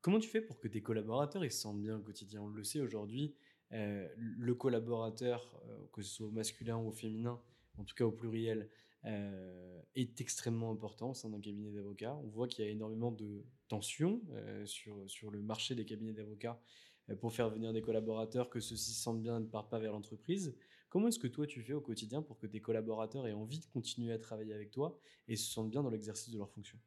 Comment 0.01 0.19
tu 0.19 0.29
fais 0.31 0.41
pour 0.41 0.59
que 0.59 0.69
tes 0.69 0.81
collaborateurs 0.81 1.45
ils 1.45 1.53
se 1.53 1.61
sentent 1.61 1.81
bien 1.81 1.97
au 1.97 2.03
quotidien? 2.03 2.41
On 2.41 2.49
le 2.49 2.65
sait 2.65 2.81
aujourd'hui, 2.81 3.35
euh, 3.35 3.50
le 3.71 4.55
collaborateur, 4.55 5.61
euh, 5.69 5.87
que 5.93 6.03
ce 6.03 6.15
soit 6.15 6.31
masculin 6.31 6.79
ou 6.79 6.91
féminin, 6.93 7.41
en 7.79 7.85
tout 7.85 7.95
cas 7.95 8.05
au 8.05 8.13
pluriel, 8.13 8.69
euh, 9.05 9.81
est 9.95 10.21
extrêmement 10.21 10.71
important 10.71 11.11
au 11.11 11.15
sein 11.15 11.31
d'un 11.31 11.41
cabinet 11.41 11.71
d'avocats. 11.71 12.15
On 12.17 12.29
voit 12.29 12.49
qu'il 12.49 12.65
y 12.65 12.69
a 12.69 12.71
énormément 12.71 13.13
de 13.13 13.45
tensions 13.69 14.21
sur, 14.65 15.09
sur 15.09 15.31
le 15.31 15.41
marché 15.41 15.75
des 15.75 15.85
cabinets 15.85 16.13
d'avocats 16.13 16.61
pour 17.21 17.33
faire 17.33 17.49
venir 17.49 17.73
des 17.73 17.83
collaborateurs, 17.83 18.51
que 18.51 18.61
ceux-ci 18.61 18.93
se 18.93 19.01
sentent 19.01 19.23
bien 19.23 19.39
et 19.39 19.41
ne 19.41 19.47
partent 19.47 19.71
pas 19.71 19.79
vers 19.79 19.93
l'entreprise. 19.93 20.57
Comment 20.89 21.09
est-ce 21.09 21.19
que 21.21 21.29
toi 21.29 21.47
tu 21.47 21.63
fais 21.63 21.73
au 21.73 21.81
quotidien 21.81 22.21
pour 22.21 22.39
que 22.39 22.47
tes 22.47 22.61
collaborateurs 22.61 23.27
aient 23.27 23.33
envie 23.33 23.61
de 23.61 23.67
continuer 23.67 24.13
à 24.13 24.19
travailler 24.19 24.53
avec 24.53 24.71
toi 24.71 24.99
et 25.29 25.37
se 25.37 25.51
sentent 25.51 25.71
bien 25.71 25.83
dans 25.83 25.91
l'exercice 25.91 26.31
de 26.33 26.39
leurs 26.39 26.51
fonctions? 26.51 26.79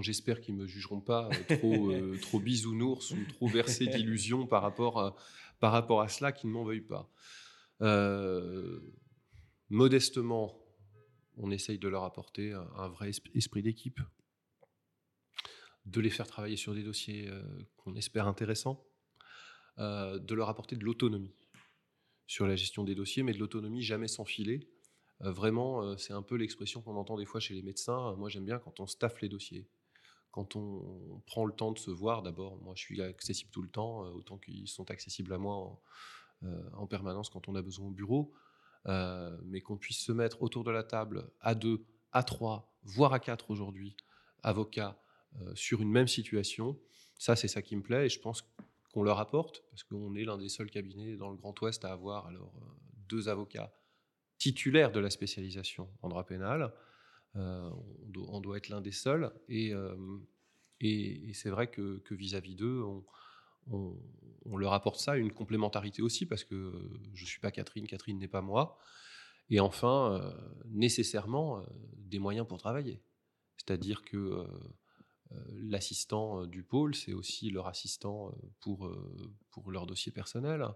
J'espère 0.00 0.40
qu'ils 0.40 0.56
ne 0.56 0.62
me 0.62 0.66
jugeront 0.66 1.00
pas 1.00 1.28
euh, 1.28 1.56
trop, 1.56 1.90
euh, 1.90 2.18
trop 2.22 2.40
bisounours 2.40 3.12
ou 3.12 3.24
trop 3.28 3.46
versé 3.46 3.86
d'illusions 3.86 4.46
par, 4.46 4.62
rapport 4.62 5.00
à, 5.00 5.16
par 5.60 5.72
rapport 5.72 6.00
à 6.00 6.08
cela, 6.08 6.32
qu'ils 6.32 6.50
ne 6.50 6.54
m'en 6.54 6.64
veuillent 6.64 6.80
pas. 6.80 7.08
Euh, 7.80 8.80
modestement, 9.68 10.58
on 11.36 11.50
essaye 11.50 11.78
de 11.78 11.88
leur 11.88 12.04
apporter 12.04 12.52
un, 12.52 12.88
vrai 12.88 13.10
esprit 13.34 13.62
d'équipe, 13.62 14.00
de 15.86 16.00
les 16.00 16.10
faire 16.10 16.26
travailler 16.26 16.56
sur 16.56 16.74
des 16.74 16.82
dossiers 16.82 17.28
qu'on 17.76 17.96
espère 17.96 18.28
intéressants, 18.28 18.86
de 19.78 20.34
leur 20.34 20.48
apporter 20.48 20.76
de 20.76 20.84
l'autonomie 20.84 21.34
sur 22.28 22.46
la 22.46 22.54
gestion 22.54 22.84
des 22.84 22.94
dossiers, 22.94 23.24
mais 23.24 23.32
de 23.32 23.38
l'autonomie 23.38 23.82
jamais 23.82 24.06
sans 24.06 24.24
filet. 24.24 24.60
vraiment, 25.18 25.98
c'est 25.98 26.12
un 26.12 26.22
peu 26.22 26.36
l'expression 26.36 26.82
qu'on 26.82 26.94
entend 26.94 27.16
des 27.16 27.26
fois 27.26 27.40
chez 27.40 27.54
les 27.54 27.62
médecins. 27.62 28.14
Moi, 28.14 28.28
j'aime 28.28 28.44
bien 28.44 28.60
quand 28.60 28.78
on 28.78 28.86
staffe 28.86 29.20
les 29.20 29.28
dossiers 29.28 29.68
quand 30.34 30.56
on 30.56 31.22
prend 31.26 31.44
le 31.44 31.52
temps 31.52 31.70
de 31.70 31.78
se 31.78 31.92
voir, 31.92 32.20
d'abord, 32.20 32.60
moi 32.60 32.74
je 32.74 32.82
suis 32.82 33.00
accessible 33.00 33.52
tout 33.52 33.62
le 33.62 33.68
temps, 33.68 34.04
euh, 34.04 34.10
autant 34.10 34.36
qu'ils 34.36 34.66
sont 34.66 34.90
accessibles 34.90 35.32
à 35.32 35.38
moi 35.38 35.54
en, 35.54 35.80
euh, 36.42 36.86
permanence 36.90 37.30
quand 37.30 37.46
on 37.46 37.54
a 37.54 37.62
besoin 37.62 37.86
au 37.86 37.92
bureau, 37.92 38.32
euh, 38.86 39.38
mais 39.44 39.60
qu'on 39.60 39.76
puisse 39.76 40.00
se 40.04 40.10
mettre 40.10 40.42
autour 40.42 40.64
de 40.64 40.72
la 40.72 40.82
table 40.82 41.30
à 41.40 41.54
deux, 41.54 41.86
à 42.10 42.24
trois, 42.24 42.74
voire 42.82 43.12
à 43.12 43.20
quatre 43.20 43.52
aujourd'hui, 43.52 43.96
avocats, 44.42 44.98
sur 45.54 45.80
une 45.80 45.90
même 45.90 46.08
situation, 46.08 46.80
ça 47.16 47.36
c'est 47.36 47.48
ça 47.48 47.62
qui 47.62 47.76
me 47.76 47.82
plaît 47.82 48.06
et 48.06 48.08
je 48.08 48.18
pense 48.18 48.44
qu'on 48.92 49.04
leur 49.04 49.20
apporte, 49.20 49.62
parce 49.70 49.84
qu'on 49.84 50.16
est 50.16 50.24
l'un 50.24 50.36
des 50.36 50.48
seuls 50.48 50.70
cabinets 50.70 51.16
dans 51.16 51.30
le 51.30 51.36
Grand 51.36 51.58
Ouest 51.60 51.84
à 51.84 51.92
avoir 51.92 52.26
alors 52.26 52.52
deux 53.08 53.28
avocats 53.28 53.72
titulaires 54.38 54.90
de 54.90 54.98
la 54.98 55.10
spécialisation 55.10 55.88
en 56.02 56.08
droit 56.08 56.24
pénal. 56.26 56.72
Euh, 57.36 57.70
on, 58.28 58.40
doit, 58.40 58.56
être 58.56 58.68
l'un 58.68 58.80
des 58.80 58.92
seuls. 58.92 59.32
Et, 59.48 59.72
euh, 59.74 59.96
c'est 61.32 61.50
vrai 61.50 61.68
que 61.68 62.02
vis-à-vis 62.10 62.54
d'eux, 62.54 62.82
on, 63.70 63.96
on 64.44 64.56
leur 64.56 64.72
apporte 64.72 65.00
ça, 65.00 65.16
une 65.16 65.32
complémentarité 65.32 66.02
aussi, 66.02 66.26
parce 66.26 66.44
que 66.44 66.72
je 67.14 67.22
ne 67.22 67.26
suis 67.26 67.40
pas 67.40 67.50
Catherine, 67.50 67.86
Catherine 67.86 68.18
n'est 68.18 68.28
pas 68.28 68.42
moi. 68.42 68.78
Et 69.50 69.60
enfin, 69.60 70.34
nécessairement, 70.66 71.64
des 71.96 72.18
moyens 72.18 72.46
pour 72.46 72.58
travailler. 72.58 73.02
C'est-à-dire 73.56 74.02
que 74.04 74.46
l'assistant 75.54 76.46
du 76.46 76.62
pôle, 76.62 76.94
c'est 76.94 77.14
aussi 77.14 77.50
leur 77.50 77.66
assistant 77.66 78.34
pour 78.60 78.90
leur 79.70 79.86
dossier 79.86 80.12
personnel. 80.12 80.66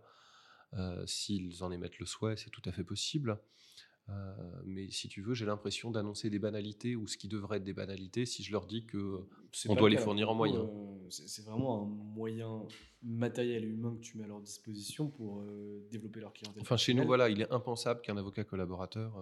S'ils 1.06 1.62
en 1.62 1.70
émettent 1.70 1.98
le 1.98 2.06
souhait, 2.06 2.36
c'est 2.36 2.50
tout 2.50 2.62
à 2.64 2.72
fait 2.72 2.84
possible. 2.84 3.38
Euh, 4.10 4.32
mais 4.64 4.90
si 4.90 5.08
tu 5.08 5.20
veux, 5.20 5.34
j'ai 5.34 5.44
l'impression 5.44 5.90
d'annoncer 5.90 6.30
des 6.30 6.38
banalités 6.38 6.96
ou 6.96 7.06
ce 7.06 7.16
qui 7.18 7.28
devrait 7.28 7.58
être 7.58 7.64
des 7.64 7.74
banalités 7.74 8.24
si 8.24 8.42
je 8.42 8.52
leur 8.52 8.66
dis 8.66 8.86
que 8.86 9.26
on 9.68 9.74
doit 9.74 9.90
les 9.90 9.98
fournir 9.98 10.30
en 10.30 10.34
moyens. 10.34 10.64
Euh, 10.64 11.10
c'est 11.10 11.44
vraiment 11.44 11.82
un 11.82 11.86
moyen 11.86 12.66
matériel 13.02 13.64
et 13.64 13.68
humain 13.68 13.94
que 13.96 14.00
tu 14.00 14.16
mets 14.16 14.24
à 14.24 14.28
leur 14.28 14.40
disposition 14.40 15.08
pour 15.10 15.40
euh, 15.40 15.86
développer 15.90 16.20
leur 16.20 16.32
clientèle. 16.32 16.62
Enfin, 16.62 16.76
chez 16.76 16.94
nous, 16.94 17.04
voilà, 17.04 17.28
il 17.28 17.42
est 17.42 17.52
impensable 17.52 18.00
qu'un 18.00 18.16
avocat 18.16 18.44
collaborateur 18.44 19.14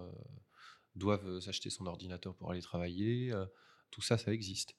doive 0.95 1.39
s'acheter 1.39 1.69
son 1.69 1.85
ordinateur 1.85 2.33
pour 2.35 2.51
aller 2.51 2.61
travailler. 2.61 3.33
tout 3.91 4.01
ça, 4.01 4.17
ça 4.17 4.33
existe. 4.33 4.75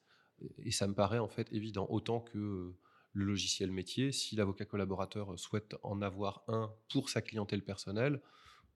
Et 0.63 0.71
ça 0.71 0.87
me 0.87 0.93
paraît 0.93 1.19
en 1.19 1.27
fait 1.27 1.51
évident, 1.51 1.85
autant 1.89 2.19
que 2.19 2.73
le 3.13 3.25
logiciel 3.25 3.71
métier. 3.71 4.11
Si 4.11 4.35
l'avocat 4.35 4.65
collaborateur 4.65 5.37
souhaite 5.37 5.75
en 5.83 6.01
avoir 6.01 6.43
un 6.47 6.71
pour 6.91 7.09
sa 7.09 7.21
clientèle 7.21 7.63
personnelle, 7.63 8.21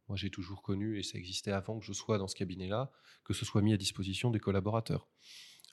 moi, 0.08 0.18
j'ai 0.18 0.30
toujours 0.30 0.62
connu, 0.62 1.00
et 1.00 1.04
ça 1.04 1.18
existait 1.18 1.52
avant 1.52 1.80
que 1.80 1.86
je 1.86 1.94
sois 1.94 2.18
dans 2.18 2.28
ce 2.28 2.36
cabinet-là, 2.36 2.92
que 3.24 3.34
ce 3.34 3.46
soit 3.46 3.62
mis 3.62 3.74
à 3.74 3.78
disposition 3.78 4.32
des 4.32 4.40
collaborateurs. 4.40 5.08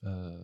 Euh, 0.04 0.42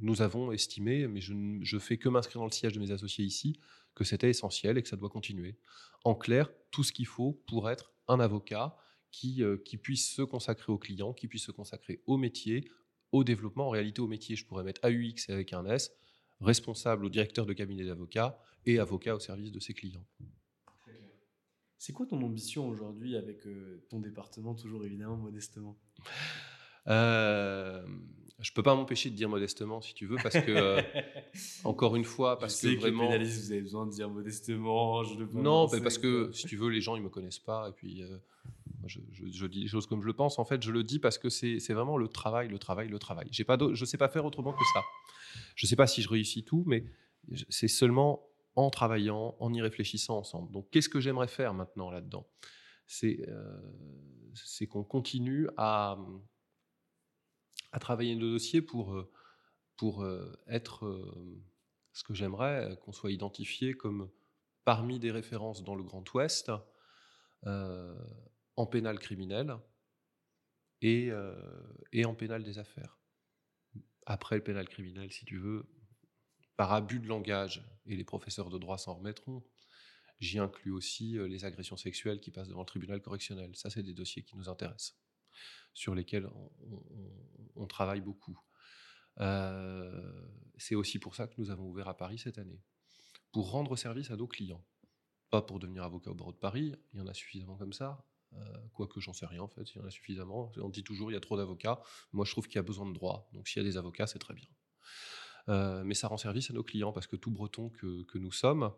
nous 0.00 0.22
avons 0.22 0.52
estimé, 0.52 1.06
mais 1.06 1.20
je 1.20 1.34
ne 1.34 1.78
fais 1.78 1.98
que 1.98 2.08
m'inscrire 2.08 2.40
dans 2.40 2.46
le 2.46 2.52
siège 2.52 2.72
de 2.72 2.80
mes 2.80 2.90
associés 2.90 3.24
ici, 3.24 3.58
que 3.94 4.04
c'était 4.04 4.30
essentiel 4.30 4.78
et 4.78 4.82
que 4.82 4.88
ça 4.88 4.96
doit 4.96 5.10
continuer. 5.10 5.58
En 6.04 6.14
clair, 6.14 6.50
tout 6.70 6.84
ce 6.84 6.92
qu'il 6.92 7.06
faut 7.06 7.32
pour 7.46 7.68
être 7.68 7.92
un 8.08 8.20
avocat 8.20 8.76
qui, 9.10 9.42
euh, 9.42 9.56
qui 9.58 9.76
puisse 9.76 10.14
se 10.14 10.22
consacrer 10.22 10.72
aux 10.72 10.78
clients, 10.78 11.12
qui 11.12 11.26
puisse 11.26 11.44
se 11.44 11.52
consacrer 11.52 12.02
au 12.06 12.16
métier, 12.16 12.70
au 13.12 13.24
développement. 13.24 13.66
En 13.66 13.70
réalité, 13.70 14.00
au 14.00 14.06
métier, 14.06 14.36
je 14.36 14.46
pourrais 14.46 14.64
mettre 14.64 14.80
AUX 14.84 15.28
avec 15.28 15.52
un 15.52 15.66
S, 15.66 15.92
responsable 16.40 17.04
au 17.04 17.08
directeur 17.08 17.44
de 17.44 17.52
cabinet 17.52 17.84
d'avocat 17.84 18.38
et 18.64 18.78
avocat 18.78 19.14
au 19.14 19.20
service 19.20 19.52
de 19.52 19.60
ses 19.60 19.74
clients. 19.74 20.06
C'est 21.80 21.94
quoi 21.94 22.04
ton 22.04 22.20
ambition 22.22 22.68
aujourd'hui 22.68 23.16
avec 23.16 23.46
euh, 23.46 23.82
ton 23.88 24.00
département, 24.00 24.54
toujours 24.54 24.84
évidemment 24.84 25.16
modestement? 25.16 25.78
Euh, 26.88 27.82
je 28.38 28.52
peux 28.52 28.62
pas 28.62 28.74
m'empêcher 28.74 29.08
de 29.08 29.14
dire 29.14 29.30
modestement, 29.30 29.80
si 29.80 29.94
tu 29.94 30.04
veux, 30.04 30.18
parce 30.22 30.38
que 30.40 30.50
euh, 30.50 30.82
encore 31.64 31.96
une 31.96 32.04
fois, 32.04 32.38
parce 32.38 32.60
je 32.60 32.68
sais 32.68 32.74
que 32.76 32.80
vraiment, 32.82 33.10
les 33.10 33.24
vous 33.24 33.52
avez 33.52 33.62
besoin 33.62 33.86
de 33.86 33.92
dire 33.92 34.10
modestement. 34.10 35.04
Je 35.04 35.24
non, 35.32 35.68
mais 35.72 35.80
parce 35.80 35.96
que 35.96 36.30
si 36.34 36.46
tu 36.46 36.58
veux, 36.58 36.68
les 36.68 36.82
gens 36.82 36.96
ils 36.96 37.02
me 37.02 37.08
connaissent 37.08 37.38
pas, 37.38 37.70
et 37.70 37.72
puis 37.72 38.02
euh, 38.02 38.18
je, 38.84 39.46
dis 39.46 39.62
les 39.62 39.68
choses 39.68 39.86
comme 39.86 40.02
je 40.02 40.06
le 40.06 40.12
pense. 40.12 40.38
En 40.38 40.44
fait, 40.44 40.62
je 40.62 40.72
le 40.72 40.84
dis 40.84 40.98
parce 40.98 41.16
que 41.16 41.30
c'est 41.30 41.72
vraiment 41.72 41.96
le 41.96 42.08
travail, 42.08 42.48
le 42.48 42.58
travail, 42.58 42.88
le 42.88 42.98
travail. 42.98 43.28
J'ai 43.30 43.44
pas, 43.44 43.56
je 43.72 43.84
sais 43.86 43.96
pas 43.96 44.10
faire 44.10 44.26
autrement 44.26 44.52
que 44.52 44.64
ça. 44.74 44.82
Je 45.54 45.64
sais 45.64 45.76
pas 45.76 45.86
si 45.86 46.02
je 46.02 46.10
réussis 46.10 46.44
tout, 46.44 46.62
mais 46.66 46.84
c'est 47.48 47.68
seulement 47.68 48.29
en 48.56 48.70
travaillant, 48.70 49.36
en 49.38 49.52
y 49.52 49.62
réfléchissant 49.62 50.18
ensemble. 50.18 50.52
Donc, 50.52 50.70
qu'est-ce 50.70 50.88
que 50.88 51.00
j'aimerais 51.00 51.28
faire 51.28 51.54
maintenant 51.54 51.90
là-dedans? 51.90 52.26
Euh, 53.04 53.60
C'est 54.34 54.66
qu'on 54.66 54.84
continue 54.84 55.48
à, 55.56 55.98
travailler 57.80 58.16
nos 58.16 58.32
dossiers 58.32 58.62
pour, 58.62 58.94
euh, 58.94 59.10
pour 59.76 60.02
euh, 60.02 60.32
être 60.48 61.32
ce 61.92 62.02
que 62.02 62.14
j'aimerais, 62.14 62.76
qu'on 62.82 62.92
soit 62.92 63.12
identifié 63.12 63.74
comme 63.74 64.10
parmi 64.64 64.98
des 64.98 65.10
références 65.10 65.62
dans 65.62 65.74
le 65.74 65.82
Grand 65.82 66.04
Ouest 66.14 66.52
en 67.44 68.66
pénal 68.66 68.98
criminel 68.98 69.56
et, 70.82 71.10
et 71.92 72.04
en 72.04 72.14
pénal 72.14 72.44
des 72.44 72.58
affaires. 72.58 72.98
Après 74.06 74.36
le 74.36 74.42
pénal 74.42 74.68
criminel, 74.68 75.10
si 75.10 75.24
tu 75.24 75.38
veux, 75.38 75.66
par 76.60 76.74
abus 76.74 77.00
de 77.00 77.06
langage, 77.06 77.64
et 77.86 77.96
les 77.96 78.04
professeurs 78.04 78.50
de 78.50 78.58
droit 78.58 78.76
s'en 78.76 78.96
remettront, 78.96 79.42
j'y 80.18 80.38
inclus 80.38 80.72
aussi 80.72 81.16
euh, 81.16 81.26
les 81.26 81.46
agressions 81.46 81.78
sexuelles 81.78 82.20
qui 82.20 82.30
passent 82.30 82.48
devant 82.48 82.60
le 82.60 82.66
tribunal 82.66 83.00
correctionnel. 83.00 83.56
Ça, 83.56 83.70
c'est 83.70 83.82
des 83.82 83.94
dossiers 83.94 84.24
qui 84.24 84.36
nous 84.36 84.46
intéressent, 84.46 85.00
sur 85.72 85.94
lesquels 85.94 86.28
on, 87.56 87.66
travaille 87.66 88.02
beaucoup. 88.02 88.38
Euh, 89.20 90.28
c'est 90.58 90.74
aussi 90.74 90.98
pour 90.98 91.14
ça 91.14 91.26
que 91.26 91.32
nous 91.38 91.48
avons 91.48 91.64
ouvert 91.64 91.88
à 91.88 91.96
Paris 91.96 92.18
cette 92.18 92.36
année, 92.36 92.60
pour 93.32 93.52
rendre 93.52 93.74
service 93.74 94.10
à 94.10 94.16
nos 94.16 94.26
clients. 94.26 94.62
Pas 95.30 95.40
pour 95.40 95.60
devenir 95.60 95.82
avocat 95.82 96.10
au 96.10 96.14
barreau 96.14 96.32
de 96.32 96.36
Paris, 96.36 96.74
il 96.92 96.98
y 96.98 97.00
en 97.00 97.06
a 97.06 97.14
suffisamment 97.14 97.56
comme 97.56 97.72
ça, 97.72 98.06
euh, 98.34 98.38
quoique 98.74 99.00
j'en 99.00 99.14
sais 99.14 99.24
rien 99.24 99.40
en 99.40 99.48
fait, 99.48 99.62
il 99.74 99.78
y 99.78 99.80
en 99.80 99.86
a 99.86 99.90
suffisamment. 99.90 100.52
On 100.58 100.68
dit 100.68 100.84
toujours 100.84 101.10
il 101.10 101.14
y 101.14 101.16
a 101.16 101.20
trop 101.20 101.38
d'avocats. 101.38 101.80
Moi 102.12 102.26
je 102.26 102.32
trouve 102.32 102.48
qu'il 102.48 102.56
y 102.56 102.58
a 102.58 102.62
besoin 102.62 102.86
de 102.86 102.92
droit. 102.92 103.30
Donc 103.32 103.48
s'il 103.48 103.62
y 103.62 103.64
a 103.64 103.68
des 103.70 103.78
avocats, 103.78 104.06
c'est 104.06 104.18
très 104.18 104.34
bien. 104.34 104.48
Euh, 105.48 105.82
mais 105.84 105.94
ça 105.94 106.08
rend 106.08 106.16
service 106.16 106.50
à 106.50 106.54
nos 106.54 106.62
clients 106.62 106.92
parce 106.92 107.06
que 107.06 107.16
tout 107.16 107.30
breton 107.30 107.70
que, 107.70 108.18
nous 108.18 108.32
sommes, 108.32 108.72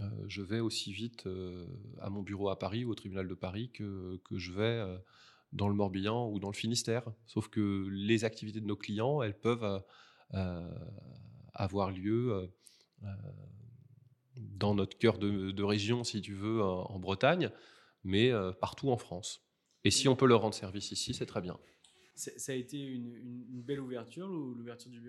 euh, 0.00 0.08
je 0.26 0.42
vais 0.42 0.60
aussi 0.60 0.92
vite 0.92 1.26
euh, 1.26 1.66
à 2.00 2.10
mon 2.10 2.22
bureau 2.22 2.48
à 2.48 2.58
Paris 2.58 2.84
ou 2.84 2.90
au 2.90 2.94
tribunal 2.94 3.28
de 3.28 3.34
Paris 3.34 3.70
que, 3.72 4.20
que 4.24 4.38
je 4.38 4.52
vais 4.52 4.84
dans 5.52 5.68
le 5.68 5.74
Morbihan 5.74 6.28
ou 6.30 6.40
dans 6.40 6.50
le 6.50 6.56
Finistère. 6.56 7.04
Sauf 7.26 7.48
que 7.48 7.86
les 7.88 8.24
activités 8.24 8.60
de 8.60 8.66
nos 8.66 8.76
clients, 8.76 9.22
elles 9.22 9.38
peuvent 9.38 9.82
avoir 11.52 11.90
lieu 11.90 12.50
dans 14.36 14.74
notre 14.74 14.98
cœur 14.98 15.18
de, 15.18 15.62
région, 15.62 16.02
si 16.02 16.20
tu 16.20 16.34
veux, 16.34 16.62
en 16.62 16.98
Bretagne, 16.98 17.50
mais 18.02 18.32
partout 18.60 18.90
en 18.90 18.96
France. 18.96 19.44
Et 19.84 19.90
si 19.90 20.08
on 20.08 20.16
peut 20.16 20.26
leur 20.26 20.40
rendre 20.40 20.54
service 20.54 20.90
ici, 20.90 21.14
c'est 21.14 21.26
très 21.26 21.40
bien. 21.40 21.56
Ça 22.14 22.52
a 22.52 22.54
été 22.54 22.80
une, 22.80 23.62
belle 23.62 23.80
ouverture, 23.80 24.28
l'ouverture 24.28 24.90
du, 24.90 25.00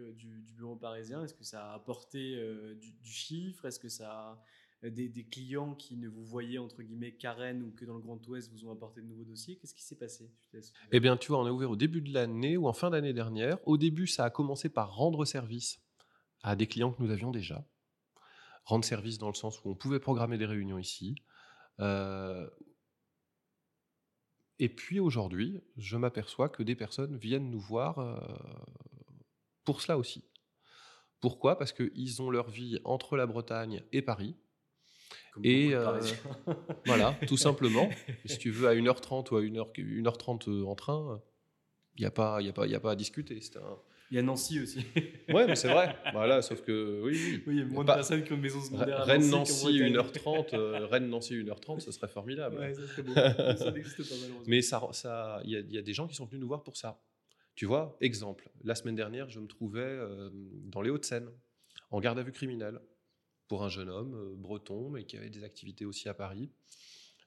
bureau 0.57 0.75
parisien. 0.75 1.23
Est-ce 1.23 1.35
que 1.35 1.43
ça 1.43 1.71
a 1.71 1.75
apporté 1.75 2.35
euh, 2.35 2.75
du, 2.75 3.11
chiffre? 3.11 3.65
Est-ce 3.65 3.79
que 3.79 3.89
ça 3.89 4.43
a, 4.81 4.89
des, 4.89 5.25
clients 5.25 5.75
qui 5.75 5.97
ne 5.97 6.07
vous 6.07 6.23
voyaient 6.23 6.57
entre 6.57 6.81
guillemets 6.81 7.13
qu'à 7.13 7.33
Rennes 7.33 7.61
ou 7.61 7.71
que 7.71 7.85
dans 7.85 7.95
le 7.95 8.01
Grand 8.01 8.25
Ouest 8.27 8.51
vous 8.51 8.65
ont 8.65 8.71
apporté 8.71 9.01
de 9.01 9.07
nouveaux 9.07 9.23
dossiers? 9.23 9.57
Qu'est-ce 9.57 9.75
qui 9.75 9.83
s'est 9.83 9.97
passé? 9.97 10.31
Eh 10.91 10.99
bien, 10.99 11.15
tu 11.15 11.27
vois, 11.27 11.39
on 11.39 11.45
a 11.45 11.51
ouvert 11.51 11.69
au 11.69 11.75
début 11.75 12.01
de 12.01 12.11
l'année 12.11 12.57
ou 12.57 12.67
en 12.67 12.73
fin 12.73 12.89
d'année 12.89 13.13
dernière. 13.13 13.59
Au 13.67 13.77
début, 13.77 14.07
ça 14.07 14.25
a 14.25 14.31
commencé 14.31 14.69
par 14.69 14.95
rendre 14.95 15.25
service 15.25 15.79
à 16.41 16.55
des 16.55 16.65
clients 16.65 16.91
que 16.91 17.03
nous 17.03 17.11
avions 17.11 17.29
déjà. 17.29 17.67
Rendre 18.63 18.83
service 18.83 19.19
dans 19.19 19.29
le 19.29 19.35
sens 19.35 19.63
où 19.63 19.69
on 19.69 19.75
pouvait 19.75 19.99
programmer 19.99 20.39
des 20.39 20.45
réunions 20.45 20.79
ici. 20.79 21.15
Euh, 21.79 22.49
et 24.59 24.69
puis 24.69 24.99
aujourd'hui, 24.99 25.61
je 25.77 25.97
m'aperçois 25.97 26.49
que 26.49 26.63
des 26.63 26.75
personnes 26.75 27.17
viennent 27.17 27.49
nous 27.49 27.59
voir 27.59 27.99
euh, 27.99 28.17
pour 29.63 29.81
cela 29.81 29.97
aussi. 29.97 30.23
Pourquoi? 31.19 31.57
Parce 31.57 31.73
qu'ils 31.73 32.21
ont 32.21 32.29
leur 32.29 32.49
vie 32.49 32.79
entre 32.83 33.17
la 33.17 33.25
Bretagne 33.25 33.83
et 33.91 34.01
Paris. 34.01 34.35
et 35.43 35.73
euh, 35.73 35.99
voilà, 36.85 37.17
tout 37.27 37.37
simplement. 37.37 37.89
si 38.25 38.37
tu 38.37 38.51
veux, 38.51 38.67
à 38.67 38.75
1h30 38.75 39.33
ou 39.33 39.37
à 39.37 39.41
1h, 39.41 39.73
1h30 39.75 40.49
euh, 40.49 40.65
en 40.65 40.75
train, 40.75 41.21
il 41.97 42.01
n'y 42.01 42.05
a, 42.05 42.11
pas, 42.11 42.37
a, 42.37 42.39
a 42.39 42.79
pas 42.79 42.91
à 42.91 42.95
discuter. 42.95 43.41
C'est 43.41 43.57
un, 43.57 43.77
il 44.11 44.15
y 44.15 44.19
a 44.19 44.21
Nancy 44.21 44.59
aussi. 44.59 44.79
ouais, 45.29 45.47
mais 45.47 45.55
c'est 45.55 45.67
vrai. 45.67 45.95
Voilà, 46.13 46.41
sauf 46.41 46.61
que 46.61 47.01
oui, 47.03 47.43
oui. 47.47 47.55
il 47.55 47.59
y 47.59 47.61
a 47.61 47.65
moins 47.65 47.83
de 47.83 47.91
personnes 47.91 48.23
qui 48.23 48.33
ont 48.33 48.35
une 48.35 48.41
maison 48.41 48.61
secondaire. 48.61 49.03
Rennes-Nancy, 49.03 49.79
1h30, 49.79 50.55
euh, 50.55 50.85
Rennes-Nancy, 50.85 51.35
1h30, 51.43 51.79
ce 51.79 51.91
serait 51.91 52.07
formidable. 52.07 52.57
Ouais, 52.57 52.73
ça 52.73 52.87
serait 52.87 53.01
beau. 53.01 53.13
ça 53.15 53.71
n'existe 53.71 53.97
pas 53.97 54.15
malheureusement. 54.21 54.43
Mais 54.47 54.61
ça, 54.61 54.81
ça, 54.91 55.41
il 55.43 55.51
y, 55.51 55.77
a 55.77 55.81
des 55.81 55.93
gens 55.93 56.07
qui 56.07 56.15
sont 56.15 56.25
venus 56.25 56.41
nous 56.41 56.47
voir 56.47 56.63
pour 56.63 56.77
ça. 56.77 57.01
Tu 57.55 57.65
vois, 57.65 57.97
exemple, 58.01 58.49
la 58.63 58.75
semaine 58.75 58.95
dernière, 58.95 59.29
je 59.29 59.39
me 59.39 59.47
trouvais 59.47 59.79
euh, 59.81 60.29
dans 60.33 60.81
les 60.81 60.89
Hauts-de-Seine, 60.89 61.29
en 61.89 61.99
garde 61.99 62.19
à 62.19 62.23
vue 62.23 62.33
criminelle, 62.33 62.79
pour 63.47 63.63
un 63.63 63.69
jeune 63.69 63.89
homme 63.89 64.13
euh, 64.15 64.35
breton, 64.35 64.89
mais 64.89 65.05
qui 65.05 65.17
avait 65.17 65.29
des 65.29 65.43
activités 65.43 65.85
aussi 65.85 66.09
à 66.09 66.13
Paris. 66.13 66.51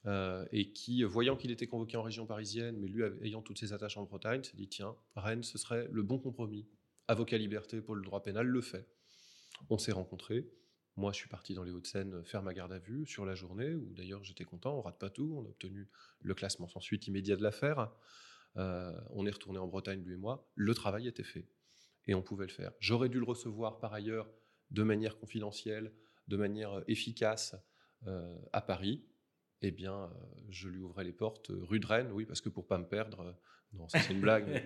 Euh, 0.09 0.47
et 0.53 0.73
qui, 0.73 1.03
voyant 1.05 1.37
qu'il 1.37 1.51
était 1.51 1.67
convoqué 1.67 1.99
en 1.99 2.03
région 2.03 2.25
parisienne, 2.25 2.79
mais 2.79 2.89
lui 2.89 3.03
ayant 3.23 3.43
toutes 3.43 3.59
ses 3.59 3.75
attaches 3.75 3.99
en 3.99 4.05
Bretagne, 4.05 4.43
s'est 4.43 4.57
dit 4.57 4.69
tiens, 4.69 4.97
Rennes, 5.17 5.43
ce 5.43 5.59
serait 5.59 5.87
le 5.93 6.03
bon 6.03 6.19
compromis. 6.19 6.67
Avocat 7.09 7.37
liberté 7.37 7.83
pour 7.83 7.95
le 7.95 8.03
droit 8.03 8.23
pénal 8.23 8.47
le 8.47 8.61
fait. 8.63 8.89
On 9.69 9.77
s'est 9.77 9.93
rencontrés. 9.93 10.49
Moi, 10.97 11.13
je 11.13 11.19
suis 11.19 11.29
parti 11.29 11.53
dans 11.53 11.63
les 11.63 11.73
Hauts-de-Seine 11.73 12.25
faire 12.25 12.43
ma 12.43 12.55
garde 12.55 12.73
à 12.73 12.79
vue 12.79 13.07
sur 13.07 13.27
la 13.27 13.35
journée, 13.35 13.75
où 13.75 13.93
d'ailleurs 13.93 14.25
j'étais 14.25 14.45
content, 14.45 14.79
on 14.79 14.81
rate 14.81 14.99
pas 14.99 15.11
tout, 15.11 15.35
on 15.37 15.45
a 15.45 15.49
obtenu 15.49 15.89
le 16.23 16.35
classement 16.35 16.69
sans 16.69 16.81
suite 16.81 17.07
immédiat 17.07 17.37
de 17.37 17.43
l'affaire. 17.43 17.93
Euh, 18.57 18.99
on 19.11 19.27
est 19.27 19.31
retourné 19.31 19.59
en 19.59 19.67
Bretagne, 19.67 20.03
lui 20.03 20.15
et 20.15 20.17
moi. 20.19 20.49
Le 20.55 20.75
travail 20.75 21.07
était 21.07 21.23
fait. 21.23 21.47
Et 22.07 22.15
on 22.15 22.23
pouvait 22.23 22.47
le 22.47 22.53
faire. 22.53 22.73
J'aurais 22.81 23.11
dû 23.11 23.19
le 23.19 23.27
recevoir 23.27 23.79
par 23.79 23.93
ailleurs 23.93 24.31
de 24.71 24.83
manière 24.83 25.19
confidentielle, 25.19 25.93
de 26.29 26.37
manière 26.39 26.83
efficace 26.89 27.55
euh, 28.07 28.39
à 28.55 28.63
Paris 28.63 29.05
eh 29.63 29.71
bien, 29.71 30.11
je 30.49 30.69
lui 30.69 30.81
ouvrais 30.81 31.05
les 31.05 31.13
portes 31.13 31.51
rue 31.51 31.81
de 31.81 31.87
Rennes, 31.87 32.11
oui, 32.13 32.25
parce 32.25 32.41
que 32.41 32.49
pour 32.49 32.67
pas 32.67 32.79
me 32.79 32.87
perdre, 32.87 33.35
non, 33.75 33.87
c'est 33.89 34.11
une 34.11 34.21
blague. 34.21 34.65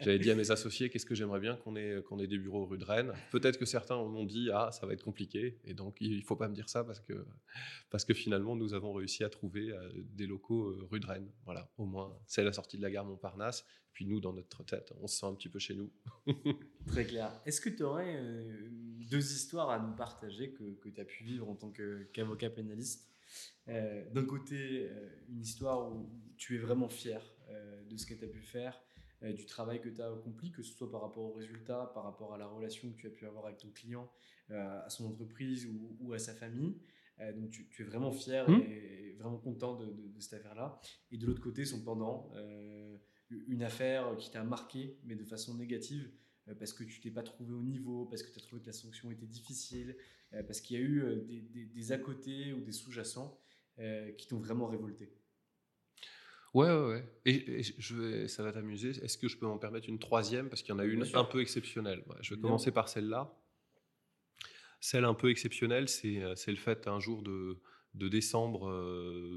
J'avais 0.00 0.18
dit 0.18 0.30
à 0.30 0.34
mes 0.34 0.50
associés, 0.50 0.88
qu'est-ce 0.88 1.04
que 1.04 1.14
j'aimerais 1.14 1.40
bien 1.40 1.56
qu'on 1.56 1.76
ait, 1.76 2.02
qu'on 2.02 2.18
ait 2.18 2.26
des 2.26 2.38
bureaux 2.38 2.64
rue 2.64 2.78
de 2.78 2.84
Rennes. 2.84 3.12
Peut-être 3.30 3.58
que 3.58 3.66
certains 3.66 3.96
m'ont 3.96 4.24
dit, 4.24 4.50
ah, 4.52 4.70
ça 4.72 4.86
va 4.86 4.94
être 4.94 5.02
compliqué. 5.02 5.60
Et 5.64 5.74
donc, 5.74 5.96
il 6.00 6.16
ne 6.16 6.22
faut 6.22 6.36
pas 6.36 6.48
me 6.48 6.54
dire 6.54 6.68
ça 6.68 6.82
parce 6.82 7.00
que, 7.00 7.26
parce 7.90 8.04
que 8.04 8.14
finalement, 8.14 8.56
nous 8.56 8.72
avons 8.72 8.94
réussi 8.94 9.24
à 9.24 9.28
trouver 9.28 9.70
euh, 9.70 9.90
des 10.14 10.26
locaux 10.26 10.68
euh, 10.68 10.88
rue 10.90 11.00
de 11.00 11.06
Rennes. 11.06 11.30
Voilà, 11.44 11.70
au 11.76 11.84
moins, 11.84 12.16
c'est 12.26 12.42
la 12.42 12.52
sortie 12.52 12.78
de 12.78 12.82
la 12.82 12.90
gare 12.90 13.04
Montparnasse. 13.04 13.64
Puis 13.92 14.06
nous, 14.06 14.20
dans 14.20 14.32
notre 14.32 14.64
tête, 14.64 14.94
on 15.00 15.06
se 15.06 15.18
sent 15.18 15.26
un 15.26 15.34
petit 15.34 15.50
peu 15.50 15.58
chez 15.58 15.74
nous. 15.74 15.92
Très 16.86 17.04
clair. 17.04 17.42
Est-ce 17.44 17.60
que 17.60 17.68
tu 17.68 17.82
aurais 17.82 18.16
euh, 18.16 18.68
deux 19.10 19.32
histoires 19.32 19.68
à 19.68 19.78
nous 19.78 19.94
partager 19.94 20.52
que, 20.52 20.74
que 20.76 20.88
tu 20.88 21.00
as 21.00 21.04
pu 21.04 21.24
vivre 21.24 21.48
en 21.48 21.56
tant 21.56 21.72
qu'avocat 22.12 22.50
pénaliste? 22.50 23.06
D'un 23.68 24.24
côté, 24.24 24.88
une 25.28 25.40
histoire 25.40 25.92
où 25.92 26.10
tu 26.36 26.56
es 26.56 26.58
vraiment 26.58 26.88
fier 26.88 27.22
euh, 27.50 27.82
de 27.84 27.96
ce 27.96 28.06
que 28.06 28.14
tu 28.14 28.24
as 28.24 28.28
pu 28.28 28.40
faire, 28.40 28.80
euh, 29.22 29.32
du 29.32 29.44
travail 29.44 29.80
que 29.80 29.88
tu 29.88 30.00
as 30.00 30.10
accompli, 30.10 30.52
que 30.52 30.62
ce 30.62 30.72
soit 30.72 30.90
par 30.90 31.00
rapport 31.00 31.24
aux 31.24 31.32
résultats, 31.32 31.90
par 31.94 32.04
rapport 32.04 32.34
à 32.34 32.38
la 32.38 32.46
relation 32.46 32.90
que 32.92 32.96
tu 32.96 33.06
as 33.06 33.10
pu 33.10 33.26
avoir 33.26 33.46
avec 33.46 33.58
ton 33.58 33.70
client, 33.70 34.10
euh, 34.50 34.84
à 34.84 34.88
son 34.88 35.06
entreprise 35.06 35.66
ou, 36.00 36.12
à 36.12 36.18
sa 36.18 36.34
famille. 36.34 36.76
donc 37.36 37.50
tu, 37.50 37.82
es 37.82 37.84
vraiment 37.84 38.12
fier 38.12 38.48
mmh. 38.48 38.62
et, 38.62 39.16
vraiment 39.18 39.38
content 39.38 39.74
de, 39.76 40.20
cette 40.20 40.34
affaire-là. 40.34 40.80
Et 41.10 41.18
de 41.18 41.26
l'autre 41.26 41.42
côté, 41.42 41.64
son 41.64 41.82
pendant, 41.82 42.32
une 43.30 43.62
affaire 43.62 44.16
qui 44.16 44.30
t'a 44.30 44.42
marqué, 44.42 44.98
mais 45.04 45.14
de 45.14 45.24
façon 45.24 45.54
négative, 45.54 46.10
parce 46.58 46.72
que 46.72 46.84
tu 46.84 47.00
t'es 47.00 47.10
pas 47.10 47.22
trouvé 47.22 47.52
au 47.52 47.62
niveau, 47.62 48.06
parce 48.06 48.22
que 48.22 48.32
tu 48.32 48.38
as 48.38 48.42
trouvé 48.42 48.62
que 48.62 48.66
la 48.66 48.72
sanction 48.72 49.10
était 49.10 49.26
difficile, 49.26 49.96
parce 50.30 50.60
qu'il 50.60 50.78
y 50.78 50.80
a 50.80 50.82
eu 50.82 51.22
des, 51.26 51.66
des, 51.66 51.92
à 51.92 51.98
côté 51.98 52.54
ou 52.54 52.60
des 52.60 52.72
sous-jacents 52.72 53.38
qui 54.16 54.26
t'ont 54.26 54.38
vraiment 54.38 54.66
révolté. 54.66 55.12
Ouais, 56.52 56.66
ouais, 56.66 56.86
ouais. 56.86 57.04
Et, 57.26 57.62
je 57.62 57.94
vais, 57.94 58.28
ça 58.28 58.42
va 58.42 58.52
t'amuser. 58.52 58.90
Est-ce 58.90 59.16
que 59.16 59.28
je 59.28 59.36
peux 59.36 59.46
m'en 59.46 59.58
permettre 59.58 59.88
une 59.88 59.98
troisième? 59.98 60.48
Parce 60.48 60.62
qu'il 60.62 60.74
y 60.74 60.76
en 60.76 60.80
a 60.80 60.84
une 60.84 61.06
un 61.14 61.24
peu 61.24 61.40
exceptionnelle. 61.40 62.04
je 62.20 62.34
vais 62.34 62.40
commencer 62.40 62.72
par 62.72 62.88
celle-là. 62.88 63.32
Celle 64.80 65.04
un 65.04 65.14
peu 65.14 65.30
exceptionnelle, 65.30 65.88
c'est, 65.88 66.22
euh, 66.22 66.34
le 66.46 66.56
fait 66.56 66.88
un 66.88 66.98
jour 66.98 67.22
de, 67.22 67.60
de 67.94 68.08
décembre 68.08 68.66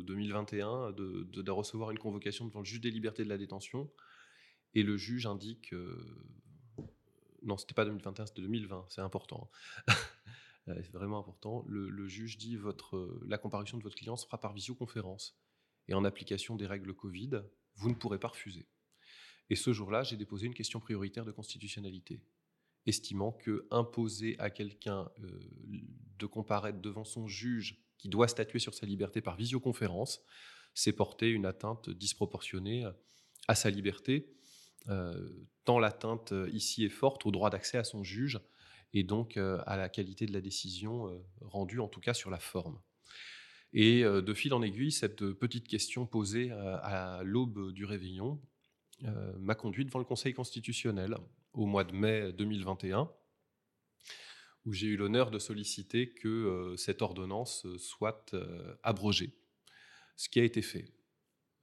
2021 0.05 0.67
euh, 0.67 0.91
de, 0.93 1.41
de, 1.41 1.51
recevoir 1.51 1.91
une 1.91 1.99
convocation 1.99 2.45
devant 2.45 2.59
le 2.59 2.65
juge 2.65 2.79
des 2.79 2.91
libertés 2.91 3.25
de 3.25 3.29
la 3.29 3.37
détention. 3.37 3.91
Et 4.73 4.83
le 4.83 4.97
juge 4.97 5.27
indique. 5.27 5.73
Euh, 5.73 5.97
non, 7.43 7.57
c'était 7.57 7.73
pas 7.73 7.85
2021, 7.85 8.25
c'était 8.25 8.41
2020. 8.41 8.85
C'est 8.89 9.01
important. 9.01 9.51
Hein. 9.87 9.93
c'est 10.81 10.93
vraiment 10.93 11.19
important. 11.19 11.65
Le, 11.67 11.89
le, 11.89 12.07
juge 12.07 12.37
dit 12.37 12.55
votre, 12.55 13.19
la 13.27 13.37
comparution 13.37 13.77
de 13.77 13.83
votre 13.83 13.97
client 13.97 14.15
se 14.15 14.25
fera 14.25 14.39
par 14.39 14.53
visioconférence 14.53 15.42
et 15.87 15.93
en 15.93 16.03
application 16.05 16.55
des 16.55 16.67
règles 16.67 16.93
Covid, 16.93 17.41
vous 17.75 17.89
ne 17.89 17.95
pourrez 17.95 18.19
pas 18.19 18.29
refuser. 18.29 18.67
Et 19.49 19.55
ce 19.55 19.73
jour-là, 19.73 20.03
j'ai 20.03 20.17
déposé 20.17 20.47
une 20.47 20.53
question 20.53 20.79
prioritaire 20.79 21.25
de 21.25 21.31
constitutionnalité, 21.31 22.21
estimant 22.85 23.31
que 23.31 23.67
imposer 23.71 24.35
à 24.39 24.49
quelqu'un 24.49 25.09
euh, 25.19 25.39
de 26.17 26.25
comparaître 26.25 26.79
devant 26.79 27.03
son 27.03 27.27
juge 27.27 27.79
qui 27.97 28.09
doit 28.09 28.27
statuer 28.27 28.59
sur 28.59 28.73
sa 28.73 28.85
liberté 28.85 29.21
par 29.21 29.35
visioconférence, 29.35 30.21
c'est 30.73 30.93
porter 30.93 31.29
une 31.29 31.45
atteinte 31.45 31.89
disproportionnée 31.89 32.85
à 33.47 33.55
sa 33.55 33.69
liberté, 33.69 34.33
euh, 34.89 35.29
tant 35.65 35.79
l'atteinte 35.79 36.31
euh, 36.31 36.49
ici 36.51 36.83
est 36.83 36.89
forte 36.89 37.25
au 37.25 37.31
droit 37.31 37.49
d'accès 37.49 37.77
à 37.77 37.83
son 37.83 38.03
juge 38.03 38.39
et 38.95 39.03
donc 39.03 39.37
à 39.37 39.75
la 39.75 39.89
qualité 39.89 40.27
de 40.27 40.33
la 40.33 40.41
décision 40.41 41.19
rendue, 41.41 41.79
en 41.79 41.87
tout 41.87 41.99
cas 41.99 42.13
sur 42.13 42.29
la 42.29 42.37
forme. 42.37 42.79
Et 43.73 44.03
euh, 44.03 44.21
de 44.21 44.33
fil 44.33 44.53
en 44.53 44.61
aiguille, 44.61 44.91
cette 44.91 45.31
petite 45.33 45.67
question 45.67 46.05
posée 46.05 46.51
euh, 46.51 46.77
à 46.81 47.23
l'aube 47.23 47.71
du 47.71 47.85
réveillon 47.85 48.39
euh, 49.03 49.33
m'a 49.39 49.55
conduit 49.55 49.83
devant 49.83 49.99
le 49.99 50.05
Conseil 50.05 50.33
constitutionnel 50.33 51.17
au 51.53 51.65
mois 51.65 51.83
de 51.83 51.93
mai 51.93 52.31
2021, 52.33 53.11
où 54.65 54.73
j'ai 54.73 54.87
eu 54.87 54.95
l'honneur 54.95 55.31
de 55.31 55.39
solliciter 55.39 56.13
que 56.13 56.73
cette 56.77 57.01
ordonnance 57.01 57.67
soit 57.77 58.33
abrogée, 58.81 59.35
ce 60.15 60.29
qui 60.29 60.39
a 60.39 60.43
été 60.43 60.61
fait. 60.61 60.93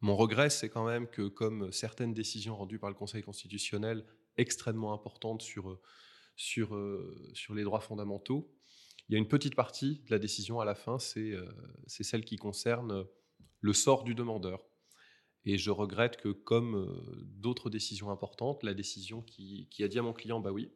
Mon 0.00 0.16
regret, 0.16 0.50
c'est 0.50 0.68
quand 0.68 0.86
même 0.86 1.08
que, 1.08 1.28
comme 1.28 1.72
certaines 1.72 2.14
décisions 2.14 2.56
rendues 2.56 2.78
par 2.78 2.90
le 2.90 2.94
Conseil 2.94 3.22
constitutionnel 3.22 4.04
extrêmement 4.36 4.92
importantes 4.92 5.42
sur, 5.42 5.80
sur, 6.36 6.78
sur 7.32 7.54
les 7.54 7.64
droits 7.64 7.80
fondamentaux, 7.80 8.48
il 9.11 9.14
y 9.14 9.16
a 9.16 9.18
une 9.18 9.26
petite 9.26 9.56
partie 9.56 9.96
de 10.06 10.11
la 10.12 10.20
décision 10.20 10.61
à 10.61 10.64
la 10.64 10.76
fin, 10.76 11.00
c'est 11.00 11.32
euh, 11.32 11.44
celle 11.88 12.24
qui 12.24 12.36
concerne 12.36 13.04
le 13.61 13.72
sort 13.72 14.04
du 14.04 14.14
demandeur. 14.14 14.64
Et 15.44 15.58
je 15.58 15.72
regrette 15.72 16.16
que, 16.16 16.28
comme 16.28 16.76
euh, 16.76 17.24
d'autres 17.24 17.70
décisions 17.70 18.12
importantes, 18.12 18.62
la 18.62 18.72
décision 18.72 19.20
qui, 19.22 19.66
a 19.80 19.88
dit 19.88 19.98
à 19.98 20.02
mon 20.02 20.12
client, 20.12 20.38
bah 20.38 20.52
oui, 20.52 20.70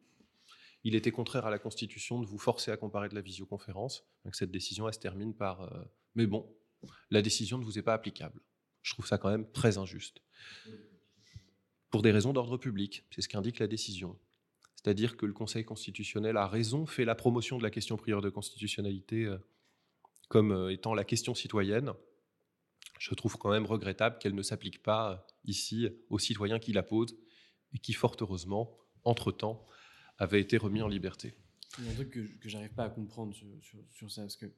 il 0.83 0.95
était 0.95 1.11
contraire 1.11 1.45
à 1.45 1.49
la 1.49 1.59
Constitution 1.59 2.19
de 2.19 2.25
vous 2.25 2.37
forcer 2.37 2.71
à 2.71 2.77
comparer 2.77 3.07
de 3.07 3.15
la 3.15 3.21
visioconférence. 3.21 4.03
Donc 4.25 4.35
cette 4.35 4.51
décision, 4.51 4.85
elle 4.85 4.93
se 4.93 4.99
termine 4.99 5.33
par, 5.33 5.61
euh, 5.61 5.85
mais 6.15 6.27
bon, 6.27 6.53
la 7.11 7.21
décision 7.21 7.57
ne 7.57 7.63
vous 7.63 7.79
est 7.79 7.83
pas 7.83 7.93
applicable. 7.93 8.41
Je 8.81 8.91
trouve 8.91 9.07
ça 9.07 9.17
quand 9.17 9.29
même 9.29 9.49
très 9.53 9.77
injuste. 9.77 10.21
Pour 11.89 12.01
des 12.01 12.11
raisons 12.11 12.33
d'ordre 12.33 12.57
public, 12.57 13.05
c'est 13.11 13.21
ce 13.21 13.29
qu'indique 13.29 13.59
la 13.59 13.67
décision. 13.67 14.19
C'est-à-dire 14.85 15.17
que 15.17 15.25
le 15.25 15.33
Conseil 15.33 15.65
constitutionnel 15.65 16.37
a 16.37 16.47
raison, 16.47 16.85
fait 16.85 17.05
la 17.05 17.15
promotion 17.15 17.57
de 17.57 17.63
la 17.63 17.71
question 17.71 17.97
prière 17.97 18.21
de 18.21 18.29
constitutionnalité 18.29 19.25
euh, 19.25 19.39
comme 20.29 20.51
euh, 20.51 20.71
étant 20.71 20.93
la 20.93 21.03
question 21.03 21.33
citoyenne. 21.33 21.91
Je 22.99 23.15
trouve 23.15 23.35
quand 23.39 23.49
même 23.49 23.65
regrettable 23.65 24.19
qu'elle 24.19 24.35
ne 24.35 24.43
s'applique 24.43 24.83
pas 24.83 25.11
euh, 25.11 25.17
ici 25.43 25.89
aux 26.11 26.19
citoyens 26.19 26.59
qui 26.59 26.71
la 26.71 26.83
posent 26.83 27.17
et 27.73 27.79
qui, 27.79 27.93
fort 27.93 28.15
heureusement, 28.21 28.77
entre-temps, 29.05 29.65
avaient 30.19 30.39
été 30.39 30.55
remis 30.55 30.83
en 30.83 30.87
liberté. 30.87 31.33
Il 31.79 31.85
y 31.85 31.87
a 31.87 31.91
un 31.91 31.95
truc 31.95 32.11
que, 32.11 32.19
que 32.19 32.47
j'arrive 32.47 32.75
pas 32.75 32.83
à 32.83 32.89
comprendre 32.89 33.33
sur, 33.33 33.47
sur 33.91 34.11
ça, 34.11 34.21
parce 34.21 34.37
que 34.37 34.53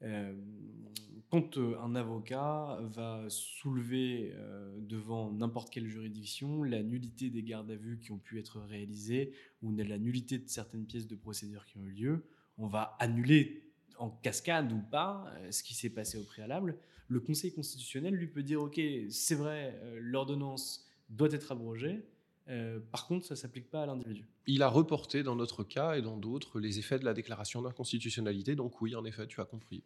quand 0.00 1.58
euh, 1.58 1.76
un 1.80 1.94
avocat 1.94 2.78
va 2.82 3.24
soulever 3.28 4.32
euh, 4.34 4.78
devant 4.80 5.32
n'importe 5.32 5.70
quelle 5.70 5.86
juridiction 5.86 6.62
la 6.62 6.82
nullité 6.82 7.30
des 7.30 7.42
gardes 7.42 7.70
à 7.70 7.76
vue 7.76 7.98
qui 7.98 8.12
ont 8.12 8.18
pu 8.18 8.38
être 8.38 8.60
réalisées 8.60 9.32
ou 9.62 9.74
la 9.74 9.98
nullité 9.98 10.38
de 10.38 10.48
certaines 10.48 10.86
pièces 10.86 11.06
de 11.06 11.16
procédure 11.16 11.66
qui 11.66 11.78
ont 11.78 11.84
eu 11.86 11.92
lieu, 11.92 12.24
on 12.58 12.66
va 12.68 12.96
annuler 13.00 13.62
en 13.98 14.10
cascade 14.10 14.72
ou 14.72 14.80
pas 14.80 15.32
ce 15.50 15.62
qui 15.62 15.74
s'est 15.74 15.90
passé 15.90 16.18
au 16.18 16.22
préalable. 16.22 16.78
Le 17.08 17.20
Conseil 17.20 17.52
constitutionnel 17.52 18.14
lui 18.14 18.26
peut 18.26 18.42
dire 18.42 18.60
ok, 18.62 18.80
c'est 19.08 19.34
vrai, 19.34 19.80
l'ordonnance 20.00 20.86
doit 21.08 21.32
être 21.32 21.52
abrogée, 21.52 22.04
euh, 22.48 22.78
par 22.92 23.06
contre, 23.06 23.26
ça 23.26 23.34
ne 23.34 23.38
s'applique 23.38 23.70
pas 23.70 23.82
à 23.82 23.86
l'individu. 23.86 24.26
Il 24.46 24.62
a 24.62 24.68
reporté 24.68 25.22
dans 25.22 25.34
notre 25.34 25.64
cas 25.64 25.96
et 25.96 26.02
dans 26.02 26.16
d'autres 26.16 26.60
les 26.60 26.78
effets 26.78 26.98
de 26.98 27.04
la 27.04 27.14
déclaration 27.14 27.62
d'inconstitutionnalité. 27.62 28.54
Donc 28.54 28.80
oui, 28.80 28.94
en 28.94 29.04
effet, 29.04 29.26
tu 29.26 29.40
as 29.40 29.44
compris. 29.44 29.82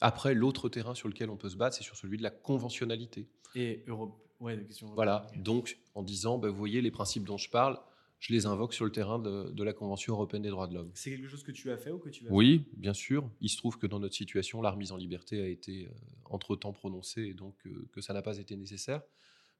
Après, 0.00 0.34
l'autre 0.34 0.68
terrain 0.68 0.94
sur 0.94 1.08
lequel 1.08 1.30
on 1.30 1.36
peut 1.36 1.50
se 1.50 1.56
battre, 1.56 1.76
c'est 1.76 1.84
sur 1.84 1.96
celui 1.96 2.16
de 2.16 2.22
la 2.22 2.30
conventionnalité. 2.30 3.28
Et 3.54 3.84
Europe, 3.86 4.18
ouais, 4.40 4.64
question 4.64 4.88
Voilà. 4.94 5.26
Donc, 5.36 5.78
en 5.94 6.02
disant, 6.02 6.38
ben, 6.38 6.48
vous 6.48 6.56
voyez, 6.56 6.80
les 6.80 6.90
principes 6.90 7.24
dont 7.24 7.36
je 7.36 7.50
parle, 7.50 7.78
je 8.18 8.32
les 8.32 8.46
invoque 8.46 8.74
sur 8.74 8.84
le 8.84 8.92
terrain 8.92 9.18
de, 9.18 9.62
la 9.62 9.72
Convention 9.72 10.14
européenne 10.14 10.42
des 10.42 10.50
droits 10.50 10.66
de 10.66 10.74
l'homme. 10.74 10.90
C'est 10.94 11.10
quelque 11.10 11.28
chose 11.28 11.42
que 11.42 11.52
tu 11.52 11.70
as 11.70 11.76
fait 11.76 11.90
ou 11.90 11.98
que 11.98 12.08
tu 12.08 12.24
vas 12.24 12.30
Oui, 12.30 12.64
bien 12.76 12.94
sûr. 12.94 13.28
Il 13.40 13.48
se 13.48 13.56
trouve 13.56 13.78
que 13.78 13.86
dans 13.86 13.98
notre 13.98 14.14
situation, 14.14 14.62
la 14.62 14.70
remise 14.70 14.92
en 14.92 14.96
liberté 14.96 15.40
a 15.40 15.46
été 15.46 15.86
euh, 15.86 15.90
entre-temps 16.26 16.72
prononcée 16.72 17.22
et 17.22 17.34
donc 17.34 17.54
euh, 17.66 17.88
que 17.92 18.00
ça 18.00 18.12
n'a 18.12 18.22
pas 18.22 18.38
été 18.38 18.56
nécessaire. 18.56 19.02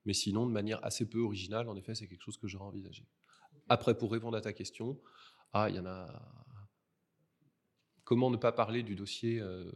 Mais 0.04 0.14
sinon, 0.14 0.46
de 0.46 0.52
manière 0.52 0.82
assez 0.84 1.08
peu 1.08 1.20
originale, 1.20 1.68
en 1.68 1.76
effet, 1.76 1.94
c'est 1.94 2.06
quelque 2.06 2.22
chose 2.22 2.38
que 2.38 2.48
j'aurais 2.48 2.66
envisagé. 2.66 3.06
Après, 3.68 3.96
pour 3.96 4.10
répondre 4.10 4.36
à 4.36 4.40
ta 4.40 4.52
question, 4.52 4.98
ah, 5.52 5.68
il 5.68 5.76
y 5.76 5.78
en 5.78 5.86
a. 5.86 6.06
Comment 8.04 8.30
ne 8.30 8.36
pas 8.36 8.52
parler 8.52 8.82
du 8.82 8.96
dossier 8.96 9.40
euh, 9.40 9.70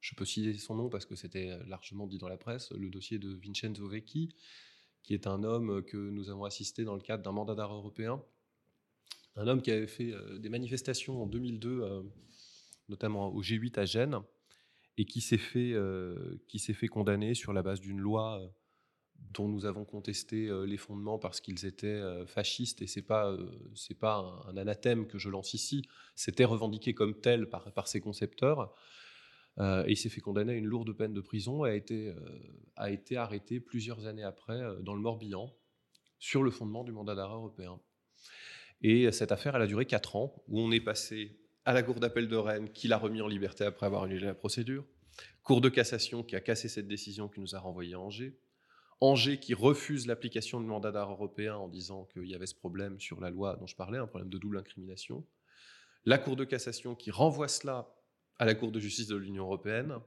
Je 0.00 0.14
peux 0.14 0.24
citer 0.24 0.52
son 0.58 0.74
nom 0.74 0.88
parce 0.88 1.06
que 1.06 1.14
c'était 1.14 1.58
largement 1.66 2.06
dit 2.06 2.18
dans 2.18 2.28
la 2.28 2.36
presse, 2.36 2.72
le 2.72 2.90
dossier 2.90 3.18
de 3.18 3.34
Vincenzo 3.34 3.88
Vecchi, 3.88 4.34
qui 5.02 5.14
est 5.14 5.26
un 5.26 5.42
homme 5.44 5.82
que 5.82 5.96
nous 5.96 6.28
avons 6.28 6.44
assisté 6.44 6.84
dans 6.84 6.94
le 6.94 7.00
cadre 7.00 7.22
d'un 7.22 7.32
mandat 7.32 7.54
d'arrêt 7.54 7.74
européen. 7.74 8.22
Un 9.36 9.46
homme 9.46 9.62
qui 9.62 9.70
avait 9.70 9.86
fait 9.86 10.12
euh, 10.12 10.38
des 10.38 10.48
manifestations 10.48 11.22
en 11.22 11.26
2002, 11.26 11.80
euh, 11.80 12.02
notamment 12.88 13.32
au 13.32 13.42
G8 13.42 13.78
à 13.78 13.84
Gênes, 13.84 14.20
et 14.98 15.04
qui 15.04 15.20
s'est 15.20 15.38
fait, 15.38 15.74
qui 16.48 16.58
s'est 16.58 16.74
fait 16.74 16.88
condamner 16.88 17.34
sur 17.34 17.52
la 17.52 17.62
base 17.62 17.80
d'une 17.80 18.00
loi 18.00 18.42
dont 19.18 19.48
nous 19.48 19.66
avons 19.66 19.84
contesté 19.84 20.48
euh, 20.48 20.64
les 20.64 20.76
fondements 20.76 21.18
parce 21.18 21.40
qu'ils 21.40 21.66
étaient 21.66 21.86
euh, 21.86 22.26
fascistes, 22.26 22.82
et 22.82 22.86
c'est 22.86 23.02
pas 23.02 23.30
euh, 23.30 23.50
c'est 23.74 23.98
pas 23.98 24.44
un, 24.46 24.56
anathème 24.56 25.06
que 25.06 25.18
je 25.18 25.28
lance 25.28 25.54
ici, 25.54 25.82
c'était 26.14 26.44
revendiqué 26.44 26.94
comme 26.94 27.20
tel 27.20 27.48
par, 27.48 27.72
par 27.72 27.88
ses 27.88 28.00
concepteurs, 28.00 28.74
et 29.60 29.90
il 29.90 29.96
s'est 29.96 30.08
fait 30.08 30.20
condamner 30.20 30.52
à 30.52 30.56
une 30.56 30.66
lourde 30.66 30.92
peine 30.92 31.12
de 31.12 31.20
prison 31.20 31.64
et 31.64 31.70
a 31.70 31.74
été, 31.74 32.14
a 32.76 32.92
été 32.92 33.16
arrêté 33.16 33.58
plusieurs 33.58 34.06
années 34.06 34.22
après 34.22 34.62
dans 34.82 34.94
le 34.94 35.00
Morbihan 35.00 35.52
sur 36.20 36.44
le 36.44 36.52
fondement 36.52 36.84
du 36.84 36.92
mandat 36.92 37.16
d'arrêt 37.16 37.34
européen. 37.34 37.80
Et 38.82 39.10
cette 39.10 39.32
affaire, 39.32 39.56
elle 39.56 39.62
a 39.62 39.66
duré 39.66 39.84
quatre 39.84 40.14
ans, 40.14 40.44
où 40.46 40.60
on 40.60 40.70
est 40.70 40.80
passé 40.80 41.40
à 41.64 41.72
la 41.72 41.82
cour 41.82 41.96
d'appel 41.96 42.28
de 42.28 42.36
Rennes, 42.36 42.70
qui 42.70 42.86
l'a 42.86 42.98
remis 42.98 43.20
en 43.20 43.26
liberté 43.26 43.64
après 43.64 43.86
avoir 43.86 44.04
annulé 44.04 44.26
la 44.26 44.34
procédure, 44.34 44.84
Cour 45.42 45.60
de 45.60 45.68
cassation 45.68 46.22
qui 46.22 46.36
a 46.36 46.40
cassé 46.40 46.68
cette 46.68 46.88
décision 46.88 47.28
qui 47.28 47.40
nous 47.40 47.54
a 47.54 47.58
renvoyé 47.58 47.94
à 47.94 48.00
Angers. 48.00 48.38
Angers 49.00 49.38
qui 49.38 49.54
refuse 49.54 50.06
l'application 50.06 50.60
du 50.60 50.66
mandat 50.66 50.90
d'arrêt 50.90 51.12
européen 51.12 51.56
en 51.56 51.68
disant 51.68 52.06
qu'il 52.06 52.26
y 52.26 52.34
avait 52.34 52.46
ce 52.46 52.54
problème 52.54 52.98
sur 52.98 53.20
la 53.20 53.30
loi 53.30 53.56
dont 53.56 53.66
je 53.66 53.76
parlais, 53.76 53.98
un 53.98 54.06
problème 54.06 54.30
de 54.30 54.38
double 54.38 54.58
incrimination. 54.58 55.24
La 56.04 56.18
Cour 56.18 56.36
de 56.36 56.44
cassation 56.44 56.94
qui 56.94 57.10
renvoie 57.10 57.48
cela 57.48 57.94
à 58.38 58.44
la 58.44 58.54
Cour 58.54 58.72
de 58.72 58.80
justice 58.80 59.06
de 59.06 59.16
l'Union 59.16 59.44
européenne. 59.44 59.98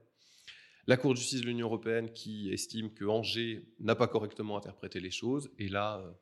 La 0.86 0.96
Cour 0.96 1.12
de 1.12 1.18
justice 1.18 1.40
de 1.40 1.46
l'Union 1.46 1.68
européenne 1.68 2.12
qui 2.12 2.52
estime 2.52 2.92
que 2.92 3.04
Angers 3.04 3.66
n'a 3.78 3.94
pas 3.94 4.08
correctement 4.08 4.56
interprété 4.56 5.00
les 5.00 5.10
choses. 5.10 5.50
Et 5.58 5.68
là, 5.68 6.00
euh, 6.00 6.12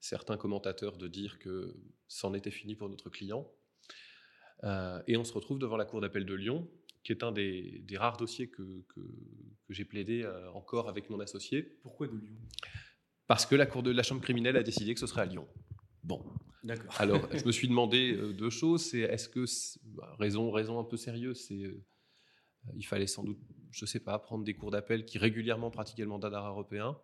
certains 0.00 0.36
commentateurs 0.36 0.98
de 0.98 1.08
dire 1.08 1.38
que 1.38 1.74
c'en 2.08 2.34
était 2.34 2.50
fini 2.50 2.76
pour 2.76 2.88
notre 2.88 3.10
client. 3.10 3.50
Euh, 4.64 5.02
et 5.08 5.16
on 5.16 5.24
se 5.24 5.32
retrouve 5.32 5.58
devant 5.58 5.76
la 5.76 5.84
Cour 5.84 6.00
d'appel 6.00 6.24
de 6.24 6.34
Lyon, 6.34 6.70
qui 7.02 7.12
est 7.12 7.22
un 7.22 7.32
des, 7.32 7.84
rares 7.96 8.16
dossiers 8.16 8.48
que, 8.48 8.84
que, 8.88 9.00
j'ai 9.68 9.84
plaidé 9.84 10.22
euh, 10.22 10.50
encore 10.52 10.88
avec 10.88 11.08
mon 11.10 11.20
associé. 11.20 11.62
Pourquoi 11.82 12.06
de 12.06 12.16
Lyon? 12.16 12.36
Parce 13.26 13.46
que 13.46 13.54
la 13.54 13.66
Cour 13.66 13.82
de 13.82 13.90
la 13.90 14.02
Chambre 14.02 14.20
criminelle 14.20 14.56
a 14.56 14.62
décidé 14.62 14.94
que 14.94 15.00
ce 15.00 15.06
serait 15.06 15.22
à 15.22 15.26
Lyon. 15.26 15.48
Bon. 16.02 16.24
D'accord. 16.62 16.94
Alors, 16.98 17.28
je 17.36 17.44
me 17.44 17.52
suis 17.52 17.68
demandé 17.68 18.14
euh, 18.14 18.32
deux 18.32 18.50
choses. 18.50 18.84
C'est 18.84 19.00
est-ce 19.00 19.28
que 19.28 19.44
bah, 19.84 20.14
raison, 20.18 20.50
raison 20.50 20.78
un 20.78 20.84
peu 20.84 20.96
sérieuse, 20.96 21.46
c'est 21.48 21.74
il 22.76 22.86
fallait 22.86 23.06
sans 23.06 23.24
doute, 23.24 23.40
je 23.70 23.86
sais 23.86 24.00
pas, 24.00 24.18
prendre 24.18 24.44
des 24.44 24.54
cours 24.54 24.70
d'appel 24.70 25.04
qui 25.04 25.18
régulièrement 25.18 25.70
pratiquaient 25.70 26.02
le 26.02 26.08
mandat 26.08 26.30
d'arrêt 26.30 26.50
européen. 26.50 26.96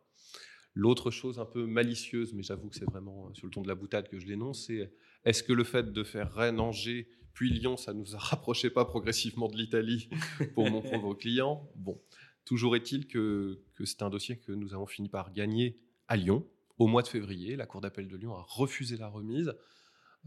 L'autre 0.75 1.11
chose 1.11 1.41
un 1.41 1.47
peu 1.47 1.67
malicieuse, 1.67 2.33
mais 2.35 2.43
j'avoue 2.43 2.69
que 2.69 2.77
c'est 2.77 2.85
vraiment 2.85 3.35
sur 3.35 3.47
le 3.47 3.51
ton 3.51 3.63
de 3.63 3.69
la 3.69 3.75
boutade 3.75 4.09
que 4.09 4.21
je 4.21 4.27
l'énonce, 4.27 4.67
c'est 4.67 4.93
est-ce 5.25 5.43
que 5.43 5.53
le 5.53 5.65
fait 5.65 5.93
de 5.93 6.05
faire 6.05 6.33
Rennes, 6.33 6.61
Angers, 6.61 7.09
puis 7.35 7.51
Lyon, 7.51 7.77
ça 7.77 7.93
nous 7.93 8.17
a 8.17 8.19
rapproché 8.19 8.71
pas 8.71 8.85
progressivement 8.85 9.49
de 9.49 9.57
l'Italie 9.57 10.09
pour 10.55 10.71
mon 10.71 10.83
pauvre 10.83 11.15
client. 11.15 11.71
Bon, 11.77 12.01
toujours 12.45 12.75
est-il 12.77 13.07
que, 13.07 13.61
c'est 13.85 14.03
un 14.03 14.11
dossier 14.11 14.39
que 14.39 14.53
nous 14.53 14.75
avons 14.75 14.87
fini 14.87 15.09
par 15.09 15.33
gagner 15.33 15.79
à 16.09 16.17
Lyon 16.17 16.47
au 16.79 16.87
mois 16.87 17.03
de 17.03 17.09
février. 17.09 17.57
La 17.57 17.67
Cour 17.67 17.81
d'appel 17.81 18.09
de 18.09 18.17
Lyon 18.17 18.35
a 18.35 18.45
refusé 18.49 18.97
la 18.97 19.09
remise 19.09 19.55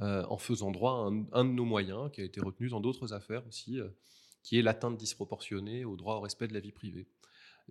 euh, 0.01 0.23
en 0.29 0.37
faisant 0.37 0.71
droit 0.71 1.11
à 1.31 1.37
un, 1.39 1.45
de 1.45 1.51
nos 1.51 1.65
moyens 1.65 2.11
qui 2.11 2.21
a 2.21 2.23
été 2.23 2.39
retenu 2.39 2.69
dans 2.69 2.79
d'autres 2.79 3.13
affaires 3.13 3.45
aussi, 3.47 3.79
euh, 3.79 3.89
qui 4.43 4.57
est 4.57 4.61
l'atteinte 4.61 4.97
disproportionnée 4.97 5.83
au 5.83 5.97
droit 5.97 6.15
au 6.15 6.21
respect 6.21 6.47
de 6.47 6.53
la 6.53 6.59
vie 6.59 6.71
privée. 6.71 7.07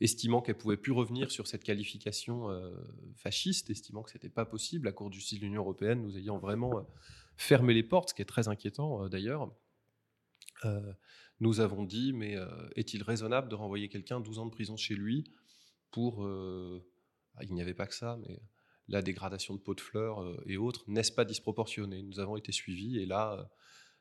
Estimant 0.01 0.41
qu'elle 0.41 0.57
pouvait 0.57 0.76
plus 0.76 0.93
revenir 0.93 1.31
sur 1.31 1.47
cette 1.47 1.64
qualification 1.64 2.51
euh, 2.51 2.70
fasciste, 3.16 3.70
estimant 3.70 4.03
que 4.03 4.11
ce 4.11 4.16
n'était 4.16 4.28
pas 4.28 4.45
possible, 4.45 4.87
la 4.87 4.93
Cour 4.93 5.09
de 5.09 5.14
justice 5.14 5.39
de 5.39 5.45
l'Union 5.45 5.62
européenne 5.62 6.03
nous 6.03 6.16
ayant 6.16 6.39
vraiment 6.39 6.87
fermer 7.41 7.72
les 7.72 7.82
portes, 7.82 8.11
ce 8.11 8.14
qui 8.14 8.20
est 8.20 8.26
très 8.26 8.49
inquiétant 8.49 9.05
euh, 9.05 9.09
d'ailleurs. 9.09 9.51
Euh, 10.66 10.93
nous 11.41 11.61
avons 11.61 11.84
dit, 11.84 12.12
mais 12.12 12.36
euh, 12.36 12.47
est-il 12.76 13.03
raisonnable 13.03 13.49
de 13.49 13.55
renvoyer 13.55 13.88
quelqu'un 13.88 14.20
12 14.20 14.41
ans 14.41 14.45
de 14.45 14.51
prison 14.51 14.76
chez 14.76 14.95
lui 14.95 15.24
pour... 15.91 16.24
Ah, 17.36 17.45
il 17.45 17.55
n'y 17.55 17.62
avait 17.62 17.74
pas 17.74 17.86
que 17.86 17.95
ça, 17.95 18.18
mais 18.20 18.43
la 18.88 19.01
dégradation 19.01 19.55
de 19.55 19.61
pots 19.61 19.74
de 19.74 19.80
fleurs 19.80 20.22
et 20.47 20.59
autres, 20.59 20.84
n'est-ce 20.88 21.12
pas 21.12 21.24
disproportionné? 21.24 22.03
Nous 22.03 22.20
avons 22.20 22.36
été 22.36 22.53
suivis 22.53 22.99
et 22.99 23.07
là, 23.07 23.51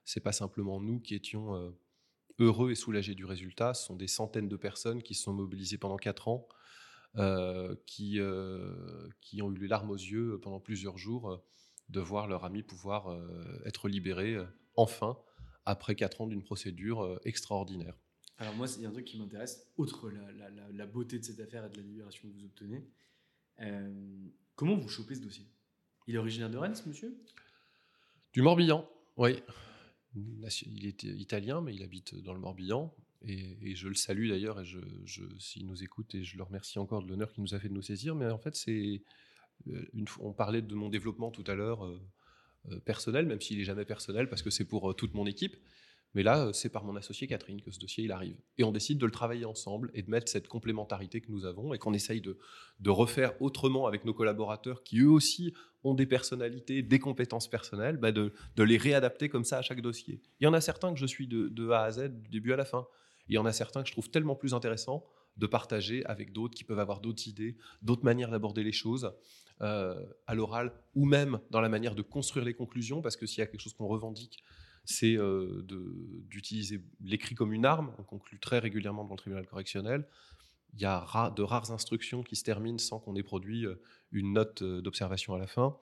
c'est 0.03 0.19
pas 0.19 0.33
simplement 0.33 0.81
nous 0.81 0.99
qui 0.99 1.15
étions 1.15 1.73
heureux 2.39 2.71
et 2.71 2.75
soulagés 2.75 3.15
du 3.15 3.25
résultat, 3.25 3.73
ce 3.73 3.85
sont 3.85 3.95
des 3.95 4.07
centaines 4.07 4.49
de 4.49 4.57
personnes 4.57 5.01
qui 5.01 5.13
se 5.13 5.23
sont 5.23 5.33
mobilisées 5.33 5.77
pendant 5.77 5.97
4 5.97 6.27
ans, 6.27 6.47
qui, 7.85 8.19
qui 9.21 9.41
ont 9.41 9.51
eu 9.51 9.57
les 9.57 9.67
larmes 9.67 9.91
aux 9.91 9.95
yeux 9.95 10.39
pendant 10.41 10.59
plusieurs 10.59 10.97
jours 10.97 11.41
de 11.89 11.99
voir 11.99 12.27
leur 12.27 12.45
ami 12.45 12.63
pouvoir 12.63 13.07
euh, 13.07 13.61
être 13.65 13.89
libéré 13.89 14.35
euh, 14.35 14.45
enfin 14.75 15.17
après 15.65 15.95
quatre 15.95 16.21
ans 16.21 16.27
d'une 16.27 16.43
procédure 16.43 17.01
euh, 17.01 17.19
extraordinaire. 17.25 17.95
Alors 18.37 18.55
moi, 18.55 18.67
il 18.77 18.83
y 18.83 18.85
a 18.85 18.89
un 18.89 18.93
truc 18.93 19.05
qui 19.05 19.19
m'intéresse, 19.19 19.67
outre 19.77 20.09
la, 20.09 20.85
beauté 20.85 21.19
de 21.19 21.25
cette 21.25 21.41
affaire 21.41 21.65
et 21.65 21.69
de 21.69 21.75
la 21.75 21.83
libération 21.83 22.29
que 22.29 22.33
vous 22.33 22.45
obtenez. 22.45 22.87
comment 24.55 24.77
vous 24.77 24.87
chopez 24.87 25.15
ce 25.15 25.21
dossier? 25.21 25.45
Il 26.07 26.15
est 26.15 26.17
originaire 26.17 26.49
de 26.49 26.57
Rennes, 26.57 26.73
ce 26.73 26.87
monsieur? 26.87 27.21
Du 28.31 28.41
Morbihan, 28.41 28.89
oui. 29.17 29.43
Il 30.15 30.85
est 30.85 31.03
italien, 31.03 31.59
mais 31.59 31.75
il 31.75 31.83
habite 31.83 32.15
dans 32.15 32.33
le 32.33 32.39
Morbihan. 32.39 32.95
Et, 33.21 33.75
je 33.75 33.89
le 33.89 33.95
salue 33.95 34.29
d'ailleurs, 34.29 34.61
et 34.61 34.65
je, 34.65 34.79
s'il 35.37 35.67
nous 35.67 35.83
écoute, 35.83 36.15
et 36.15 36.23
je 36.23 36.37
le 36.37 36.43
remercie 36.43 36.79
encore 36.79 37.03
de 37.03 37.09
l'honneur 37.09 37.33
qu'il 37.33 37.43
nous 37.43 37.53
a 37.53 37.59
fait 37.59 37.67
de 37.67 37.73
nous 37.73 37.81
saisir. 37.81 38.15
Mais 38.15 38.27
en 38.27 38.37
fait, 38.37 38.55
c'est 38.55 39.03
euh, 39.67 40.05
on 40.19 40.33
parlait 40.33 40.61
de 40.61 40.75
mon 40.75 40.89
développement 40.89 41.31
tout 41.31 41.43
à 41.47 41.55
l'heure 41.55 41.85
euh, 41.85 41.99
euh, 42.71 42.79
personnel, 42.79 43.25
même 43.25 43.41
s'il 43.41 43.57
n'est 43.57 43.63
jamais 43.63 43.85
personnel 43.85 44.29
parce 44.29 44.41
que 44.41 44.49
c'est 44.49 44.65
pour 44.65 44.95
toute 44.95 45.13
mon 45.13 45.25
équipe. 45.25 45.55
Mais 46.15 46.23
là, 46.23 46.49
c'est 46.53 46.69
par 46.69 46.85
mon 46.85 46.95
associé 46.95 47.27
Catherine 47.27 47.61
que 47.61 47.69
ce 47.69 47.79
dossier 47.79 48.03
il 48.03 48.11
arrive. 48.11 48.35
Et 48.57 48.63
on 48.63 48.71
décide 48.71 48.97
de 48.97 49.05
le 49.05 49.11
travailler 49.11 49.45
ensemble 49.45 49.91
et 49.93 50.01
de 50.01 50.09
mettre 50.09 50.27
cette 50.27 50.47
complémentarité 50.47 51.21
que 51.21 51.31
nous 51.31 51.45
avons 51.45 51.71
et 51.73 51.77
qu'on 51.77 51.93
essaye 51.93 52.19
de, 52.19 52.39
refaire 52.87 53.39
autrement 53.41 53.85
avec 53.85 54.05
nos 54.05 54.13
collaborateurs 54.13 54.81
qui 54.83 55.01
eux 55.01 55.09
aussi 55.09 55.53
ont 55.83 55.93
des 55.93 56.07
personnalités, 56.07 56.81
des 56.81 56.99
compétences 56.99 57.47
personnelles, 57.47 57.97
bah 57.97 58.11
de, 58.11 58.33
les 58.57 58.77
réadapter 58.77 59.29
comme 59.29 59.43
ça 59.43 59.59
à 59.59 59.61
chaque 59.61 59.81
dossier. 59.81 60.19
Il 60.39 60.45
y 60.45 60.47
en 60.47 60.53
a 60.53 60.61
certains 60.61 60.91
que 60.91 60.99
je 60.99 61.05
suis 61.05 61.27
de, 61.27 61.69
A 61.69 61.83
à 61.83 61.91
Z, 61.91 62.09
du 62.09 62.29
début 62.29 62.53
à 62.53 62.55
la 62.55 62.65
fin. 62.65 62.87
Il 63.27 63.35
y 63.35 63.37
en 63.37 63.45
a 63.45 63.53
certains 63.53 63.83
que 63.83 63.87
je 63.87 63.93
trouve 63.93 64.09
tellement 64.09 64.35
plus 64.35 64.55
intéressants 64.55 65.05
de 65.37 65.45
partager 65.45 66.03
avec 66.05 66.33
d'autres 66.33 66.55
qui 66.55 66.63
peuvent 66.63 66.79
avoir 66.79 67.01
d'autres 67.01 67.27
idées, 67.27 67.55
d'autres 67.83 68.03
manières 68.03 68.31
d'aborder 68.31 68.63
les 68.63 68.71
choses. 68.71 69.13
Euh, 69.61 70.05
à 70.25 70.35
l'oral 70.35 70.71
ou 70.95 71.03
même 71.03 71.41
dans 71.49 71.59
la 71.59 71.67
manière 71.67 71.93
de 71.93 72.01
construire 72.01 72.45
les 72.45 72.53
conclusions, 72.53 73.01
parce 73.01 73.17
que 73.17 73.25
s'il 73.25 73.39
y 73.39 73.41
a 73.41 73.45
quelque 73.45 73.59
chose 73.59 73.73
qu'on 73.73 73.87
revendique, 73.87 74.41
c'est 74.85 75.17
euh, 75.17 75.65
d'utiliser 76.29 76.81
l'écrit 77.01 77.35
comme 77.35 77.51
une 77.51 77.65
arme. 77.65 77.93
On 77.97 78.03
conclut 78.03 78.39
très 78.39 78.59
régulièrement 78.59 79.03
devant 79.03 79.15
le 79.15 79.19
tribunal 79.19 79.45
correctionnel. 79.45 80.07
Il 80.75 80.79
y 80.79 80.85
a 80.85 81.33
de 81.35 81.41
rares 81.41 81.71
instructions 81.71 82.23
qui 82.23 82.37
se 82.37 82.43
terminent 82.45 82.77
sans 82.77 83.01
qu'on 83.01 83.17
ait 83.17 83.23
produit 83.23 83.65
euh, 83.65 83.81
une 84.13 84.31
note 84.31 84.63
d'observation 84.63 85.33
à 85.33 85.37
la 85.37 85.47
fin, 85.47 85.77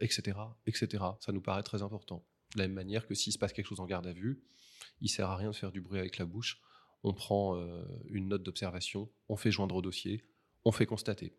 etc., 0.00 0.36
etc. 0.66 1.04
Ça 1.20 1.32
nous 1.32 1.40
paraît 1.40 1.62
très 1.62 1.82
important. 1.82 2.22
De 2.54 2.58
la 2.58 2.68
même 2.68 2.74
manière 2.74 3.06
que 3.06 3.14
s'il 3.14 3.32
se 3.32 3.38
passe 3.38 3.54
quelque 3.54 3.66
chose 3.66 3.80
en 3.80 3.86
garde 3.86 4.06
à 4.06 4.12
vue, 4.12 4.42
il 5.00 5.08
sert 5.08 5.30
à 5.30 5.36
rien 5.36 5.52
de 5.52 5.56
faire 5.56 5.72
du 5.72 5.80
bruit 5.80 6.00
avec 6.00 6.18
la 6.18 6.26
bouche. 6.26 6.60
On 7.02 7.14
prend 7.14 7.56
une 8.10 8.28
note 8.28 8.42
d'observation, 8.42 9.10
on 9.30 9.36
fait 9.36 9.50
joindre 9.50 9.76
au 9.76 9.82
dossier, 9.82 10.22
on 10.66 10.72
fait 10.72 10.86
constater. 10.86 11.34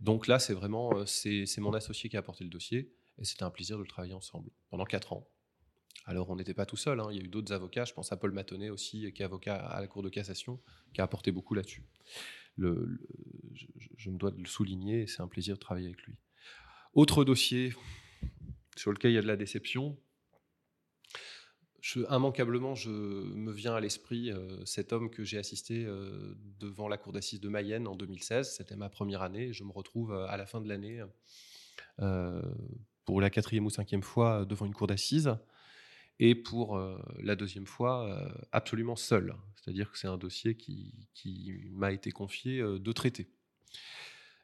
Donc 0.00 0.26
là, 0.26 0.38
c'est 0.38 0.54
vraiment 0.54 0.96
euh, 0.96 1.06
c'est 1.06 1.58
mon 1.58 1.72
associé 1.72 2.08
qui 2.10 2.16
a 2.16 2.20
apporté 2.20 2.44
le 2.44 2.50
dossier 2.50 2.92
et 3.18 3.24
c'était 3.24 3.44
un 3.44 3.50
plaisir 3.50 3.76
de 3.76 3.82
le 3.82 3.88
travailler 3.88 4.14
ensemble 4.14 4.50
pendant 4.70 4.84
quatre 4.84 5.12
ans. 5.12 5.28
Alors 6.06 6.28
on 6.28 6.36
n'était 6.36 6.54
pas 6.54 6.66
tout 6.66 6.76
seul, 6.76 7.00
hein. 7.00 7.08
il 7.10 7.16
y 7.16 7.20
a 7.20 7.24
eu 7.24 7.28
d'autres 7.28 7.52
avocats, 7.52 7.84
je 7.84 7.94
pense 7.94 8.12
à 8.12 8.16
Paul 8.16 8.32
Matonnet 8.32 8.68
aussi, 8.68 9.10
qui 9.12 9.22
est 9.22 9.24
avocat 9.24 9.56
à 9.56 9.80
la 9.80 9.86
Cour 9.86 10.02
de 10.02 10.10
cassation, 10.10 10.60
qui 10.92 11.00
a 11.00 11.04
apporté 11.04 11.32
beaucoup 11.32 11.54
là-dessus. 11.54 11.86
Le, 12.56 13.00
je, 13.96 14.10
me 14.10 14.18
dois 14.18 14.30
de 14.30 14.38
le 14.38 14.46
souligner 14.46 15.02
et 15.02 15.06
c'est 15.06 15.22
un 15.22 15.28
plaisir 15.28 15.54
de 15.54 15.60
travailler 15.60 15.86
avec 15.86 16.02
lui. 16.02 16.16
Autre 16.92 17.24
dossier 17.24 17.72
sur 18.76 18.92
lequel 18.92 19.12
il 19.12 19.14
y 19.14 19.18
a 19.18 19.22
de 19.22 19.26
la 19.26 19.36
déception, 19.36 19.98
immanquablement, 22.10 22.74
je 22.74 22.90
me 22.90 23.52
viens 23.52 23.74
à 23.74 23.80
l'esprit 23.80 24.30
euh, 24.30 24.64
cet 24.64 24.92
homme 24.92 25.10
que 25.10 25.24
j'ai 25.24 25.38
assisté 25.38 25.84
euh, 25.84 26.34
devant 26.58 26.88
la 26.88 26.96
cour 26.96 27.12
d'assises 27.12 27.40
de 27.40 27.48
Mayenne 27.48 27.86
en 27.86 27.94
2016. 27.94 28.54
C'était 28.56 28.76
ma 28.76 28.88
première 28.88 29.22
année. 29.22 29.52
Je 29.52 29.64
me 29.64 29.72
retrouve 29.72 30.12
euh, 30.12 30.26
à 30.28 30.36
la 30.36 30.46
fin 30.46 30.60
de 30.60 30.68
l'année 30.68 31.02
pour 33.04 33.20
la 33.20 33.30
quatrième 33.30 33.66
ou 33.66 33.70
cinquième 33.70 34.02
fois 34.02 34.44
devant 34.44 34.66
une 34.66 34.74
cour 34.74 34.86
d'assises 34.86 35.36
et 36.18 36.34
pour 36.34 36.76
la 37.20 37.36
deuxième 37.36 37.66
fois 37.66 38.28
absolument 38.50 38.96
seul. 38.96 39.36
C'est-à-dire 39.54 39.92
que 39.92 39.98
c'est 39.98 40.08
un 40.08 40.16
dossier 40.16 40.56
qui, 40.56 41.06
qui 41.14 41.52
m'a 41.70 41.92
été 41.92 42.10
confié 42.10 42.60
de 42.60 42.92
traiter. 42.92 43.28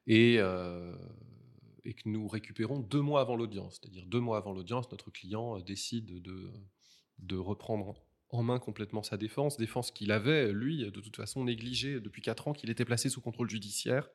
Et, 0.07 0.35
et 0.35 1.95
que 1.95 2.09
nous 2.09 2.29
récupérons 2.29 2.79
deux 2.79 3.01
mois 3.01 3.21
avant 3.21 3.35
l'audience. 3.35 3.81
C'est-à-dire 3.81 4.07
deux 4.07 4.21
mois 4.21 4.37
avant 4.37 4.53
l'audience, 4.53 4.89
notre 4.93 5.11
client 5.11 5.59
décide 5.59 6.23
de 6.23 6.53
de 7.23 7.37
reprendre 7.37 8.03
en 8.31 8.43
main 8.43 8.59
complètement 8.59 9.03
sa 9.03 9.17
défense, 9.17 9.57
défense 9.57 9.91
qu'il 9.91 10.13
avait, 10.13 10.53
lui, 10.53 10.91
de 10.91 11.01
toute 11.01 11.17
façon 11.17 11.45
négligée 11.45 12.01
depuis 12.01 12.23
4 12.23 12.49
ans, 12.49 12.53
qu'il 12.53 12.71
était 12.71 12.85
placé 12.85 13.09
sous 13.09 13.21
contrôle 13.21 13.51
judiciaire, 13.51 14.09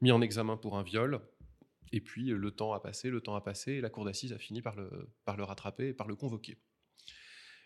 mis 0.00 0.12
en 0.12 0.20
examen 0.22 0.56
pour 0.56 0.78
un 0.78 0.82
viol. 0.82 1.20
Et 1.92 2.00
puis 2.00 2.26
le 2.26 2.50
temps 2.50 2.72
a 2.72 2.80
passé, 2.80 3.10
le 3.10 3.20
temps 3.20 3.36
a 3.36 3.40
passé, 3.40 3.74
et 3.74 3.80
la 3.80 3.90
cour 3.90 4.04
d'assises 4.04 4.32
a 4.32 4.38
fini 4.38 4.62
par 4.62 4.74
le, 4.74 5.12
par 5.24 5.36
le 5.36 5.44
rattraper 5.44 5.88
et 5.88 5.94
par 5.94 6.08
le 6.08 6.16
convoquer. 6.16 6.58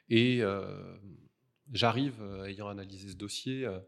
Et 0.09 0.43
euh, 0.43 0.97
j'arrive, 1.73 2.21
euh, 2.21 2.47
ayant 2.47 2.69
analysé 2.69 3.11
ce 3.11 3.17
dossier, 3.17 3.65
euh, 3.65 3.79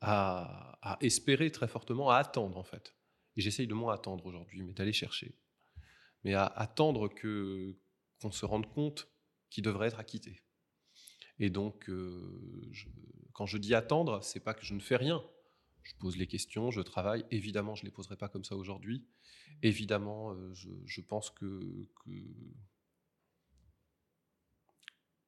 à, 0.00 0.78
à, 0.82 0.98
espérer 1.00 1.50
très 1.50 1.68
fortement, 1.68 2.10
à 2.10 2.16
attendre 2.16 2.56
en 2.56 2.64
fait. 2.64 2.94
Et 3.36 3.40
j'essaye 3.40 3.66
de 3.66 3.74
moins 3.74 3.94
attendre 3.94 4.24
aujourd'hui, 4.26 4.62
mais 4.62 4.72
d'aller 4.72 4.92
chercher. 4.92 5.38
Mais 6.24 6.34
à 6.34 6.46
attendre 6.46 7.08
que, 7.08 7.76
qu'on 8.22 8.32
se 8.32 8.46
rende 8.46 8.72
compte 8.72 9.08
qu'il 9.50 9.64
devrait 9.64 9.88
être 9.88 9.98
acquitté. 9.98 10.42
Et 11.38 11.50
donc, 11.50 11.90
euh, 11.90 12.70
quand 13.32 13.46
je 13.46 13.58
dis 13.58 13.74
attendre, 13.74 14.22
c'est 14.22 14.40
pas 14.40 14.54
que 14.54 14.64
je 14.64 14.74
ne 14.74 14.80
fais 14.80 14.96
rien. 14.96 15.22
Je 15.82 15.94
pose 15.96 16.16
les 16.16 16.28
questions, 16.28 16.70
je 16.70 16.80
travaille. 16.80 17.24
Évidemment, 17.30 17.74
je 17.74 17.82
ne 17.82 17.86
les 17.86 17.92
poserai 17.92 18.16
pas 18.16 18.28
comme 18.28 18.44
ça 18.44 18.56
aujourd'hui. 18.56 19.04
Évidemment, 19.62 20.32
euh, 20.32 20.54
je, 20.54 21.00
pense 21.00 21.30
que, 21.30 21.88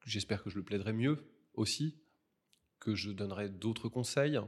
j'espère 0.07 0.43
que 0.43 0.51
je 0.51 0.57
le 0.57 0.65
plaiderai 0.65 0.93
mieux 0.93 1.29
aussi, 1.55 2.01
que 2.79 2.95
je 2.95 3.11
donnerais 3.11 3.49
d'autres 3.49 3.89
conseils, 3.89 4.39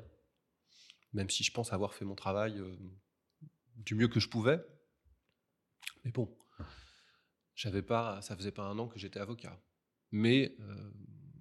même 1.13 1.31
si 1.31 1.43
je 1.43 1.53
pense 1.53 1.73
avoir 1.73 1.95
fait 1.95 2.05
mon 2.05 2.15
travail 2.15 2.59
euh, 2.59 2.77
du 3.77 3.95
mieux 3.95 4.09
que 4.09 4.21
je 4.21 4.29
pouvais. 4.29 4.65
Mais 6.05 6.13
bon, 6.13 6.33
j'avais 7.57 7.83
pas, 7.83 8.21
ça 8.23 8.37
faisait 8.37 8.53
pas 8.53 8.63
un 8.63 8.79
an 8.79 8.87
que 8.87 8.99
j'étais 8.99 9.19
avocat. 9.19 9.61
Mais 10.13 10.55
euh, 10.61 10.91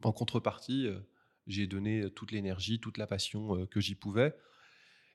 en 0.02 0.14
contrepartie, 0.14 0.88
euh, 0.88 1.00
j'ai 1.46 1.68
donné 1.68 2.10
toute 2.12 2.32
l'énergie, 2.32 2.80
toute 2.80 2.98
la 2.98 3.06
passion 3.06 3.68
que 3.68 3.80
j'y 3.80 3.94
pouvais. 3.94 4.36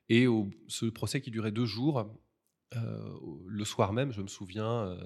Et 0.07 0.27
ce 0.67 0.85
procès 0.85 1.19
qui 1.21 1.31
durait 1.31 1.51
deux 1.51 1.65
jours, 1.65 2.17
le 2.73 3.65
soir 3.65 3.91
même, 3.91 4.13
je 4.13 4.21
me 4.21 4.27
souviens 4.27 4.97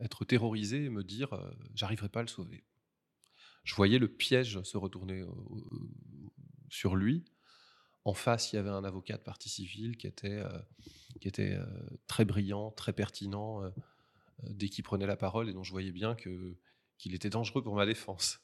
être 0.00 0.24
terrorisé 0.24 0.84
et 0.84 0.90
me 0.90 1.04
dire 1.04 1.30
j'arriverai 1.74 2.08
pas 2.08 2.20
à 2.20 2.22
le 2.22 2.28
sauver. 2.28 2.64
Je 3.62 3.74
voyais 3.76 4.00
le 4.00 4.08
piège 4.08 4.60
se 4.62 4.76
retourner 4.76 5.24
sur 6.70 6.96
lui. 6.96 7.24
En 8.04 8.14
face, 8.14 8.52
il 8.52 8.56
y 8.56 8.58
avait 8.58 8.70
un 8.70 8.82
avocat 8.82 9.16
de 9.16 9.22
partie 9.22 9.48
civile 9.48 9.96
qui 9.96 10.08
était, 10.08 10.42
qui 11.20 11.28
était 11.28 11.56
très 12.08 12.24
brillant, 12.24 12.72
très 12.72 12.92
pertinent 12.92 13.62
dès 14.42 14.68
qu'il 14.68 14.84
prenait 14.84 15.06
la 15.06 15.16
parole 15.16 15.48
et 15.48 15.52
dont 15.52 15.62
je 15.62 15.72
voyais 15.72 15.92
bien 15.92 16.14
que, 16.14 16.56
qu'il 16.98 17.14
était 17.14 17.30
dangereux 17.30 17.62
pour 17.62 17.74
ma 17.74 17.86
défense. 17.86 18.40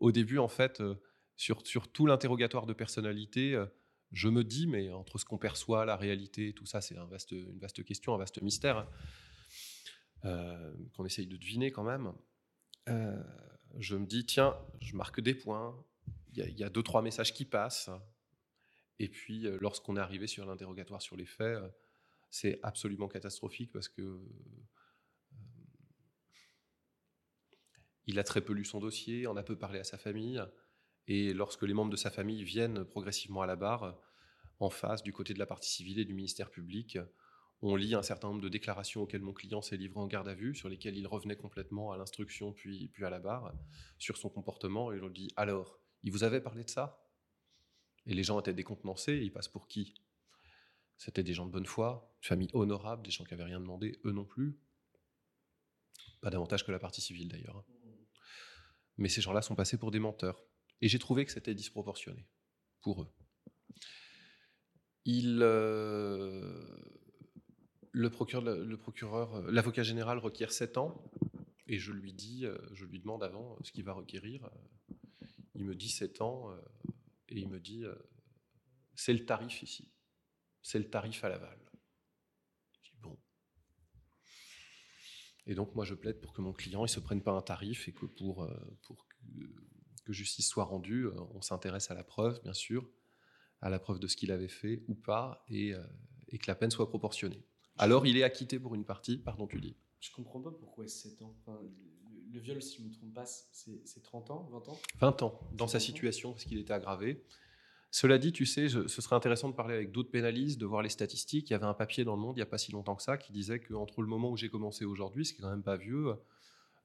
Au 0.00 0.12
début, 0.12 0.38
en 0.38 0.48
fait, 0.48 0.82
sur, 1.36 1.66
sur 1.66 1.90
tout 1.90 2.06
l'interrogatoire 2.06 2.66
de 2.66 2.72
personnalité, 2.72 3.62
je 4.12 4.28
me 4.28 4.44
dis, 4.44 4.66
mais 4.66 4.90
entre 4.92 5.18
ce 5.18 5.24
qu'on 5.24 5.38
perçoit, 5.38 5.84
la 5.84 5.96
réalité, 5.96 6.52
tout 6.52 6.66
ça, 6.66 6.80
c'est 6.80 6.94
une 6.94 7.58
vaste 7.58 7.84
question, 7.84 8.14
un 8.14 8.18
vaste 8.18 8.40
mystère 8.42 8.76
hein, 8.78 8.88
euh, 10.26 10.72
qu'on 10.94 11.04
essaye 11.06 11.26
de 11.26 11.36
deviner 11.36 11.72
quand 11.72 11.82
même. 11.82 12.12
Euh, 12.88 13.22
je 13.78 13.96
me 13.96 14.06
dis, 14.06 14.26
tiens, 14.26 14.54
je 14.80 14.96
marque 14.96 15.20
des 15.20 15.34
points, 15.34 15.74
il 16.34 16.58
y, 16.58 16.64
a 16.64 16.68
deux, 16.68 16.82
trois 16.82 17.02
messages 17.02 17.32
qui 17.32 17.44
passent. 17.44 17.90
Et 18.98 19.08
puis, 19.08 19.46
euh, 19.46 19.58
lorsqu'on 19.60 19.96
est 19.96 20.00
arrivé 20.00 20.26
sur 20.26 20.44
l'interrogatoire 20.44 21.00
sur 21.00 21.16
les 21.16 21.26
faits, 21.26 21.58
c'est 22.30 22.60
absolument 22.62 23.08
catastrophique 23.08 23.72
parce 23.72 23.88
que 23.88 24.20
il 28.06 28.18
a 28.18 28.24
très 28.24 28.40
peu 28.40 28.52
lu 28.52 28.64
son 28.64 28.80
dossier, 28.80 29.26
en 29.26 29.36
a 29.36 29.42
peu 29.42 29.56
parlé 29.56 29.78
à 29.78 29.84
sa 29.84 29.98
famille. 29.98 30.42
Et 31.06 31.32
lorsque 31.32 31.62
les 31.62 31.74
membres 31.74 31.90
de 31.90 31.96
sa 31.96 32.10
famille 32.10 32.44
viennent 32.44 32.84
progressivement 32.84 33.42
à 33.42 33.46
la 33.46 33.56
barre, 33.56 33.98
en 34.60 34.70
face, 34.70 35.02
du 35.02 35.12
côté 35.12 35.34
de 35.34 35.38
la 35.38 35.46
partie 35.46 35.70
civile 35.70 35.98
et 35.98 36.04
du 36.04 36.14
ministère 36.14 36.50
public, 36.50 36.98
on 37.62 37.76
lit 37.76 37.94
un 37.94 38.02
certain 38.02 38.28
nombre 38.28 38.40
de 38.40 38.48
déclarations 38.48 39.02
auxquelles 39.02 39.22
mon 39.22 39.32
client 39.32 39.62
s'est 39.62 39.76
livré 39.76 40.00
en 40.00 40.06
garde 40.06 40.28
à 40.28 40.34
vue, 40.34 40.54
sur 40.54 40.68
lesquelles 40.68 40.96
il 40.96 41.06
revenait 41.06 41.36
complètement 41.36 41.92
à 41.92 41.96
l'instruction 41.96 42.52
puis, 42.52 42.90
à 43.00 43.10
la 43.10 43.20
barre, 43.20 43.52
sur 43.98 44.16
son 44.16 44.28
comportement, 44.28 44.92
et 44.92 45.00
on 45.00 45.08
dit 45.08 45.28
Alors, 45.36 45.78
il 46.02 46.10
vous 46.10 46.24
avait 46.24 46.40
parlé 46.40 46.64
de 46.64 46.70
ça? 46.70 47.04
Et 48.06 48.14
les 48.14 48.24
gens 48.24 48.40
étaient 48.40 48.54
décontenancés, 48.54 49.18
ils 49.18 49.32
passent 49.32 49.48
pour 49.48 49.68
qui? 49.68 49.94
C'était 50.96 51.22
des 51.22 51.34
gens 51.34 51.46
de 51.46 51.52
bonne 51.52 51.66
foi, 51.66 52.12
une 52.22 52.26
famille 52.26 52.50
honorable, 52.52 53.04
des 53.04 53.10
gens 53.10 53.24
qui 53.24 53.32
n'avaient 53.32 53.44
rien 53.44 53.60
demandé, 53.60 54.00
eux 54.04 54.12
non 54.12 54.24
plus. 54.24 54.58
Pas 56.20 56.30
davantage 56.30 56.64
que 56.64 56.72
la 56.72 56.78
partie 56.78 57.00
civile 57.00 57.28
d'ailleurs. 57.28 57.64
Mais 58.98 59.08
ces 59.08 59.20
gens-là 59.20 59.42
sont 59.42 59.54
passés 59.54 59.78
pour 59.78 59.90
des 59.90 59.98
menteurs. 59.98 60.44
Et 60.80 60.88
j'ai 60.88 60.98
trouvé 60.98 61.24
que 61.24 61.32
c'était 61.32 61.54
disproportionné 61.54 62.28
pour 62.80 63.02
eux. 63.02 63.08
Il, 65.04 65.40
euh, 65.42 66.66
le 67.90 68.10
procureur, 68.10 69.34
euh, 69.36 69.50
l'avocat 69.50 69.82
général 69.82 70.18
requiert 70.18 70.52
7 70.52 70.78
ans, 70.78 71.10
et 71.66 71.78
je 71.78 71.92
lui 71.92 72.12
dis, 72.12 72.46
euh, 72.46 72.56
je 72.72 72.84
lui 72.84 73.00
demande 73.00 73.24
avant 73.24 73.58
ce 73.62 73.72
qu'il 73.72 73.84
va 73.84 73.92
requérir. 73.92 74.48
Il 75.54 75.64
me 75.64 75.74
dit 75.74 75.88
7 75.88 76.20
ans, 76.20 76.50
et 77.28 77.38
il 77.38 77.48
me 77.48 77.60
dit, 77.60 77.84
c'est 78.94 79.12
le 79.12 79.24
tarif 79.24 79.62
ici, 79.62 79.92
c'est 80.62 80.78
le 80.78 80.88
tarif 80.88 81.22
à 81.24 81.28
Laval. 81.28 81.58
Je 82.82 82.90
dis 82.90 82.96
bon. 83.00 83.18
Et 85.46 85.54
donc 85.54 85.74
moi 85.74 85.84
je 85.84 85.94
plaide 85.94 86.20
pour 86.20 86.32
que 86.32 86.40
mon 86.40 86.52
client 86.52 86.82
ne 86.82 86.86
se 86.86 87.00
prenne 87.00 87.22
pas 87.22 87.32
un 87.32 87.42
tarif 87.42 87.88
et 87.88 87.92
que 87.92 88.06
pour, 88.06 88.48
pour 88.82 89.06
que 90.04 90.12
justice 90.12 90.48
soit 90.48 90.64
rendue, 90.64 91.06
euh, 91.06 91.14
on 91.34 91.40
s'intéresse 91.40 91.90
à 91.90 91.94
la 91.94 92.04
preuve, 92.04 92.40
bien 92.42 92.52
sûr, 92.52 92.88
à 93.60 93.70
la 93.70 93.78
preuve 93.78 94.00
de 94.00 94.06
ce 94.06 94.16
qu'il 94.16 94.32
avait 94.32 94.48
fait 94.48 94.82
ou 94.88 94.94
pas, 94.94 95.44
et, 95.48 95.74
euh, 95.74 95.82
que 96.32 96.46
la 96.46 96.54
peine 96.54 96.70
soit 96.70 96.88
proportionnée. 96.88 97.44
Alors, 97.76 98.06
il 98.06 98.16
est 98.16 98.22
acquitté 98.22 98.58
pour 98.58 98.74
une 98.74 98.84
partie, 98.84 99.18
pardon, 99.18 99.46
tu 99.46 99.60
dis. 99.60 99.76
Je 100.00 100.10
comprends 100.10 100.40
pas 100.40 100.50
pourquoi 100.50 100.88
7 100.88 101.22
ans. 101.22 101.36
le, 102.30 102.40
viol, 102.40 102.62
si 102.62 102.78
je 102.78 102.82
ne 102.82 102.88
me 102.88 102.92
trompe 102.92 103.14
pas, 103.14 103.26
c'est 103.26 104.02
30 104.02 104.30
ans, 104.30 104.48
20 104.50 104.68
ans? 104.68 104.80
20 104.98 105.22
ans, 105.22 105.40
dans 105.52 105.68
sa 105.68 105.78
situation, 105.78 106.32
parce 106.32 106.44
qu'il 106.44 106.58
était 106.58 106.72
aggravé. 106.72 107.24
Cela 107.92 108.18
dit, 108.18 108.32
tu 108.32 108.46
sais, 108.46 108.68
ce 108.68 108.88
serait 108.88 109.14
intéressant 109.14 109.48
de 109.48 109.54
parler 109.54 109.74
avec 109.74 109.92
d'autres 109.92 110.10
pénalistes, 110.10 110.58
de 110.58 110.66
voir 110.66 110.82
les 110.82 110.88
statistiques. 110.88 111.50
Il 111.50 111.52
y 111.52 111.56
avait 111.56 111.66
un 111.66 111.74
papier 111.74 112.04
dans 112.04 112.16
le 112.16 112.22
monde, 112.22 112.36
il 112.36 112.40
n'y 112.40 112.42
a 112.42 112.46
pas 112.46 112.58
si 112.58 112.72
longtemps 112.72 112.96
que 112.96 113.02
ça, 113.02 113.18
qui 113.18 113.32
disait 113.32 113.60
qu'entre 113.60 114.00
le 114.00 114.08
moment 114.08 114.30
où 114.30 114.36
j'ai 114.36 114.48
commencé 114.48 114.84
aujourd'hui, 114.84 115.26
ce 115.26 115.34
qui 115.34 115.40
est 115.40 115.42
quand 115.42 115.50
même 115.50 115.62
pas 115.62 115.76
vieux, 115.76 116.14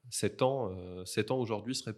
7 0.10 0.42
ans, 0.42 0.70
euh, 0.78 1.06
7 1.06 1.32
ans 1.32 1.40
aujourd'hui 1.40 1.76
serait 1.76 1.96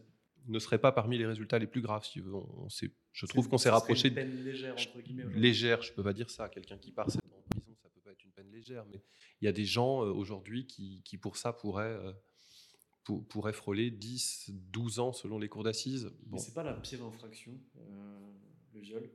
ne 0.48 0.60
serait 0.60 0.80
pas 0.80 0.92
parmi 0.92 1.18
les 1.18 1.26
résultats 1.26 1.60
les 1.60 1.68
plus 1.68 1.82
graves. 1.82 2.06
Si 2.06 2.22
on, 2.22 2.68
je 3.12 3.26
trouve 3.26 3.50
qu'on 3.50 3.58
s'est 3.58 3.70
rapproché. 3.70 4.10
Une 4.10 4.16
peine 4.16 4.44
légère, 4.44 4.74
entre 4.74 5.02
guillemets. 5.02 5.26
Légère, 5.36 5.82
je 5.82 5.92
ne 5.92 5.96
peux 5.96 6.04
pas 6.04 6.14
dire 6.14 6.30
ça. 6.30 6.50
Quelqu'un 6.50 6.78
qui 6.78 6.92
part 6.92 7.12
7 7.12 7.22
ans 7.22 7.38
en 7.38 7.50
prison, 7.50 7.76
ça 7.82 7.88
ne 7.88 7.94
peut 7.94 8.02
pas 8.02 8.12
être 8.12 8.24
une 8.24 8.32
peine 8.32 8.52
légère. 8.52 8.86
Mais 8.92 9.02
il 9.42 9.46
y 9.46 9.48
a 9.48 9.52
des 9.52 9.66
gens 9.66 10.04
euh, 10.04 10.12
aujourd'hui 10.12 10.66
qui, 10.66 11.02
qui, 11.04 11.18
pour 11.18 11.38
ça, 11.38 11.54
pourraient, 11.54 11.84
euh, 11.84 12.14
pourraient 13.30 13.54
frôler 13.54 13.92
10, 13.92 14.52
12 14.72 15.00
ans 15.00 15.14
selon 15.14 15.40
les 15.40 15.50
cours 15.50 15.64
d'assises. 15.64 16.12
Bon. 16.24 16.38
Mais 16.38 16.40
ce 16.40 16.48
n'est 16.48 16.54
pas 16.54 16.64
la 16.64 16.74
pire 16.74 17.04
infraction, 17.04 17.60
euh, 17.78 18.32
le 18.80 18.86
viol. 18.86 19.12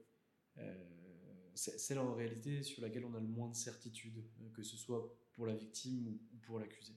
c'est 1.55 1.79
celle 1.79 1.99
en 1.99 2.15
réalité 2.15 2.63
sur 2.63 2.83
laquelle 2.83 3.05
on 3.05 3.15
a 3.15 3.21
le 3.21 3.27
moins 3.27 3.49
de 3.49 3.57
certitude, 3.57 4.23
que 4.55 4.63
ce 4.63 4.77
soit 4.77 5.17
pour 5.33 5.47
la 5.47 5.55
victime 5.55 6.07
ou 6.09 6.37
pour 6.43 6.59
l'accusé. 6.59 6.95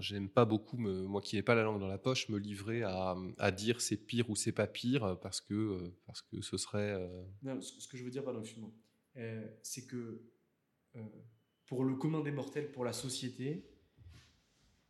J'aime 0.00 0.28
pas 0.28 0.44
beaucoup, 0.44 0.76
moi 0.76 1.20
qui 1.20 1.34
n'ai 1.34 1.42
pas 1.42 1.56
la 1.56 1.64
langue 1.64 1.80
dans 1.80 1.88
la 1.88 1.98
poche, 1.98 2.28
me 2.28 2.38
livrer 2.38 2.84
à, 2.84 3.16
à 3.38 3.50
dire 3.50 3.80
c'est 3.80 3.96
pire 3.96 4.30
ou 4.30 4.36
c'est 4.36 4.52
pas 4.52 4.68
pire 4.68 5.18
parce 5.20 5.40
que, 5.40 5.92
parce 6.06 6.22
que 6.22 6.40
ce 6.40 6.56
serait. 6.56 6.92
Euh, 6.92 7.24
non, 7.42 7.60
ce 7.60 7.88
que 7.88 7.96
je 7.96 8.04
veux 8.04 8.10
dire, 8.10 8.22
pardon, 8.22 8.40
excuse-moi, 8.42 8.70
euh, 9.16 9.44
c'est 9.62 9.86
que 9.86 10.22
euh, 10.94 11.02
pour 11.66 11.84
le 11.84 11.96
commun 11.96 12.20
des 12.20 12.30
mortels, 12.30 12.70
pour 12.70 12.84
la 12.84 12.92
société, 12.92 13.68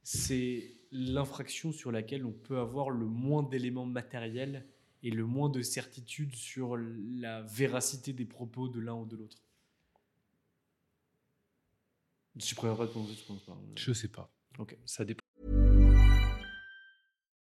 c'est 0.02 0.76
l'infraction 0.92 1.72
sur 1.72 1.90
laquelle 1.90 2.26
on 2.26 2.32
peut 2.32 2.58
avoir 2.58 2.90
le 2.90 3.06
moins 3.06 3.42
d'éléments 3.42 3.86
matériels 3.86 4.68
et 5.06 5.10
le 5.10 5.24
moins 5.24 5.48
de 5.48 5.62
certitude 5.62 6.34
sur 6.34 6.76
la 6.76 7.42
véracité 7.42 8.12
des 8.12 8.24
propos 8.24 8.66
de 8.68 8.80
l'un 8.80 8.94
ou 8.94 9.06
de 9.06 9.14
l'autre. 9.14 9.40
Tu 12.40 12.56
préfères 12.56 12.76
pas 12.76 12.86
je 12.86 13.24
pense 13.24 13.40
pas. 13.44 13.56
Je 13.76 13.92
sais 13.92 14.08
pas. 14.08 14.28
Ok. 14.58 14.76
Ça 14.84 15.04
dépend. 15.04 15.25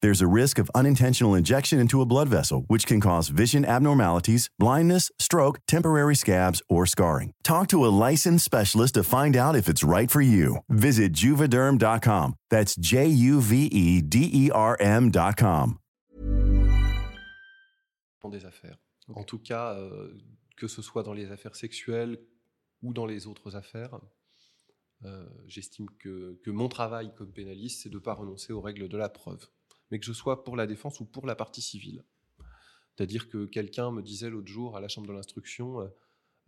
There's 0.00 0.22
a 0.22 0.28
risk 0.28 0.58
of 0.60 0.70
unintentional 0.76 1.34
injection 1.34 1.80
into 1.80 2.00
a 2.00 2.06
blood 2.06 2.28
vessel, 2.28 2.64
which 2.68 2.86
can 2.86 3.00
cause 3.00 3.30
vision 3.30 3.64
abnormalities, 3.64 4.48
blindness, 4.56 5.10
stroke, 5.18 5.58
temporary 5.66 6.14
scabs, 6.14 6.62
or 6.68 6.86
scarring. 6.86 7.32
Talk 7.42 7.66
to 7.68 7.84
a 7.84 7.90
licensed 7.90 8.44
specialist 8.44 8.94
to 8.94 9.02
find 9.02 9.34
out 9.34 9.56
if 9.56 9.66
it's 9.68 9.82
right 9.82 10.08
for 10.08 10.20
you. 10.20 10.58
Visit 10.68 11.12
juvederm.com. 11.14 12.34
That's 12.48 12.76
J 12.76 13.08
U 13.08 13.40
V 13.40 13.66
E 13.66 14.00
D 14.00 14.30
E 14.32 14.50
R 14.52 14.76
M.com. 14.78 15.78
Des 18.30 18.44
affaires. 18.44 18.76
En 19.14 19.24
tout 19.24 19.38
cas, 19.38 19.72
euh, 19.72 20.12
que 20.56 20.68
ce 20.68 20.82
soit 20.82 21.02
dans 21.02 21.14
les 21.14 21.32
affaires 21.32 21.56
sexuelles 21.56 22.18
ou 22.82 22.92
dans 22.92 23.06
les 23.06 23.26
autres 23.26 23.56
affaires, 23.56 23.98
euh, 25.06 25.26
j'estime 25.46 25.86
que, 25.98 26.38
que 26.44 26.50
mon 26.50 26.68
travail 26.68 27.10
comme 27.16 27.32
pénaliste, 27.32 27.82
c'est 27.82 27.88
de 27.88 27.94
ne 27.94 28.00
pas 28.00 28.12
renoncer 28.12 28.52
aux 28.52 28.60
règles 28.60 28.88
de 28.88 28.96
la 28.98 29.08
preuve. 29.08 29.48
Mais 29.90 29.98
que 29.98 30.06
je 30.06 30.12
sois 30.12 30.44
pour 30.44 30.56
la 30.56 30.66
défense 30.66 31.00
ou 31.00 31.04
pour 31.04 31.26
la 31.26 31.34
partie 31.34 31.62
civile. 31.62 32.04
C'est-à-dire 32.98 33.28
que 33.28 33.46
quelqu'un 33.46 33.92
me 33.92 34.02
disait 34.02 34.28
l'autre 34.28 34.48
jour 34.48 34.76
à 34.76 34.80
la 34.80 34.88
chambre 34.88 35.06
de 35.06 35.12
l'instruction, 35.12 35.80
euh, 35.80 35.88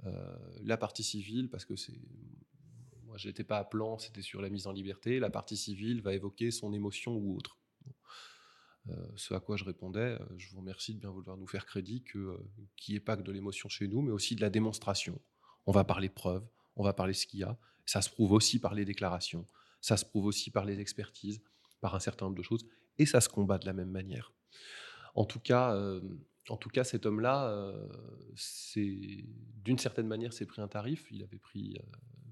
euh, 0.06 0.36
la 0.62 0.76
partie 0.76 1.04
civile, 1.04 1.48
parce 1.48 1.64
que 1.64 1.76
c'est 1.76 2.00
moi 3.04 3.16
j'étais 3.18 3.44
pas 3.44 3.58
à 3.58 3.64
plan, 3.64 3.98
c'était 3.98 4.22
sur 4.22 4.40
la 4.40 4.48
mise 4.48 4.66
en 4.66 4.72
liberté, 4.72 5.18
la 5.20 5.30
partie 5.30 5.56
civile 5.56 6.00
va 6.00 6.12
évoquer 6.12 6.50
son 6.50 6.72
émotion 6.72 7.16
ou 7.16 7.36
autre. 7.36 7.58
Euh, 8.88 8.94
ce 9.16 9.34
à 9.34 9.40
quoi 9.40 9.56
je 9.56 9.64
répondais, 9.64 10.18
je 10.38 10.48
vous 10.50 10.58
remercie 10.58 10.94
de 10.94 11.00
bien 11.00 11.10
vouloir 11.10 11.36
nous 11.36 11.46
faire 11.46 11.66
crédit 11.66 12.02
que 12.02 12.36
qu'il 12.76 12.94
n'y 12.94 12.96
ait 12.96 13.00
pas 13.00 13.16
que 13.16 13.22
de 13.22 13.30
l'émotion 13.30 13.68
chez 13.68 13.86
nous, 13.86 14.00
mais 14.00 14.12
aussi 14.12 14.34
de 14.34 14.40
la 14.40 14.50
démonstration. 14.50 15.20
On 15.66 15.72
va 15.72 15.84
parler 15.84 16.08
preuves, 16.08 16.46
on 16.74 16.82
va 16.82 16.92
parler 16.92 17.14
ce 17.14 17.26
qu'il 17.26 17.40
y 17.40 17.44
a. 17.44 17.56
Ça 17.84 18.02
se 18.02 18.10
prouve 18.10 18.32
aussi 18.32 18.58
par 18.58 18.74
les 18.74 18.84
déclarations, 18.84 19.46
ça 19.80 19.96
se 19.96 20.04
prouve 20.04 20.26
aussi 20.26 20.50
par 20.50 20.64
les 20.64 20.80
expertises, 20.80 21.42
par 21.80 21.94
un 21.94 22.00
certain 22.00 22.26
nombre 22.26 22.38
de 22.38 22.42
choses, 22.42 22.66
et 22.98 23.06
ça 23.06 23.20
se 23.20 23.28
combat 23.28 23.58
de 23.58 23.66
la 23.66 23.72
même 23.72 23.90
manière. 23.90 24.32
En 25.14 25.24
tout 25.24 25.40
cas, 25.40 25.74
en 26.48 26.56
tout 26.56 26.68
cas, 26.68 26.84
cet 26.84 27.06
homme-là, 27.06 27.72
c'est 28.34 29.24
d'une 29.56 29.78
certaine 29.78 30.06
manière, 30.06 30.32
s'est 30.32 30.46
pris 30.46 30.60
un 30.60 30.68
tarif. 30.68 31.06
Il 31.10 31.22
avait 31.22 31.38
pris, 31.38 31.78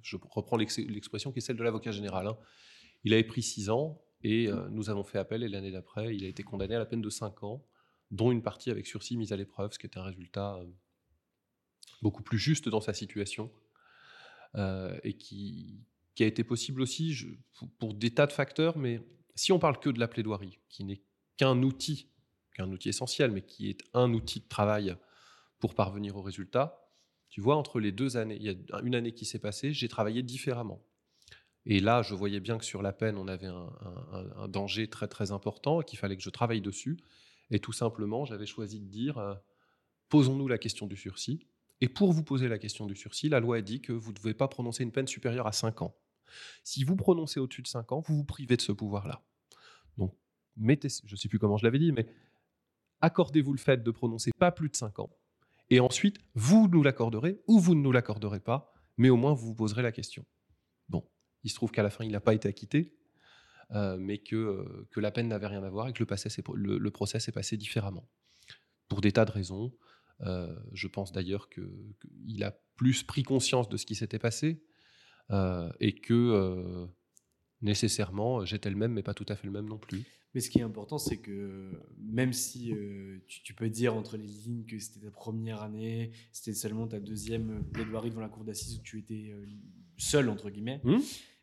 je 0.03 0.17
reprends 0.17 0.57
l'expression 0.57 1.33
qui 1.33 1.39
est 1.39 1.43
celle 1.43 1.57
de 1.57 1.63
l'avocat 1.63 1.93
général. 1.93 2.27
Hein. 2.27 2.37
Il 3.05 3.13
avait 3.13 3.25
pris 3.25 3.43
six 3.43 3.71
ans 3.71 4.03
et 4.23 4.49
nous 4.71 4.91
avons 4.91 5.05
fait 5.05 5.19
appel. 5.19 5.43
Et 5.43 5.49
l'année 5.49 5.71
d'après, 5.71 6.15
il 6.15 6.25
a 6.25 6.29
été 6.29 6.43
condamné 6.43 6.75
à 6.75 6.79
la 6.79 6.87
peine 6.87 7.03
de 7.03 7.11
cinq 7.11 7.43
ans, 7.43 7.65
dont 8.11 8.33
une 8.33 8.43
partie 8.43 8.71
avec 8.71 8.87
sursis 8.87 9.17
mise 9.17 9.33
à 9.33 9.37
l'épreuve, 9.37 9.73
ce 9.73 9.79
qui 9.79 9.87
est 9.87 9.97
un 9.97 10.03
résultat 10.03 10.61
beaucoup 12.03 12.23
plus 12.23 12.39
juste 12.39 12.69
dans 12.69 12.81
sa 12.81 12.95
situation 12.95 13.53
et 14.55 15.17
qui, 15.17 15.85
qui, 16.15 16.25
a 16.25 16.27
été 16.27 16.43
possible 16.43 16.81
aussi 16.81 17.39
pour, 17.53 17.71
pour 17.79 17.95
des 17.95 18.11
tas 18.11 18.27
de 18.27 18.33
facteurs. 18.33 18.79
Mais 18.79 19.01
si 19.39 19.53
on 19.53 19.59
parle 19.59 19.79
que 19.79 19.91
de 19.91 19.99
la 19.99 20.09
plaidoirie, 20.09 20.59
qui 20.69 20.85
n'est 20.85 21.03
qu'un 21.37 21.63
outil 21.63 22.09
un 22.63 22.71
outil 22.71 22.89
essentiel, 22.89 23.31
mais 23.31 23.43
qui 23.43 23.71
est 23.71 23.83
un 23.95 24.13
outil 24.13 24.41
de 24.41 24.49
travail 24.49 24.97
pour 25.59 25.75
parvenir 25.75 26.17
au 26.17 26.23
résultat. 26.23 26.81
Tu 27.29 27.41
vois, 27.41 27.57
entre 27.57 27.81
les 27.81 27.93
deux 27.93 28.17
années, 28.17 28.37
il 28.37 28.43
y 28.43 28.49
a 28.49 28.81
une 28.81 28.95
année 28.95 29.13
qui 29.13 29.25
s'est 29.25 29.39
passée, 29.39 29.73
j'ai 29.73 29.89
travaillé 29.89 30.23
différemment. 30.23 30.83
Et 31.67 31.81
là, 31.81 32.03
je 32.03 32.15
voyais 32.15 32.41
bien 32.41 32.57
que 32.57 32.65
sur 32.65 32.81
la 32.81 32.93
peine, 32.93 33.19
on 33.19 33.29
avait 33.29 33.49
un, 33.49 34.49
danger 34.49 34.89
très 34.89 35.09
très 35.09 35.33
important 35.33 35.83
qu'il 35.83 35.99
fallait 35.99 36.17
que 36.17 36.23
je 36.23 36.31
travaille 36.31 36.63
dessus. 36.63 36.99
Et 37.51 37.61
tout 37.61 37.73
simplement, 37.73 38.25
j'avais 38.25 38.47
choisi 38.47 38.81
de 38.81 38.87
dire, 38.87 39.19
euh, 39.19 39.35
posons-nous 40.09 40.49
la 40.49 40.59
question 40.59 40.87
du 40.87 40.97
sursis. 40.97 41.47
Et 41.81 41.89
pour 41.89 42.13
vous 42.13 42.25
poser 42.25 42.49
la 42.49 42.59
question 42.59 42.87
du 42.87 42.97
sursis, 42.97 43.29
la 43.29 43.41
loi 43.41 43.57
a 43.57 43.61
dit 43.61 43.81
que 43.81 43.93
vous 43.93 44.13
ne 44.13 44.17
devez 44.17 44.35
pas 44.35 44.49
prononcer 44.49 44.83
une 44.83 44.93
peine 44.93 45.07
supérieure 45.07 45.47
à 45.47 45.53
5 45.53 45.83
ans. 45.83 45.95
Si 46.65 46.85
vous 46.85 46.97
prononcez 46.97 47.41
au-dessus 47.41 47.63
de 47.63 47.69
5 47.69 47.93
ans, 47.93 48.01
vous 48.01 48.17
vous 48.17 48.25
privez 48.25 48.57
de 48.57 48.63
ce 48.63 48.73
pouvoir-là. 48.73 49.23
Donc, 49.97 50.15
mettez, 50.57 50.89
je 50.89 51.13
ne 51.13 51.17
sais 51.17 51.29
plus 51.29 51.39
comment 51.39 51.57
je 51.57 51.65
l'avais 51.65 51.79
dit, 51.79 51.93
mais 51.93 52.07
accordez-vous 53.01 53.53
le 53.53 53.59
fait 53.59 53.83
de 53.83 53.91
prononcer 53.91 54.31
pas 54.39 54.53
plus 54.53 54.69
de 54.69 54.77
5 54.77 54.99
ans. 54.99 55.11
Et 55.71 55.81
ensuite, 55.81 56.19
vous 56.35 56.69
nous 56.69 56.83
l'accorderez 56.83 57.41
ou 57.47 57.59
vous 57.59 57.75
ne 57.75 57.81
nous 57.81 57.93
l'accorderez 57.93 58.41
pas, 58.41 58.73
mais 58.97 59.11
au 59.11 59.17
moins 59.17 59.35
vous 59.35 59.49
vous 59.49 59.55
poserez 59.55 59.83
la 59.83 59.93
question. 59.93 60.25
Bon, 60.89 61.09
il 61.45 61.51
se 61.51 61.55
trouve 61.55 61.71
qu'à 61.71 61.83
la 61.83 61.91
fin, 61.91 62.05
il 62.05 62.13
n'a 62.13 62.21
pas 62.21 62.35
été 62.35 62.49
acquitté, 62.49 62.97
euh, 63.73 63.99
mais 63.99 64.19
que, 64.19 64.37
euh, 64.37 64.89
que 64.91 65.01
la 65.01 65.11
peine 65.11 65.29
n'avait 65.29 65.47
rien 65.47 65.63
à 65.63 65.69
voir 65.69 65.89
et 65.89 65.93
que 65.93 66.03
le, 66.55 66.79
le, 66.79 66.91
procès 66.91 67.21
s'est 67.21 67.33
passé 67.33 67.57
différemment. 67.57 68.09
Pour 68.89 69.01
des 69.01 69.13
tas 69.13 69.25
de 69.25 69.33
raisons. 69.33 69.75
Euh, 70.23 70.59
je 70.73 70.89
pense 70.89 71.13
d'ailleurs 71.13 71.49
qu'il 71.49 72.43
a 72.43 72.59
plus 72.75 73.05
pris 73.05 73.23
conscience 73.23 73.69
de 73.69 73.77
ce 73.77 73.87
qui 73.87 73.95
s'était 73.95 74.19
passé 74.19 74.65
et 75.31 75.95
que 75.95 76.89
nécessairement 77.61 78.45
j'étais 78.45 78.71
le 78.71 78.77
même, 78.77 78.93
mais 78.93 79.03
pas 79.03 79.15
tout 79.15 79.27
à 79.29 79.37
fait 79.37 79.47
le 79.47 79.53
même 79.53 79.69
non 79.69 79.79
plus. 79.79 80.05
Mais 80.35 80.41
ce 80.41 80.51
qui 80.51 80.59
est 80.59 80.63
important, 80.63 80.99
c'est 80.99 81.17
que 81.17 81.71
même 81.99 82.33
si 82.33 82.73
euh, 82.73 83.19
tu, 83.27 83.55
peux 83.55 83.71
dire 83.71 83.95
entre 83.95 84.17
les 84.17 84.27
lignes 84.27 84.67
que 84.67 84.79
c'était 84.79 85.07
ta 85.07 85.11
première 85.11 85.63
année, 85.63 86.13
c'était 86.33 86.55
seulement 86.55 86.87
ta 86.87 87.01
deuxième 87.01 87.65
plaidoirie 87.73 88.11
devant 88.11 88.21
la 88.21 88.29
cour 88.29 88.45
d'assises 88.45 88.79
où 88.79 88.83
tu 88.83 88.99
étais 88.99 89.31
euh, 89.33 89.47
seul, 89.97 90.29
entre 90.29 90.51
guillemets, 90.51 90.83
mmh. 90.85 90.97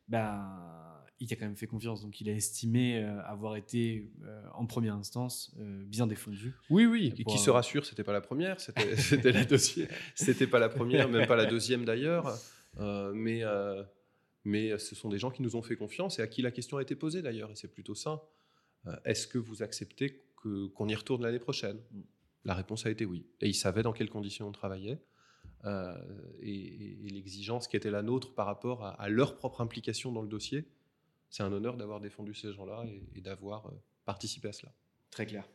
ben, 0.08 1.02
il 1.20 1.28
t'a 1.28 1.36
quand 1.36 1.46
même 1.46 1.56
fait 1.56 1.66
confiance. 1.66 2.04
Donc 2.04 2.22
il 2.22 2.30
a 2.30 2.34
estimé 2.34 3.04
euh, 3.04 3.20
avoir 3.24 3.56
été 3.56 4.12
en 4.54 4.68
première 4.68 4.96
instance 4.96 5.56
bien 5.88 6.06
défendu. 6.06 6.54
Oui, 6.70 6.86
oui. 6.86 7.12
Et 7.18 7.24
qui 7.24 7.40
se 7.40 7.50
rassure, 7.50 7.86
c'était 7.86 8.04
pas 8.04 8.14
la 8.14 8.22
première, 8.22 8.60
c'était 8.60 9.32
la 9.32 9.46
deuxième. 9.46 9.88
C'était 10.14 10.48
pas 10.48 10.60
la 10.60 10.70
première, 10.70 11.10
même 11.10 11.28
pas 11.28 11.36
la 11.36 11.48
deuxième 11.48 11.86
d'ailleurs. 11.86 12.38
Mais, 12.78 13.44
mais 14.44 14.78
ce 14.78 14.96
sont 14.96 15.10
des 15.10 15.18
gens 15.18 15.32
qui 15.32 15.42
nous 15.42 15.56
ont 15.56 15.62
fait 15.62 15.76
confiance 15.76 16.20
et 16.20 16.22
à 16.22 16.28
qui 16.28 16.42
la 16.42 16.52
question 16.52 16.78
a 16.78 16.82
été 16.82 16.96
posée 16.96 17.22
d'ailleurs. 17.22 17.52
Et 17.52 17.56
c'est 17.56 17.72
plutôt 17.72 17.96
ça. 17.96 18.24
Euh, 18.88 18.96
est-ce 19.06 19.28
que 19.28 19.38
vous 19.38 19.64
acceptez 19.64 20.24
qu'on 20.36 20.88
y 20.88 20.96
retourne 20.96 21.24
l'année 21.24 21.40
prochaine? 21.40 21.80
La 22.44 22.54
réponse 22.54 22.86
a 22.86 22.92
été 22.92 23.06
oui. 23.06 23.26
Et 23.42 23.48
ils 23.48 23.56
savaient 23.56 23.84
dans 23.84 23.94
quelles 23.94 24.10
conditions 24.10 24.48
on 24.48 24.52
travaillait. 24.52 25.02
Euh, 25.66 25.98
et, 26.42 27.10
l'exigence 27.10 27.68
qui 27.68 27.76
était 27.76 27.90
la 27.90 28.04
nôtre 28.04 28.36
par 28.36 28.46
rapport 28.46 28.84
à, 28.84 29.10
leur 29.10 29.36
propre 29.36 29.62
implication 29.62 30.12
dans 30.12 30.22
le 30.22 30.28
dossier. 30.28 30.68
C'est 31.30 31.44
un 31.44 31.52
honneur 31.52 31.76
d'avoir 31.76 32.00
défendu 32.00 32.36
ces 32.36 32.54
gens-là 32.54 32.86
et, 33.16 33.22
d'avoir 33.22 33.68
euh, 33.68 33.72
participé 34.06 34.50
à 34.50 34.54
cela. 34.54 34.72
Très 35.10 35.26
clair. 35.26 35.50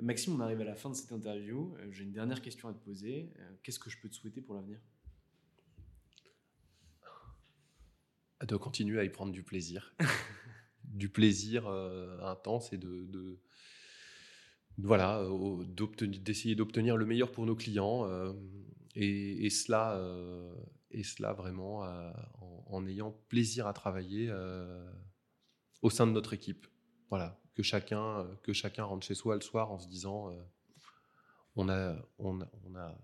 Maxime, 0.00 0.34
on 0.34 0.40
arrive 0.40 0.62
à 0.62 0.64
la 0.64 0.74
fin 0.74 0.88
de 0.88 0.94
cette 0.94 1.12
interview. 1.12 1.76
J'ai 1.90 2.04
une 2.04 2.12
dernière 2.12 2.40
question 2.40 2.68
à 2.68 2.72
te 2.72 2.78
poser. 2.78 3.30
Qu'est-ce 3.62 3.78
que 3.78 3.90
je 3.90 3.98
peux 4.00 4.08
te 4.08 4.14
souhaiter 4.14 4.40
pour 4.40 4.54
l'avenir? 4.54 4.78
De 8.46 8.56
continuer 8.56 8.98
à 8.98 9.04
y 9.04 9.08
prendre 9.08 9.32
du 9.32 9.42
plaisir. 9.42 9.94
du 10.92 11.08
plaisir 11.08 11.66
euh, 11.66 12.20
intense 12.22 12.72
et 12.72 12.78
de, 12.78 13.38
voilà, 14.78 15.20
euh, 15.20 15.64
d'essayer 15.64 16.54
d'obtenir 16.54 16.96
le 16.96 17.06
meilleur 17.06 17.30
pour 17.32 17.46
nos 17.46 17.56
clients 17.56 18.06
euh, 18.06 18.32
et, 18.94 19.48
cela, 19.50 19.98
et 20.90 21.02
cela 21.02 21.32
vraiment 21.32 21.80
en, 22.66 22.86
ayant 22.86 23.12
plaisir 23.28 23.66
à 23.66 23.72
travailler 23.72 24.30
au 25.80 25.88
sein 25.88 26.06
de 26.06 26.12
notre 26.12 26.34
équipe. 26.34 26.66
Voilà, 27.08 27.40
que 27.54 27.62
chacun, 27.62 28.26
que 28.42 28.52
chacun 28.52 28.84
rentre 28.84 29.06
chez 29.06 29.14
soi 29.14 29.34
le 29.34 29.40
soir 29.40 29.72
en 29.72 29.78
se 29.78 29.88
disant 29.88 30.30
on, 31.56 31.70
a, 31.70 31.96
on, 32.18 32.42
a, 32.42 32.50
on, 32.64 32.74
a, 32.74 32.98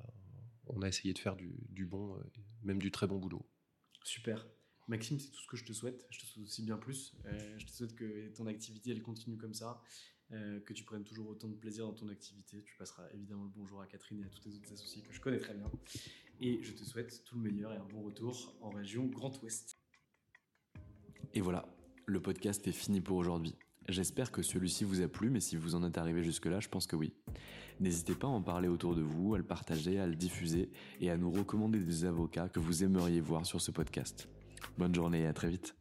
on 0.67 0.83
a 0.83 0.89
essayé 0.89 1.15
de 1.15 1.19
faire 1.19 1.37
du, 1.37 1.55
du 1.71 1.87
bon, 1.87 2.19
même 2.63 2.81
du 2.81 2.91
très 2.91 3.07
bon 3.07 3.17
boulot. 3.17 3.49
Super. 4.05 4.47
Maxime, 4.89 5.21
c'est 5.21 5.31
tout 5.31 5.43
ce 5.43 5.47
que 5.47 5.57
je 5.57 5.65
te 5.65 5.73
souhaite. 5.73 6.07
Je 6.11 6.19
te 6.19 6.25
souhaite 6.25 6.47
aussi 6.47 6.63
bien 6.63 6.79
plus. 6.79 7.15
Euh, 7.27 7.59
je 7.59 7.67
te 7.67 7.71
souhaite 7.71 7.95
que 7.95 8.29
ton 8.35 8.47
activité, 8.47 8.91
elle 8.91 9.03
continue 9.03 9.37
comme 9.37 9.53
ça, 9.53 9.83
euh, 10.33 10.61
que 10.61 10.73
tu 10.73 10.83
prennes 10.85 11.05
toujours 11.05 11.29
autant 11.29 11.49
de 11.49 11.57
plaisir 11.57 11.85
dans 11.87 11.93
ton 11.93 12.09
activité. 12.09 12.63
Tu 12.65 12.75
passeras 12.77 13.05
évidemment 13.13 13.45
le 13.45 13.51
bonjour 13.51 13.83
à 13.83 13.87
Catherine 13.87 14.21
et 14.21 14.25
à 14.25 14.29
tous 14.29 14.41
tes 14.41 14.55
autres 14.55 14.73
associés 14.73 15.03
que 15.03 15.13
je 15.13 15.21
connais 15.21 15.39
très 15.39 15.55
bien. 15.55 15.71
Et 16.41 16.63
je 16.63 16.73
te 16.73 16.85
souhaite 16.85 17.23
tout 17.25 17.37
le 17.37 17.51
meilleur 17.51 17.73
et 17.73 17.77
un 17.77 17.85
bon 17.85 18.01
retour 18.01 18.57
en 18.63 18.71
région 18.71 19.05
Grand 19.07 19.43
Ouest. 19.43 19.79
Et 21.35 21.43
voilà, 21.43 21.69
le 22.07 22.21
podcast 22.21 22.67
est 22.67 22.73
fini 22.73 23.03
pour 23.03 23.19
aujourd'hui. 23.19 23.55
J'espère 23.89 24.33
que 24.33 24.43
celui-ci 24.43 24.85
vous 24.85 25.03
a 25.03 25.09
plu, 25.09 25.29
mais 25.29 25.41
si 25.41 25.57
vous 25.57 25.75
en 25.75 25.85
êtes 25.85 25.99
arrivé 25.99 26.23
jusque-là, 26.23 26.61
je 26.61 26.69
pense 26.69 26.87
que 26.87 26.97
oui. 26.97 27.13
N'hésitez 27.81 28.15
pas 28.15 28.27
à 28.27 28.31
en 28.31 28.43
parler 28.43 28.69
autour 28.69 28.95
de 28.95 29.03
vous, 29.03 29.35
à 29.35 29.39
le 29.39 29.45
partager, 29.45 29.99
à 29.99 30.07
le 30.07 30.15
diffuser 30.15 30.71
et 31.01 31.11
à 31.11 31.19
nous 31.19 31.31
recommander 31.31 31.79
des 31.79 32.05
avocats 32.05 32.49
que 32.49 32.59
vous 32.59 32.85
aimeriez 32.85 33.21
voir 33.21 33.45
sur 33.45 33.61
ce 33.61 33.71
podcast. 33.71 34.29
Bonne 34.79 34.95
journée 34.95 35.23
et 35.23 35.27
à 35.27 35.33
très 35.33 35.49
vite. 35.49 35.75